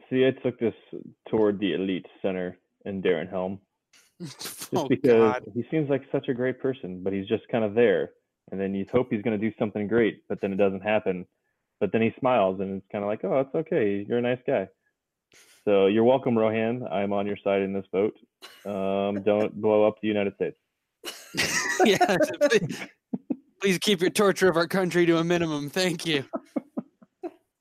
See, 0.09 0.25
I 0.25 0.31
took 0.31 0.59
this 0.59 0.73
toward 1.29 1.59
the 1.59 1.73
elite 1.73 2.07
center 2.23 2.57
in 2.85 3.03
Darren 3.03 3.29
Helm 3.29 3.59
just 4.21 4.69
oh, 4.75 4.87
because 4.87 5.33
God. 5.33 5.43
he 5.53 5.63
seems 5.69 5.89
like 5.89 6.01
such 6.11 6.27
a 6.27 6.33
great 6.33 6.59
person, 6.59 7.01
but 7.03 7.13
he's 7.13 7.27
just 7.27 7.47
kind 7.49 7.63
of 7.63 7.75
there. 7.75 8.11
And 8.51 8.59
then 8.59 8.73
you 8.73 8.85
hope 8.91 9.07
he's 9.09 9.21
going 9.21 9.39
to 9.39 9.49
do 9.49 9.55
something 9.59 9.87
great, 9.87 10.23
but 10.27 10.41
then 10.41 10.51
it 10.51 10.57
doesn't 10.57 10.81
happen. 10.81 11.25
But 11.79 11.91
then 11.91 12.01
he 12.01 12.13
smiles, 12.19 12.59
and 12.59 12.77
it's 12.77 12.87
kind 12.91 13.03
of 13.03 13.09
like, 13.09 13.23
oh, 13.23 13.41
it's 13.41 13.55
okay. 13.55 14.05
You're 14.07 14.17
a 14.17 14.21
nice 14.21 14.39
guy. 14.45 14.67
So 15.65 15.87
you're 15.87 16.03
welcome, 16.03 16.37
Rohan. 16.37 16.85
I'm 16.91 17.13
on 17.13 17.25
your 17.25 17.37
side 17.43 17.61
in 17.61 17.73
this 17.73 17.85
vote. 17.91 18.15
Um, 18.65 19.21
don't 19.23 19.53
blow 19.61 19.85
up 19.87 19.95
the 20.01 20.07
United 20.07 20.33
States. 20.35 20.57
yeah. 21.85 22.17
please- 22.49 22.87
Please 23.61 23.77
keep 23.79 24.01
your 24.01 24.09
torture 24.09 24.49
of 24.49 24.57
our 24.57 24.67
country 24.67 25.05
to 25.05 25.19
a 25.19 25.23
minimum. 25.23 25.69
Thank 25.69 26.05
you. 26.05 26.25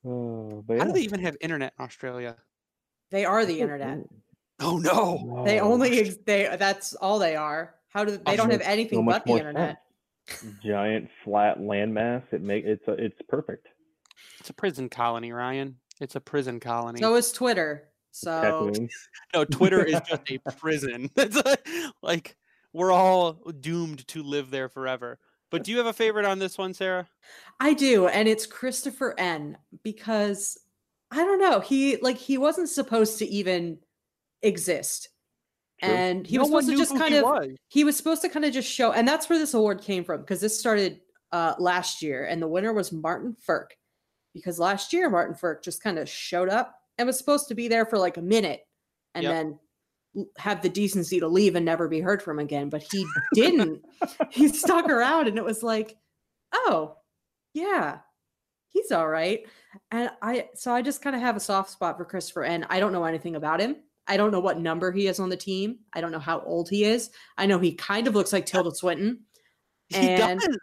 Oh, 0.04 0.64
but 0.66 0.78
How 0.78 0.84
do 0.86 0.90
they 0.92 1.02
even 1.02 1.20
have 1.20 1.36
internet 1.40 1.74
in 1.78 1.84
Australia? 1.84 2.34
They 3.12 3.24
are 3.24 3.46
the 3.46 3.60
internet. 3.60 4.00
Oh, 4.58 4.78
no. 4.78 5.44
They 5.44 5.60
only 5.60 6.00
ex- 6.00 6.16
they 6.26 6.56
that's 6.58 6.94
all 6.94 7.20
they 7.20 7.36
are. 7.36 7.76
How 7.88 8.04
do 8.04 8.16
they 8.16 8.34
don't 8.34 8.50
have 8.50 8.62
anything 8.62 8.98
so 8.98 9.04
but 9.04 9.24
the 9.24 9.28
more 9.28 9.38
internet? 9.38 9.76
giant 10.60 11.08
flat 11.24 11.58
landmass. 11.60 12.24
It 12.32 12.42
make 12.42 12.64
it's 12.64 12.82
a, 12.88 12.94
it's 12.94 13.20
perfect. 13.28 13.68
It's 14.40 14.50
a 14.50 14.54
prison 14.54 14.88
colony, 14.88 15.30
Ryan. 15.30 15.76
It's 16.00 16.16
a 16.16 16.20
prison 16.20 16.58
colony. 16.58 16.98
So 16.98 17.14
is 17.14 17.30
Twitter. 17.30 17.84
So 18.12 18.70
no, 19.34 19.44
Twitter 19.44 19.82
is 19.82 20.00
just 20.08 20.30
a 20.30 20.52
prison. 20.52 21.10
It's 21.16 21.44
like, 21.44 21.66
like 22.02 22.36
we're 22.72 22.92
all 22.92 23.32
doomed 23.60 24.06
to 24.08 24.22
live 24.22 24.50
there 24.50 24.68
forever. 24.68 25.18
But 25.50 25.64
do 25.64 25.70
you 25.70 25.78
have 25.78 25.86
a 25.86 25.92
favorite 25.92 26.24
on 26.24 26.38
this 26.38 26.56
one, 26.56 26.72
Sarah? 26.72 27.08
I 27.60 27.74
do, 27.74 28.06
and 28.06 28.28
it's 28.28 28.46
Christoffer 28.46 29.16
Ehn 29.16 29.56
because 29.82 30.58
I 31.10 31.16
don't 31.16 31.40
know. 31.40 31.60
He 31.60 31.96
like 31.98 32.16
he 32.16 32.38
wasn't 32.38 32.68
supposed 32.68 33.18
to 33.18 33.26
even 33.26 33.78
exist. 34.42 35.08
True. 35.82 35.92
And 35.92 36.26
he 36.26 36.36
No 36.36 36.42
was 36.42 36.48
supposed 36.48 36.68
to 36.68 36.76
just 36.76 36.96
kind 36.96 37.12
he 37.12 37.18
of 37.18 37.24
was. 37.24 37.48
he 37.68 37.84
was 37.84 37.96
supposed 37.96 38.22
to 38.22 38.28
kind 38.28 38.44
of 38.44 38.52
just 38.52 38.70
show 38.70 38.92
and 38.92 39.06
that's 39.06 39.28
where 39.28 39.38
this 39.38 39.54
award 39.54 39.82
came 39.82 40.04
from 40.04 40.20
because 40.20 40.40
this 40.40 40.58
started 40.58 41.00
uh 41.32 41.54
last 41.58 42.02
year 42.02 42.24
and 42.24 42.40
the 42.40 42.46
winner 42.46 42.72
was 42.72 42.92
Martin 42.92 43.36
Frk 43.46 43.66
because 44.32 44.60
last 44.60 44.92
year 44.92 45.10
Martin 45.10 45.34
Frk 45.34 45.64
just 45.64 45.82
kind 45.82 45.98
of 45.98 46.08
showed 46.08 46.48
up 46.48 46.76
and 46.98 47.06
was 47.06 47.18
supposed 47.18 47.48
to 47.48 47.54
be 47.54 47.68
there 47.68 47.86
for 47.86 47.98
like 47.98 48.16
a 48.16 48.22
minute 48.22 48.60
and 49.14 49.24
Yep. 49.24 49.32
then 49.32 49.58
have 50.38 50.60
the 50.62 50.68
decency 50.68 51.20
to 51.20 51.26
leave 51.28 51.54
and 51.56 51.64
never 51.64 51.88
be 51.88 52.00
heard 52.00 52.22
from 52.22 52.38
again 52.38 52.68
but 52.68 52.82
he 52.90 53.06
didn't 53.34 53.82
he 54.30 54.48
stuck 54.48 54.86
around 54.88 55.26
and 55.26 55.38
it 55.38 55.44
was 55.44 55.62
like 55.62 55.96
oh 56.52 56.96
yeah 57.54 57.98
he's 58.68 58.92
all 58.92 59.08
right 59.08 59.46
and 59.90 60.10
i 60.20 60.48
so 60.54 60.72
i 60.74 60.82
just 60.82 61.00
kind 61.00 61.16
of 61.16 61.22
have 61.22 61.34
a 61.36 61.40
soft 61.40 61.70
spot 61.70 61.96
for 61.96 62.04
christopher 62.04 62.44
and 62.44 62.66
i 62.68 62.78
don't 62.78 62.92
know 62.92 63.04
anything 63.04 63.36
about 63.36 63.58
him 63.58 63.76
i 64.06 64.16
don't 64.18 64.32
know 64.32 64.40
what 64.40 64.58
number 64.60 64.92
he 64.92 65.06
is 65.06 65.18
on 65.18 65.30
the 65.30 65.36
team 65.36 65.78
i 65.94 66.00
don't 66.02 66.12
know 66.12 66.18
how 66.18 66.40
old 66.40 66.68
he 66.68 66.84
is 66.84 67.08
i 67.38 67.46
know 67.46 67.58
he 67.58 67.72
kind 67.72 68.06
of 68.06 68.14
looks 68.14 68.34
like 68.34 68.44
tilda 68.44 68.70
swinton 68.74 69.18
He 69.88 69.96
And- 69.96 70.40
does. 70.40 70.58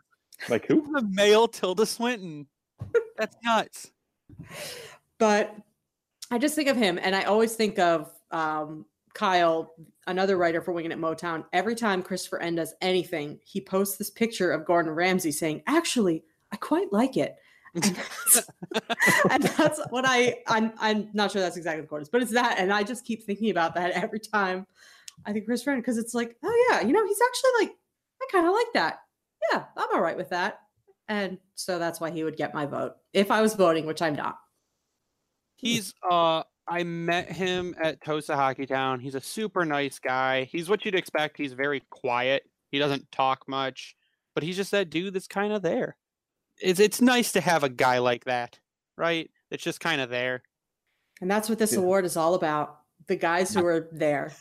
Like 0.47 0.67
who? 0.67 0.89
The 0.93 1.01
male 1.01 1.49
Tilda 1.49 1.85
Swinton. 1.85 2.47
That's 3.17 3.35
nuts. 3.43 3.91
but 5.19 5.53
I 6.31 6.37
just 6.37 6.55
think 6.55 6.69
of 6.69 6.77
him, 6.77 6.99
and 7.01 7.15
I 7.15 7.23
always 7.23 7.55
think 7.55 7.79
of 7.79 8.11
um, 8.31 8.85
Kyle, 9.13 9.73
another 10.07 10.37
writer 10.37 10.61
for 10.61 10.71
Winging 10.71 10.91
at 10.91 10.99
Motown. 10.99 11.43
Every 11.53 11.75
time 11.75 12.03
Christoffer 12.03 12.41
Ehn 12.41 12.55
does 12.55 12.73
anything, 12.81 13.39
he 13.43 13.61
posts 13.61 13.97
this 13.97 14.09
picture 14.09 14.51
of 14.51 14.65
Gordon 14.65 14.93
Ramsay 14.93 15.31
saying, 15.31 15.63
"Actually, 15.67 16.23
I 16.51 16.57
quite 16.57 16.93
like 16.93 17.17
it." 17.17 17.35
And 17.75 17.83
that's, 17.83 18.49
and 19.29 19.43
that's 19.43 19.79
what 19.89 20.05
I 20.07 20.37
I'm 20.47 20.73
I'm 20.79 21.09
not 21.13 21.31
sure 21.31 21.41
that's 21.41 21.57
exactly 21.57 21.87
it 21.91 22.01
is, 22.01 22.09
but 22.09 22.21
it's 22.21 22.33
that, 22.33 22.59
and 22.59 22.71
I 22.71 22.83
just 22.83 23.05
keep 23.05 23.23
thinking 23.23 23.49
about 23.49 23.75
that 23.75 23.91
every 23.91 24.19
time 24.19 24.67
I 25.25 25.33
think 25.33 25.45
Chris 25.45 25.63
Friend 25.63 25.81
because 25.81 25.97
it's 25.97 26.13
like, 26.13 26.35
oh 26.43 26.67
yeah, 26.69 26.81
you 26.81 26.93
know, 26.93 27.05
he's 27.05 27.19
actually 27.27 27.65
like, 27.65 27.77
I 28.21 28.27
kind 28.31 28.47
of 28.47 28.53
like 28.53 28.73
that. 28.73 28.99
Yeah, 29.51 29.65
I'm 29.75 29.87
all 29.93 30.01
right 30.01 30.17
with 30.17 30.29
that, 30.29 30.59
and 31.07 31.37
so 31.55 31.79
that's 31.79 31.99
why 31.99 32.11
he 32.11 32.23
would 32.23 32.37
get 32.37 32.53
my 32.53 32.65
vote 32.65 32.93
if 33.13 33.31
I 33.31 33.41
was 33.41 33.55
voting, 33.55 33.85
which 33.85 34.01
I'm 34.01 34.15
not. 34.15 34.37
He's 35.59 35.93
uh 36.09 36.43
I 36.67 36.83
met 36.83 37.31
him 37.31 37.75
at 37.81 37.99
Tosa 38.03 38.35
Hockey 38.35 38.65
Town. 38.65 38.99
He's 38.99 39.15
a 39.15 39.21
super 39.21 39.65
nice 39.65 39.99
guy. 39.99 40.43
He's 40.45 40.69
what 40.69 40.85
you'd 40.85 40.95
expect. 40.95 41.35
He's 41.37 41.53
very 41.53 41.81
quiet. 41.89 42.43
He 42.71 42.77
doesn't 42.79 43.11
talk 43.11 43.47
much, 43.47 43.95
but 44.35 44.43
he's 44.43 44.55
just 44.55 44.71
that 44.71 44.89
dude 44.89 45.13
that's 45.15 45.27
kind 45.27 45.51
of 45.51 45.61
there. 45.61 45.97
It's 46.61 46.79
it's 46.79 47.01
nice 47.01 47.31
to 47.33 47.41
have 47.41 47.63
a 47.63 47.69
guy 47.69 47.97
like 47.97 48.25
that, 48.25 48.59
right? 48.97 49.29
That's 49.49 49.63
just 49.63 49.79
kind 49.79 49.99
of 49.99 50.09
there. 50.09 50.43
And 51.21 51.29
that's 51.29 51.49
what 51.49 51.59
this 51.59 51.73
Yeah. 51.73 51.79
award 51.79 52.05
is 52.05 52.15
all 52.15 52.35
about. 52.35 52.79
The 53.07 53.15
guys 53.17 53.53
who 53.53 53.65
are 53.65 53.89
there. 53.91 54.31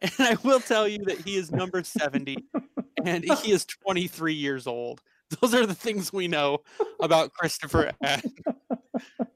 And 0.00 0.12
I 0.20 0.36
will 0.44 0.60
tell 0.60 0.86
you 0.86 0.98
that 1.06 1.18
he 1.18 1.36
is 1.36 1.50
number 1.50 1.82
70 1.82 2.36
and 3.04 3.24
he 3.42 3.50
is 3.52 3.64
23 3.66 4.32
years 4.32 4.66
old. 4.66 5.02
Those 5.40 5.54
are 5.54 5.66
the 5.66 5.74
things 5.74 6.12
we 6.12 6.28
know 6.28 6.58
about 7.00 7.32
Christoffer 7.34 7.92
Ehn. 8.04 8.22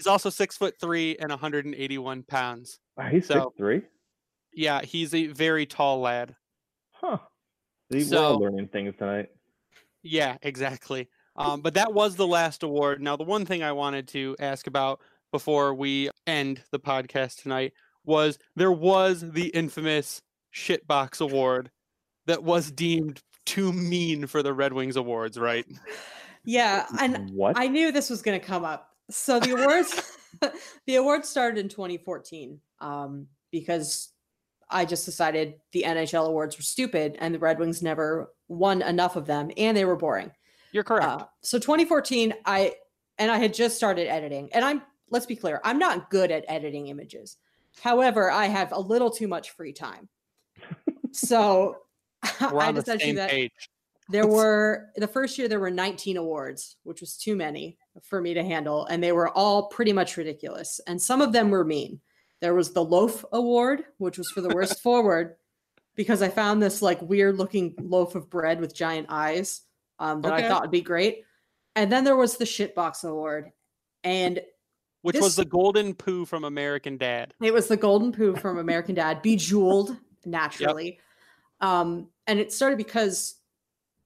He's 0.00 0.06
also 0.06 0.30
six 0.30 0.56
foot 0.56 0.80
three 0.80 1.14
and 1.18 1.28
181 1.28 2.22
pounds. 2.22 2.78
Wow, 2.96 3.08
he's 3.10 3.26
So- 3.26 3.34
six 3.34 3.46
three. 3.58 3.82
Yeah, 4.54 4.80
he's 4.82 5.12
a 5.14 5.26
very 5.26 5.66
tall 5.66 6.00
lad. 6.00 6.34
Huh. 6.92 7.18
See, 7.92 7.98
we're 7.98 8.04
So- 8.04 8.38
learning 8.38 8.68
things 8.68 8.94
tonight. 8.96 9.28
Yeah, 10.02 10.38
exactly. 10.40 11.10
Um, 11.36 11.60
but 11.60 11.74
that 11.74 11.92
was 11.92 12.16
the 12.16 12.26
last 12.26 12.62
award. 12.62 13.02
Now, 13.02 13.16
the 13.16 13.24
one 13.24 13.44
thing 13.44 13.62
I 13.62 13.72
wanted 13.72 14.08
to 14.08 14.36
ask 14.40 14.66
about 14.66 15.00
before 15.32 15.74
we 15.74 16.08
end 16.26 16.64
the 16.72 16.80
podcast 16.80 17.42
tonight 17.42 17.74
was 18.04 18.38
there 18.56 18.72
was 18.72 19.20
the 19.20 19.48
infamous 19.48 20.22
shitbox 20.54 21.20
award 21.20 21.70
that 22.24 22.42
was 22.42 22.70
deemed 22.72 23.22
too 23.44 23.70
mean 23.72 24.26
for 24.26 24.42
the 24.42 24.54
Red 24.54 24.72
Wings 24.72 24.96
awards, 24.96 25.38
right? 25.38 25.66
Yeah. 26.44 26.86
And 26.98 27.30
what? 27.32 27.58
I 27.58 27.68
knew 27.68 27.92
this 27.92 28.08
was 28.08 28.22
going 28.22 28.40
to 28.40 28.44
come 28.46 28.64
up. 28.64 28.89
So 29.10 29.40
the 29.40 29.52
awards, 29.52 30.16
the 30.86 30.96
awards 30.96 31.28
started 31.28 31.58
in 31.58 31.68
2014 31.68 32.60
um, 32.80 33.26
because 33.50 34.10
I 34.70 34.84
just 34.84 35.04
decided 35.04 35.54
the 35.72 35.84
NHL 35.86 36.26
awards 36.26 36.56
were 36.56 36.62
stupid 36.62 37.16
and 37.18 37.34
the 37.34 37.38
Red 37.38 37.58
Wings 37.58 37.82
never 37.82 38.32
won 38.48 38.82
enough 38.82 39.16
of 39.16 39.26
them 39.26 39.50
and 39.56 39.76
they 39.76 39.84
were 39.84 39.96
boring. 39.96 40.30
You're 40.72 40.84
correct. 40.84 41.04
Uh, 41.04 41.24
so 41.42 41.58
2014, 41.58 42.34
I 42.44 42.74
and 43.18 43.30
I 43.30 43.38
had 43.38 43.52
just 43.52 43.76
started 43.76 44.08
editing, 44.08 44.48
and 44.52 44.64
I'm 44.64 44.82
let's 45.10 45.26
be 45.26 45.36
clear, 45.36 45.60
I'm 45.64 45.78
not 45.78 46.10
good 46.10 46.30
at 46.30 46.44
editing 46.48 46.86
images. 46.86 47.36
However, 47.80 48.30
I 48.30 48.46
have 48.46 48.72
a 48.72 48.80
little 48.80 49.10
too 49.10 49.28
much 49.28 49.50
free 49.50 49.72
time. 49.72 50.08
So 51.12 51.78
I 52.40 52.72
decided 52.72 53.16
that. 53.16 53.30
page. 53.30 53.50
There 54.08 54.26
were 54.28 54.90
the 54.96 55.08
first 55.08 55.38
year 55.38 55.48
there 55.48 55.60
were 55.60 55.70
19 55.70 56.16
awards, 56.16 56.76
which 56.84 57.00
was 57.00 57.16
too 57.16 57.34
many 57.34 57.78
for 58.02 58.20
me 58.20 58.34
to 58.34 58.42
handle, 58.42 58.86
and 58.86 59.02
they 59.02 59.12
were 59.12 59.28
all 59.30 59.68
pretty 59.68 59.92
much 59.92 60.16
ridiculous. 60.16 60.80
And 60.86 61.00
some 61.00 61.20
of 61.20 61.32
them 61.32 61.50
were 61.50 61.64
mean. 61.64 62.00
There 62.40 62.54
was 62.54 62.72
the 62.72 62.84
Loaf 62.84 63.24
Award, 63.32 63.84
which 63.98 64.16
was 64.18 64.30
for 64.30 64.40
the 64.40 64.48
worst 64.54 64.80
forward, 64.82 65.36
because 65.96 66.22
I 66.22 66.28
found 66.28 66.62
this 66.62 66.80
like 66.82 67.02
weird 67.02 67.36
looking 67.36 67.74
loaf 67.80 68.14
of 68.14 68.30
bread 68.30 68.60
with 68.60 68.74
giant 68.74 69.06
eyes 69.10 69.62
um, 69.98 70.22
that 70.22 70.32
Okay. 70.32 70.46
I 70.46 70.48
thought 70.48 70.62
would 70.62 70.70
be 70.70 70.80
great. 70.80 71.24
And 71.76 71.90
then 71.92 72.04
there 72.04 72.16
was 72.16 72.36
the 72.36 72.44
Shitbox 72.44 73.04
Award, 73.04 73.50
and 74.04 74.40
Which 75.02 75.14
this- 75.14 75.22
was 75.22 75.36
the 75.36 75.44
golden 75.44 75.94
poo 75.94 76.24
from 76.24 76.44
American 76.44 76.96
Dad. 76.96 77.34
it 77.42 77.52
was 77.52 77.68
the 77.68 77.76
golden 77.76 78.12
poo 78.12 78.34
from 78.36 78.58
American 78.58 78.94
Dad, 78.94 79.20
bejeweled 79.22 79.96
naturally. 80.24 80.98
Um, 81.60 82.08
and 82.26 82.38
it 82.38 82.52
started 82.52 82.78
because 82.78 83.34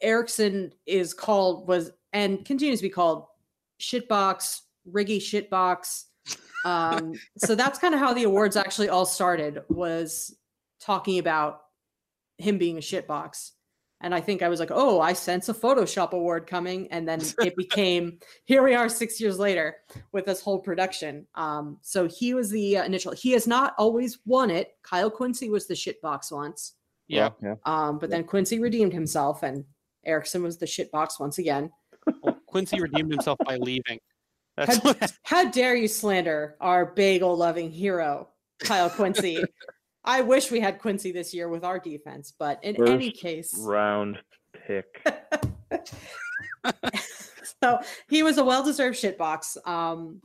Ericsson 0.01 0.73
is 0.87 1.15
called 1.15 1.69
was 1.69 1.91
and 2.13 2.45
continues 2.45 2.81
to 2.81 2.83
be 2.83 2.91
called 2.91 3.27
shitbox, 3.81 4.61
riggy 4.91 5.19
shitbox. 5.19 6.05
Um, 6.65 7.13
so 7.39 7.55
that's 7.55 7.79
kind 7.79 7.95
of 7.95 8.01
how 8.01 8.15
the 8.15 8.25
awards 8.25 8.57
actually 8.57 8.89
all 8.89 9.07
started 9.07 9.63
was 9.69 10.35
talking 10.81 11.19
about 11.19 11.61
him 12.39 12.59
being 12.59 12.79
a 12.79 12.81
shitbox. 12.81 13.51
And 14.01 14.15
I 14.15 14.21
think 14.21 14.43
I 14.43 14.49
was 14.49 14.61
like, 14.61 14.71
oh, 14.73 15.01
I 15.01 15.15
sense 15.15 15.49
a 15.49 15.55
Photoshop 15.55 16.11
award 16.11 16.47
coming. 16.47 16.89
And 16.91 17.09
then 17.09 17.23
it 17.39 17.57
became 17.57 18.19
here 18.45 18.63
we 18.63 18.75
are 18.75 18.89
six 18.89 19.19
years 19.21 19.39
later 19.39 19.77
with 20.13 20.27
this 20.27 20.43
whole 20.43 20.59
production. 20.59 21.27
Um, 21.35 21.79
so 21.81 22.07
he 22.07 22.35
was 22.35 22.51
the 22.51 22.79
uh, 22.79 22.85
initial. 22.85 23.13
He 23.13 23.33
has 23.33 23.47
not 23.47 23.75
always 23.79 24.19
won 24.27 24.51
it. 24.51 24.75
Kyle 24.83 25.11
Quincey 25.11 25.49
was 25.49 25.67
the 25.67 25.75
shitbox 25.75 26.31
once, 26.33 26.75
Yeah. 27.09 27.31
yeah. 27.43 27.55
um, 27.65 27.99
but 27.99 28.11
then 28.11 28.25
Quincey 28.25 28.59
redeemed 28.59 28.93
himself, 28.93 29.43
and 29.43 29.65
Ericsson 30.05 30.43
was 30.43 30.59
the 30.59 30.67
shitbox 30.67 31.19
once 31.19 31.39
again. 31.39 31.71
Well, 32.55 32.61
Quincey 32.61 32.81
redeemed 32.81 33.11
himself 33.11 33.39
by 33.45 33.57
leaving. 33.57 33.99
That's 34.57 34.77
How, 34.77 34.83
what, 34.83 35.13
how 35.25 35.51
dare 35.51 35.75
you 35.75 35.89
slander 35.89 36.57
our 36.61 36.87
bagel 36.87 37.37
loving 37.37 37.69
hero, 37.71 38.29
Kyle 38.61 38.89
Quincey? 38.89 39.43
I 40.05 40.21
wish 40.21 40.53
we 40.53 40.61
had 40.61 40.79
Quincey 40.79 41.11
this 41.11 41.35
year 41.35 41.49
with 41.49 41.65
our 41.65 41.81
defense, 41.81 42.33
but 42.39 42.63
in 42.63 42.77
any 42.87 43.11
case, 43.11 43.55
Round 43.59 44.19
pick. 44.53 45.05
so 47.63 47.81
he 48.09 48.23
was 48.23 48.39
a 48.39 48.45
well-deserved 48.45 48.97
shitbox. 48.97 49.67
Um, 49.67 50.21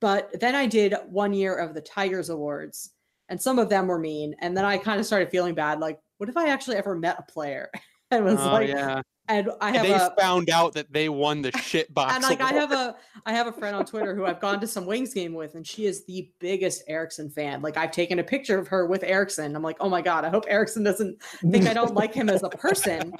but 0.00 0.38
then 0.38 0.54
I 0.54 0.66
did 0.66 0.94
one 1.08 1.32
year 1.32 1.56
of 1.56 1.72
the 1.72 1.80
Tigers 1.80 2.28
Awards, 2.28 2.90
and 3.30 3.40
some 3.40 3.58
of 3.58 3.70
them 3.70 3.86
were 3.86 3.98
mean. 3.98 4.34
And 4.40 4.54
then 4.56 4.66
I 4.66 4.76
kind 4.76 5.00
of 5.00 5.06
started 5.06 5.30
feeling 5.30 5.54
bad. 5.54 5.80
Like, 5.80 6.00
what 6.18 6.28
if 6.28 6.36
I 6.36 6.48
actually 6.48 6.76
ever 6.76 6.94
met 6.94 7.16
a 7.18 7.32
player? 7.32 7.70
And 8.12 8.24
was 8.24 8.38
oh, 8.40 8.52
like, 8.52 8.68
yeah. 8.68 9.02
and 9.28 9.50
I 9.60 9.68
And 9.68 9.76
have 9.78 9.86
they 9.86 9.92
a 9.94 10.14
found 10.16 10.48
out 10.48 10.74
that 10.74 10.92
they 10.92 11.08
won 11.08 11.42
the 11.42 11.50
shit 11.58 11.92
box. 11.92 12.14
and 12.14 12.22
like 12.22 12.40
I 12.40 12.52
have 12.52 12.70
a 12.70 12.94
I 13.24 13.32
have 13.32 13.48
a 13.48 13.52
friend 13.52 13.74
on 13.74 13.84
Twitter 13.84 14.14
who 14.14 14.24
I've 14.24 14.40
gone 14.40 14.60
to 14.60 14.66
some 14.66 14.86
Wings 14.86 15.12
game 15.12 15.34
with, 15.34 15.56
and 15.56 15.66
she 15.66 15.86
is 15.86 16.04
the 16.06 16.30
biggest 16.38 16.84
Ericsson 16.86 17.30
fan. 17.30 17.62
Like 17.62 17.76
I've 17.76 17.90
taken 17.90 18.20
a 18.20 18.24
picture 18.24 18.58
of 18.58 18.68
her 18.68 18.86
with 18.86 19.02
Ericsson. 19.02 19.56
I'm 19.56 19.62
like, 19.62 19.78
oh 19.80 19.88
my 19.88 20.02
god, 20.02 20.24
I 20.24 20.28
hope 20.30 20.44
Ericsson 20.46 20.84
doesn't 20.84 21.20
think 21.50 21.66
I 21.66 21.74
don't 21.74 21.94
like 21.94 22.14
him 22.14 22.28
as 22.30 22.44
a 22.44 22.48
person. 22.50 23.12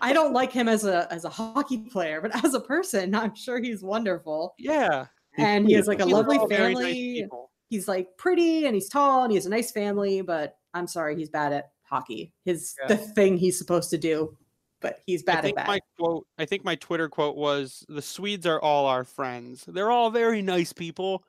I 0.00 0.12
don't 0.14 0.32
like 0.32 0.52
him 0.52 0.68
as 0.68 0.84
a 0.86 1.06
as 1.12 1.24
a 1.26 1.28
hockey 1.30 1.78
player, 1.92 2.22
but 2.22 2.34
as 2.44 2.54
a 2.54 2.60
person, 2.60 3.14
I'm 3.14 3.34
sure 3.34 3.60
he's 3.60 3.82
wonderful. 3.82 4.54
yeah. 4.58 5.06
And 5.36 5.66
he 5.68 5.74
has 5.74 5.86
like 5.88 6.00
a 6.00 6.06
lovely 6.06 6.38
very 6.48 6.74
nice 6.74 6.82
family. 6.84 7.26
he's 7.68 7.88
like 7.88 8.06
pretty 8.16 8.66
and 8.66 8.74
he's 8.74 8.88
tall 8.88 9.24
and 9.24 9.32
he 9.32 9.36
has 9.36 9.46
a 9.46 9.50
nice 9.50 9.72
family, 9.72 10.22
but 10.22 10.56
I'm 10.72 10.86
sorry, 10.86 11.16
he's 11.16 11.28
bad 11.28 11.52
at 11.52 11.70
hockey. 11.84 12.32
His 12.44 12.74
Yeah. 12.80 12.88
the 12.88 12.96
thing 12.96 13.36
he's 13.36 13.58
supposed 13.58 13.90
to 13.90 13.98
do, 13.98 14.36
but 14.80 15.00
he's 15.06 15.22
I 15.22 15.24
bad 15.26 15.36
at 15.38 15.42
think 15.44 15.56
that. 15.56 15.66
my 15.66 15.80
quote. 15.98 16.26
I 16.38 16.44
think 16.44 16.64
my 16.64 16.74
Twitter 16.76 17.08
quote 17.08 17.36
was, 17.36 17.84
"The 17.88 18.02
Swedes 18.02 18.46
are 18.46 18.60
all 18.60 18.86
our 18.86 19.04
friends. 19.04 19.64
They're 19.66 19.90
all 19.90 20.10
very 20.10 20.42
nice 20.42 20.72
people. 20.72 21.24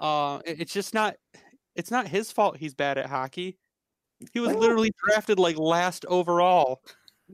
Uh, 0.00 0.40
it's 0.44 0.72
just 0.72 0.94
not. 0.94 1.16
It's 1.74 1.90
not 1.90 2.08
his 2.08 2.32
fault. 2.32 2.56
He's 2.56 2.74
bad 2.74 2.96
at 2.98 3.06
hockey. 3.06 3.58
He 4.32 4.40
was 4.40 4.50
Well- 4.50 4.60
literally 4.60 4.92
drafted 5.04 5.38
like 5.38 5.58
last 5.58 6.04
overall. 6.06 6.80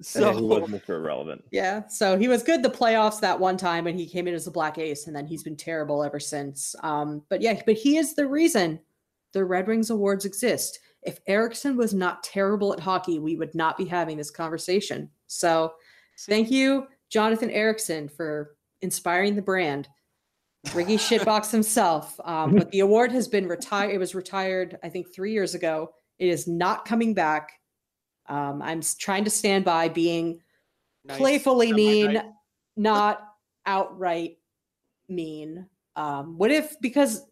So 0.01 0.33
he 0.33 0.39
So 0.39 0.45
was 0.47 0.71
Mr. 0.71 0.89
Irrelevant. 0.97 1.45
Yeah, 1.53 1.87
so 1.87 2.17
he 2.17 2.27
was 2.27 2.43
good 2.43 2.63
the 2.63 2.71
playoffs 2.71 3.21
that 3.21 3.39
one 3.39 3.59
time, 3.59 3.87
and 3.87 4.01
he 4.01 4.07
came 4.09 4.27
in 4.27 4.33
as 4.35 4.47
a 4.47 4.51
black 4.51 4.79
ace, 4.79 5.07
and 5.07 5.15
then 5.15 5.27
he's 5.27 5.43
been 5.43 5.55
terrible 5.57 6.03
ever 6.03 6.19
since. 6.19 6.75
Um, 6.83 7.23
but 7.29 7.43
yeah, 7.43 7.61
but 7.67 7.75
he 7.77 7.99
is 7.99 8.15
the 8.15 8.27
reason 8.27 8.81
the 9.33 9.45
Red 9.45 9.67
Wings 9.69 9.91
awards 9.91 10.25
exist. 10.25 10.81
If 11.03 11.19
Ericsson 11.27 11.77
was 11.77 11.93
not 11.93 12.23
terrible 12.23 12.73
at 12.73 12.81
hockey, 12.81 13.19
we 13.19 13.37
would 13.37 13.55
not 13.55 13.77
be 13.77 13.85
having 13.85 14.17
this 14.17 14.31
conversation. 14.31 15.11
So 15.27 15.73
thank 16.27 16.51
you, 16.51 16.87
Jonathan 17.11 17.51
Ericsson, 17.51 18.09
for 18.09 18.57
inspiring 18.83 19.35
the 19.35 19.43
brand. 19.43 19.89
Riggy 20.69 20.95
shitbox 21.21 21.51
himself. 21.51 22.19
Um, 22.25 22.55
but 22.55 22.71
the 22.71 22.81
award 22.81 23.11
has 23.13 23.27
been 23.27 23.49
retired. 23.49 23.93
It 23.93 23.99
was 23.99 24.15
retired, 24.15 24.79
I 24.83 24.89
think, 24.89 25.13
three 25.13 25.33
years 25.33 25.55
ago. 25.55 25.91
It 26.19 26.29
is 26.29 26.47
not 26.47 26.85
coming 26.85 27.15
back. 27.15 27.51
Um, 28.29 28.63
I'm 28.63 28.81
trying 28.99 29.25
to 29.25 29.31
stand 29.31 29.65
by 29.65 29.89
being 29.89 30.41
nice. 31.05 31.19
playfully 31.19 31.71
Semi-nice. 31.71 32.15
mean, 32.15 32.35
not 32.77 33.23
outright 33.67 34.37
mean. 35.09 35.67
Um, 35.97 36.39
what 36.39 36.51
if 36.51 36.81
because 36.81 37.27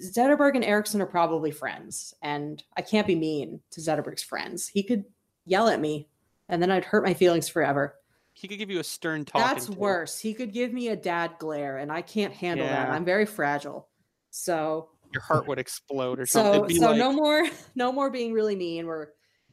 Zetterberg 0.00 0.54
and 0.54 0.64
Ericsson 0.64 1.02
are 1.02 1.06
probably 1.06 1.50
friends, 1.50 2.14
and 2.22 2.62
I 2.76 2.82
can't 2.82 3.06
be 3.06 3.14
mean 3.14 3.60
to 3.72 3.80
Zetterberg's 3.80 4.22
friends. 4.22 4.68
He 4.68 4.82
could 4.82 5.04
yell 5.44 5.68
at 5.68 5.80
me, 5.80 6.08
and 6.48 6.62
then 6.62 6.70
I'd 6.70 6.84
hurt 6.84 7.04
my 7.04 7.14
feelings 7.14 7.48
forever. 7.48 7.96
He 8.32 8.48
could 8.48 8.58
give 8.58 8.70
you 8.70 8.80
a 8.80 8.84
stern 8.84 9.24
talk. 9.24 9.42
That's 9.42 9.68
worse. 9.68 10.18
He 10.18 10.32
could 10.32 10.52
give 10.52 10.72
me 10.72 10.88
a 10.88 10.96
dad 10.96 11.32
glare, 11.38 11.78
and 11.78 11.92
I 11.92 12.02
can't 12.02 12.32
handle 12.32 12.66
that. 12.66 12.90
I'm 12.90 13.04
very 13.04 13.26
fragile. 13.26 13.88
So 14.30 14.88
Your 15.12 15.22
heart 15.22 15.46
would 15.48 15.58
explode 15.58 16.18
or 16.20 16.26
something. 16.26 16.70
so 16.70 16.80
so 16.80 16.90
like, 16.90 16.98
no 16.98 17.12
more 17.12 17.46
no 17.74 17.92
more 17.92 18.10
being 18.10 18.32
really 18.32 18.56
mean. 18.56 18.86
We're 18.86 19.08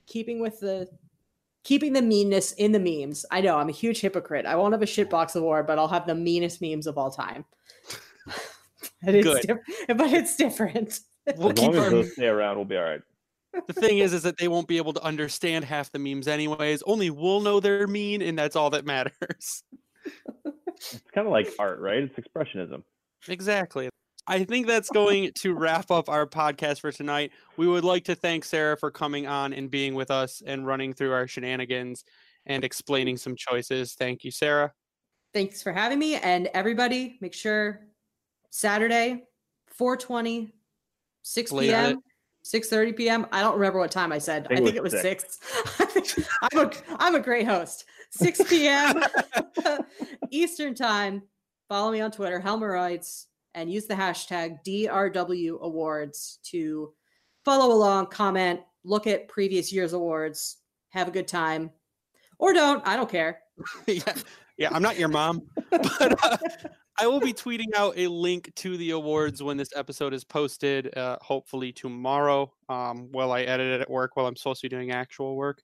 keeping 0.05 0.39
with 0.39 0.59
the 0.59 0.87
keeping 1.63 1.91
the 1.91 2.01
meanness 2.01 2.53
in 2.53 2.71
the 2.71 2.79
memes. 2.79 3.25
I 3.29 3.41
know 3.41 3.57
I'm 3.57 3.67
a 3.67 3.73
huge 3.73 3.99
hypocrite. 3.99 4.45
I 4.45 4.55
won't 4.55 4.73
have 4.73 4.81
a 4.81 4.85
shitbox 4.85 5.35
award, 5.35 5.67
but 5.67 5.77
I'll 5.77 5.89
have 5.89 6.07
the 6.07 6.15
meanest 6.15 6.61
memes 6.61 6.87
of 6.87 6.97
all 6.97 7.11
time. 7.11 7.43
And 9.03 9.15
it's 9.15 9.27
Good. 9.27 9.41
diff- 9.47 9.97
but 9.97 10.11
it's 10.11 10.35
different. 10.35 10.99
We'll 11.35 11.49
As 11.49 11.55
keep 11.55 11.67
long 11.67 11.75
as 11.75 11.83
our, 11.83 11.89
those 11.89 12.13
stay 12.13 12.27
around, 12.27 12.55
we'll 12.55 12.65
be 12.65 12.77
all 12.77 12.83
right. 12.83 13.01
the 13.67 13.73
thing 13.73 13.99
is, 13.99 14.13
is 14.13 14.23
that 14.23 14.37
they 14.37 14.47
won't 14.47 14.67
be 14.67 14.77
able 14.77 14.93
to 14.93 15.03
understand 15.03 15.65
half 15.65 15.91
the 15.91 15.99
memes 15.99 16.27
anyways. 16.27 16.81
Only 16.83 17.09
we'll 17.09 17.41
know 17.41 17.59
they're 17.59 17.87
mean, 17.87 18.21
and 18.21 18.37
that's 18.37 18.55
all 18.55 18.69
that 18.71 18.85
matters. 18.85 19.63
It's 20.79 21.01
kind 21.13 21.25
of 21.27 21.31
like 21.33 21.49
art, 21.59 21.79
right? 21.79 22.03
It's 22.03 22.15
expressionism. 22.15 22.83
Exactly. 23.27 23.89
I 24.27 24.43
think 24.43 24.67
that's 24.67 24.89
going 24.89 25.31
to 25.39 25.53
wrap 25.53 25.89
up 25.89 26.07
our 26.07 26.27
podcast 26.27 26.81
for 26.81 26.91
tonight. 26.91 27.31
We 27.55 27.67
would 27.67 27.83
like 27.83 28.03
to 28.05 28.15
thank 28.15 28.45
Sarah 28.45 28.77
for 28.77 28.91
coming 28.91 29.25
on 29.25 29.53
and 29.53 29.71
being 29.71 29.95
with 29.95 30.11
us 30.11 30.41
and 30.45 30.67
running 30.67 30.93
through 30.93 31.13
our 31.13 31.27
shenanigans 31.27 32.03
and 32.45 32.63
explaining 32.63 33.17
some 33.17 33.35
choices. 33.35 33.95
Thank 33.95 34.23
you, 34.23 34.31
Sarah. 34.31 34.71
Thanks 35.33 35.63
for 35.63 35.71
having 35.73 35.97
me. 35.99 36.15
And 36.15 36.47
everybody, 36.53 37.17
make 37.21 37.33
sure 37.33 37.87
Saturday, 38.49 39.23
420, 39.67 40.53
6 41.23 41.51
Late 41.51 41.69
at 41.71 41.89
p.m. 41.89 42.01
6:30 42.47 42.95
p.m. 42.95 43.27
I 43.31 43.41
don't 43.41 43.55
remember 43.55 43.79
what 43.79 43.91
time 43.91 44.13
I 44.13 44.19
said. 44.19 44.47
I 44.49 44.55
think 44.55 44.67
think 44.67 44.77
it 44.77 44.83
was 44.83 44.93
was 44.93 45.01
six. 45.01 45.39
I'm 46.53 46.59
a 46.59 46.71
I'm 46.97 47.15
a 47.15 47.19
great 47.19 47.45
host. 47.45 47.85
6 48.11 48.43
p.m. 48.49 49.03
Eastern 50.31 50.73
time. 50.73 51.23
Follow 51.67 51.91
me 51.91 51.99
on 51.99 52.11
Twitter, 52.11 52.39
Helmerroids, 52.39 53.25
and 53.53 53.69
use 53.69 53.85
the 53.85 53.93
hashtag 53.93 54.63
DRW 54.65 55.59
Awards 55.59 56.39
to 56.43 56.93
follow 57.43 57.73
along, 57.73 58.07
comment, 58.07 58.61
look 58.85 59.07
at 59.07 59.27
previous 59.27 59.73
year's 59.73 59.91
awards, 59.91 60.57
have 60.89 61.09
a 61.09 61.11
good 61.11 61.27
time, 61.27 61.71
or 62.39 62.53
don't. 62.53 62.85
I 62.87 62.95
don't 62.95 63.09
care. 63.09 63.39
yeah, 63.87 64.13
yeah, 64.57 64.69
I'm 64.71 64.81
not 64.81 64.97
your 64.97 65.09
mom, 65.09 65.41
but 65.69 66.23
uh, 66.23 66.37
I 66.99 67.05
will 67.05 67.19
be 67.19 67.33
tweeting 67.33 67.75
out 67.75 67.93
a 67.95 68.07
link 68.07 68.53
to 68.55 68.75
the 68.75 68.91
awards 68.91 69.43
when 69.43 69.55
this 69.55 69.69
episode 69.75 70.13
is 70.13 70.23
posted. 70.23 70.97
Uh, 70.97 71.17
hopefully 71.21 71.71
tomorrow, 71.71 72.51
um, 72.69 73.09
while 73.11 73.31
I 73.31 73.43
edit 73.43 73.67
it 73.67 73.81
at 73.81 73.89
work, 73.89 74.15
while 74.15 74.25
I'm 74.25 74.35
supposed 74.35 74.61
to 74.61 74.65
be 74.65 74.75
doing 74.75 74.91
actual 74.91 75.35
work. 75.35 75.61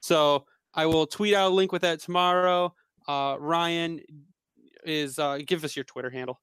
So 0.00 0.44
I 0.74 0.84
will 0.84 1.06
tweet 1.06 1.34
out 1.34 1.50
a 1.50 1.54
link 1.54 1.72
with 1.72 1.82
that 1.82 2.00
tomorrow. 2.00 2.74
Uh, 3.06 3.36
Ryan 3.38 4.00
is 4.84 5.18
uh, 5.18 5.38
give 5.46 5.64
us 5.64 5.74
your 5.74 5.84
Twitter 5.84 6.10
handle. 6.10 6.38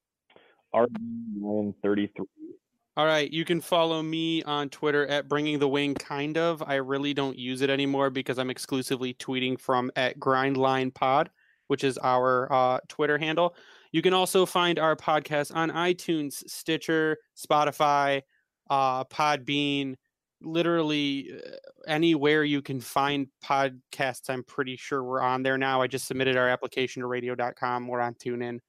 R33 0.74 2.10
All 2.98 3.06
right, 3.06 3.32
you 3.32 3.46
can 3.46 3.62
follow 3.62 4.02
me 4.02 4.42
on 4.44 4.70
Twitter 4.70 5.06
at 5.08 5.30
Bringing 5.30 5.60
the 5.60 5.68
Wing. 5.68 5.94
Kind 5.94 6.38
of, 6.38 6.64
I 6.64 6.76
really 6.76 7.14
don't 7.14 7.38
use 7.38 7.62
it 7.62 7.70
anymore 7.70 8.10
because 8.10 8.40
I'm 8.40 8.50
exclusively 8.50 9.14
tweeting 9.14 9.60
from 9.60 9.92
at 9.96 10.20
Grindline 10.20 10.94
Pod, 10.94 11.30
which 11.68 11.84
is 11.84 12.00
our 12.00 12.52
uh, 12.52 12.80
Twitter 12.88 13.20
handle. 13.20 13.56
You 13.96 14.02
can 14.02 14.14
also 14.14 14.46
find 14.46 14.78
our 14.78 14.98
podcast 14.98 15.56
on 15.56 15.72
iTunes, 15.72 16.44
Stitcher, 16.50 17.18
Spotify, 17.34 18.24
uh, 18.70 19.06
Podbean, 19.06 19.96
literally 20.42 21.32
uh, 21.34 21.52
anywhere 21.88 22.44
you 22.44 22.62
can 22.62 22.82
find 22.82 23.28
podcasts. 23.42 24.30
I'm 24.30 24.44
pretty 24.44 24.76
sure 24.76 25.02
we're 25.02 25.22
on 25.22 25.44
there 25.44 25.58
now. 25.58 25.82
I 25.82 25.88
just 25.88 26.08
submitted 26.08 26.36
our 26.36 26.50
application 26.50 27.04
to 27.04 27.08
radio.com. 27.08 27.88
We're 27.88 28.02
on 28.02 28.16
TuneIn 28.16 28.60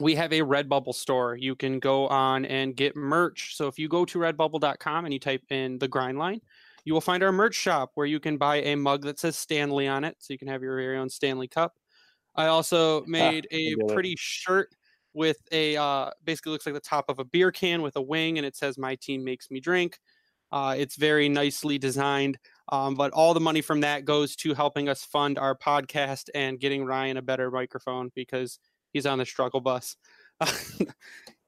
we 0.00 0.14
have 0.14 0.32
a 0.32 0.40
Redbubble 0.40 0.94
store. 0.94 1.36
You 1.36 1.54
can 1.54 1.78
go 1.78 2.08
on 2.08 2.46
and 2.46 2.74
get 2.74 2.96
merch. 2.96 3.54
So 3.54 3.68
if 3.68 3.78
you 3.78 3.86
go 3.86 4.06
to 4.06 4.18
redbubble.com 4.18 5.04
and 5.04 5.12
you 5.12 5.20
type 5.20 5.42
in 5.50 5.78
the 5.78 5.88
grind 5.88 6.18
line, 6.18 6.40
you 6.86 6.94
will 6.94 7.02
find 7.02 7.22
our 7.22 7.32
merch 7.32 7.54
shop 7.54 7.90
where 7.96 8.06
you 8.06 8.18
can 8.18 8.38
buy 8.38 8.62
a 8.62 8.76
mug 8.76 9.02
that 9.02 9.18
says 9.18 9.36
Stanley 9.36 9.86
on 9.86 10.04
it. 10.04 10.16
So 10.20 10.32
you 10.32 10.38
can 10.38 10.48
have 10.48 10.62
your 10.62 10.76
very 10.78 10.96
own 10.96 11.10
Stanley 11.10 11.48
cup. 11.48 11.74
I 12.36 12.46
also 12.46 13.04
made 13.06 13.46
ah, 13.52 13.56
a 13.56 13.76
pretty 13.92 14.14
shirt 14.18 14.74
with 15.14 15.38
a 15.52 15.76
uh, 15.76 16.10
basically 16.24 16.52
looks 16.52 16.66
like 16.66 16.74
the 16.74 16.80
top 16.80 17.06
of 17.08 17.18
a 17.18 17.24
beer 17.24 17.52
can 17.52 17.82
with 17.82 17.96
a 17.96 18.02
wing 18.02 18.38
and 18.38 18.46
it 18.46 18.56
says 18.56 18.76
my 18.76 18.96
team 18.96 19.24
makes 19.24 19.50
me 19.50 19.60
drink. 19.60 19.98
Uh, 20.52 20.74
it's 20.78 20.96
very 20.96 21.28
nicely 21.28 21.78
designed. 21.78 22.38
Um, 22.70 22.94
but 22.94 23.12
all 23.12 23.34
the 23.34 23.40
money 23.40 23.60
from 23.60 23.80
that 23.80 24.04
goes 24.04 24.36
to 24.36 24.54
helping 24.54 24.88
us 24.88 25.04
fund 25.04 25.38
our 25.38 25.56
podcast 25.56 26.30
and 26.34 26.60
getting 26.60 26.84
Ryan 26.84 27.16
a 27.16 27.22
better 27.22 27.50
microphone 27.50 28.10
because 28.14 28.58
he's 28.92 29.06
on 29.06 29.18
the 29.18 29.26
struggle 29.26 29.60
bus. 29.60 29.96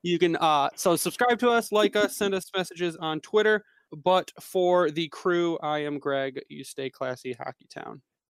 you 0.02 0.18
can 0.18 0.36
uh, 0.36 0.70
so 0.74 0.96
subscribe 0.96 1.38
to 1.38 1.50
us, 1.50 1.72
like 1.72 1.96
us, 1.96 2.16
send 2.16 2.34
us 2.34 2.50
messages 2.56 2.96
on 2.96 3.20
Twitter. 3.20 3.64
But 3.92 4.32
for 4.40 4.90
the 4.90 5.08
crew, 5.08 5.58
I 5.62 5.78
am 5.80 5.98
Greg. 5.98 6.40
You 6.48 6.64
stay 6.64 6.90
classy, 6.90 7.32
Hockey 7.32 7.66
Town. 7.72 8.02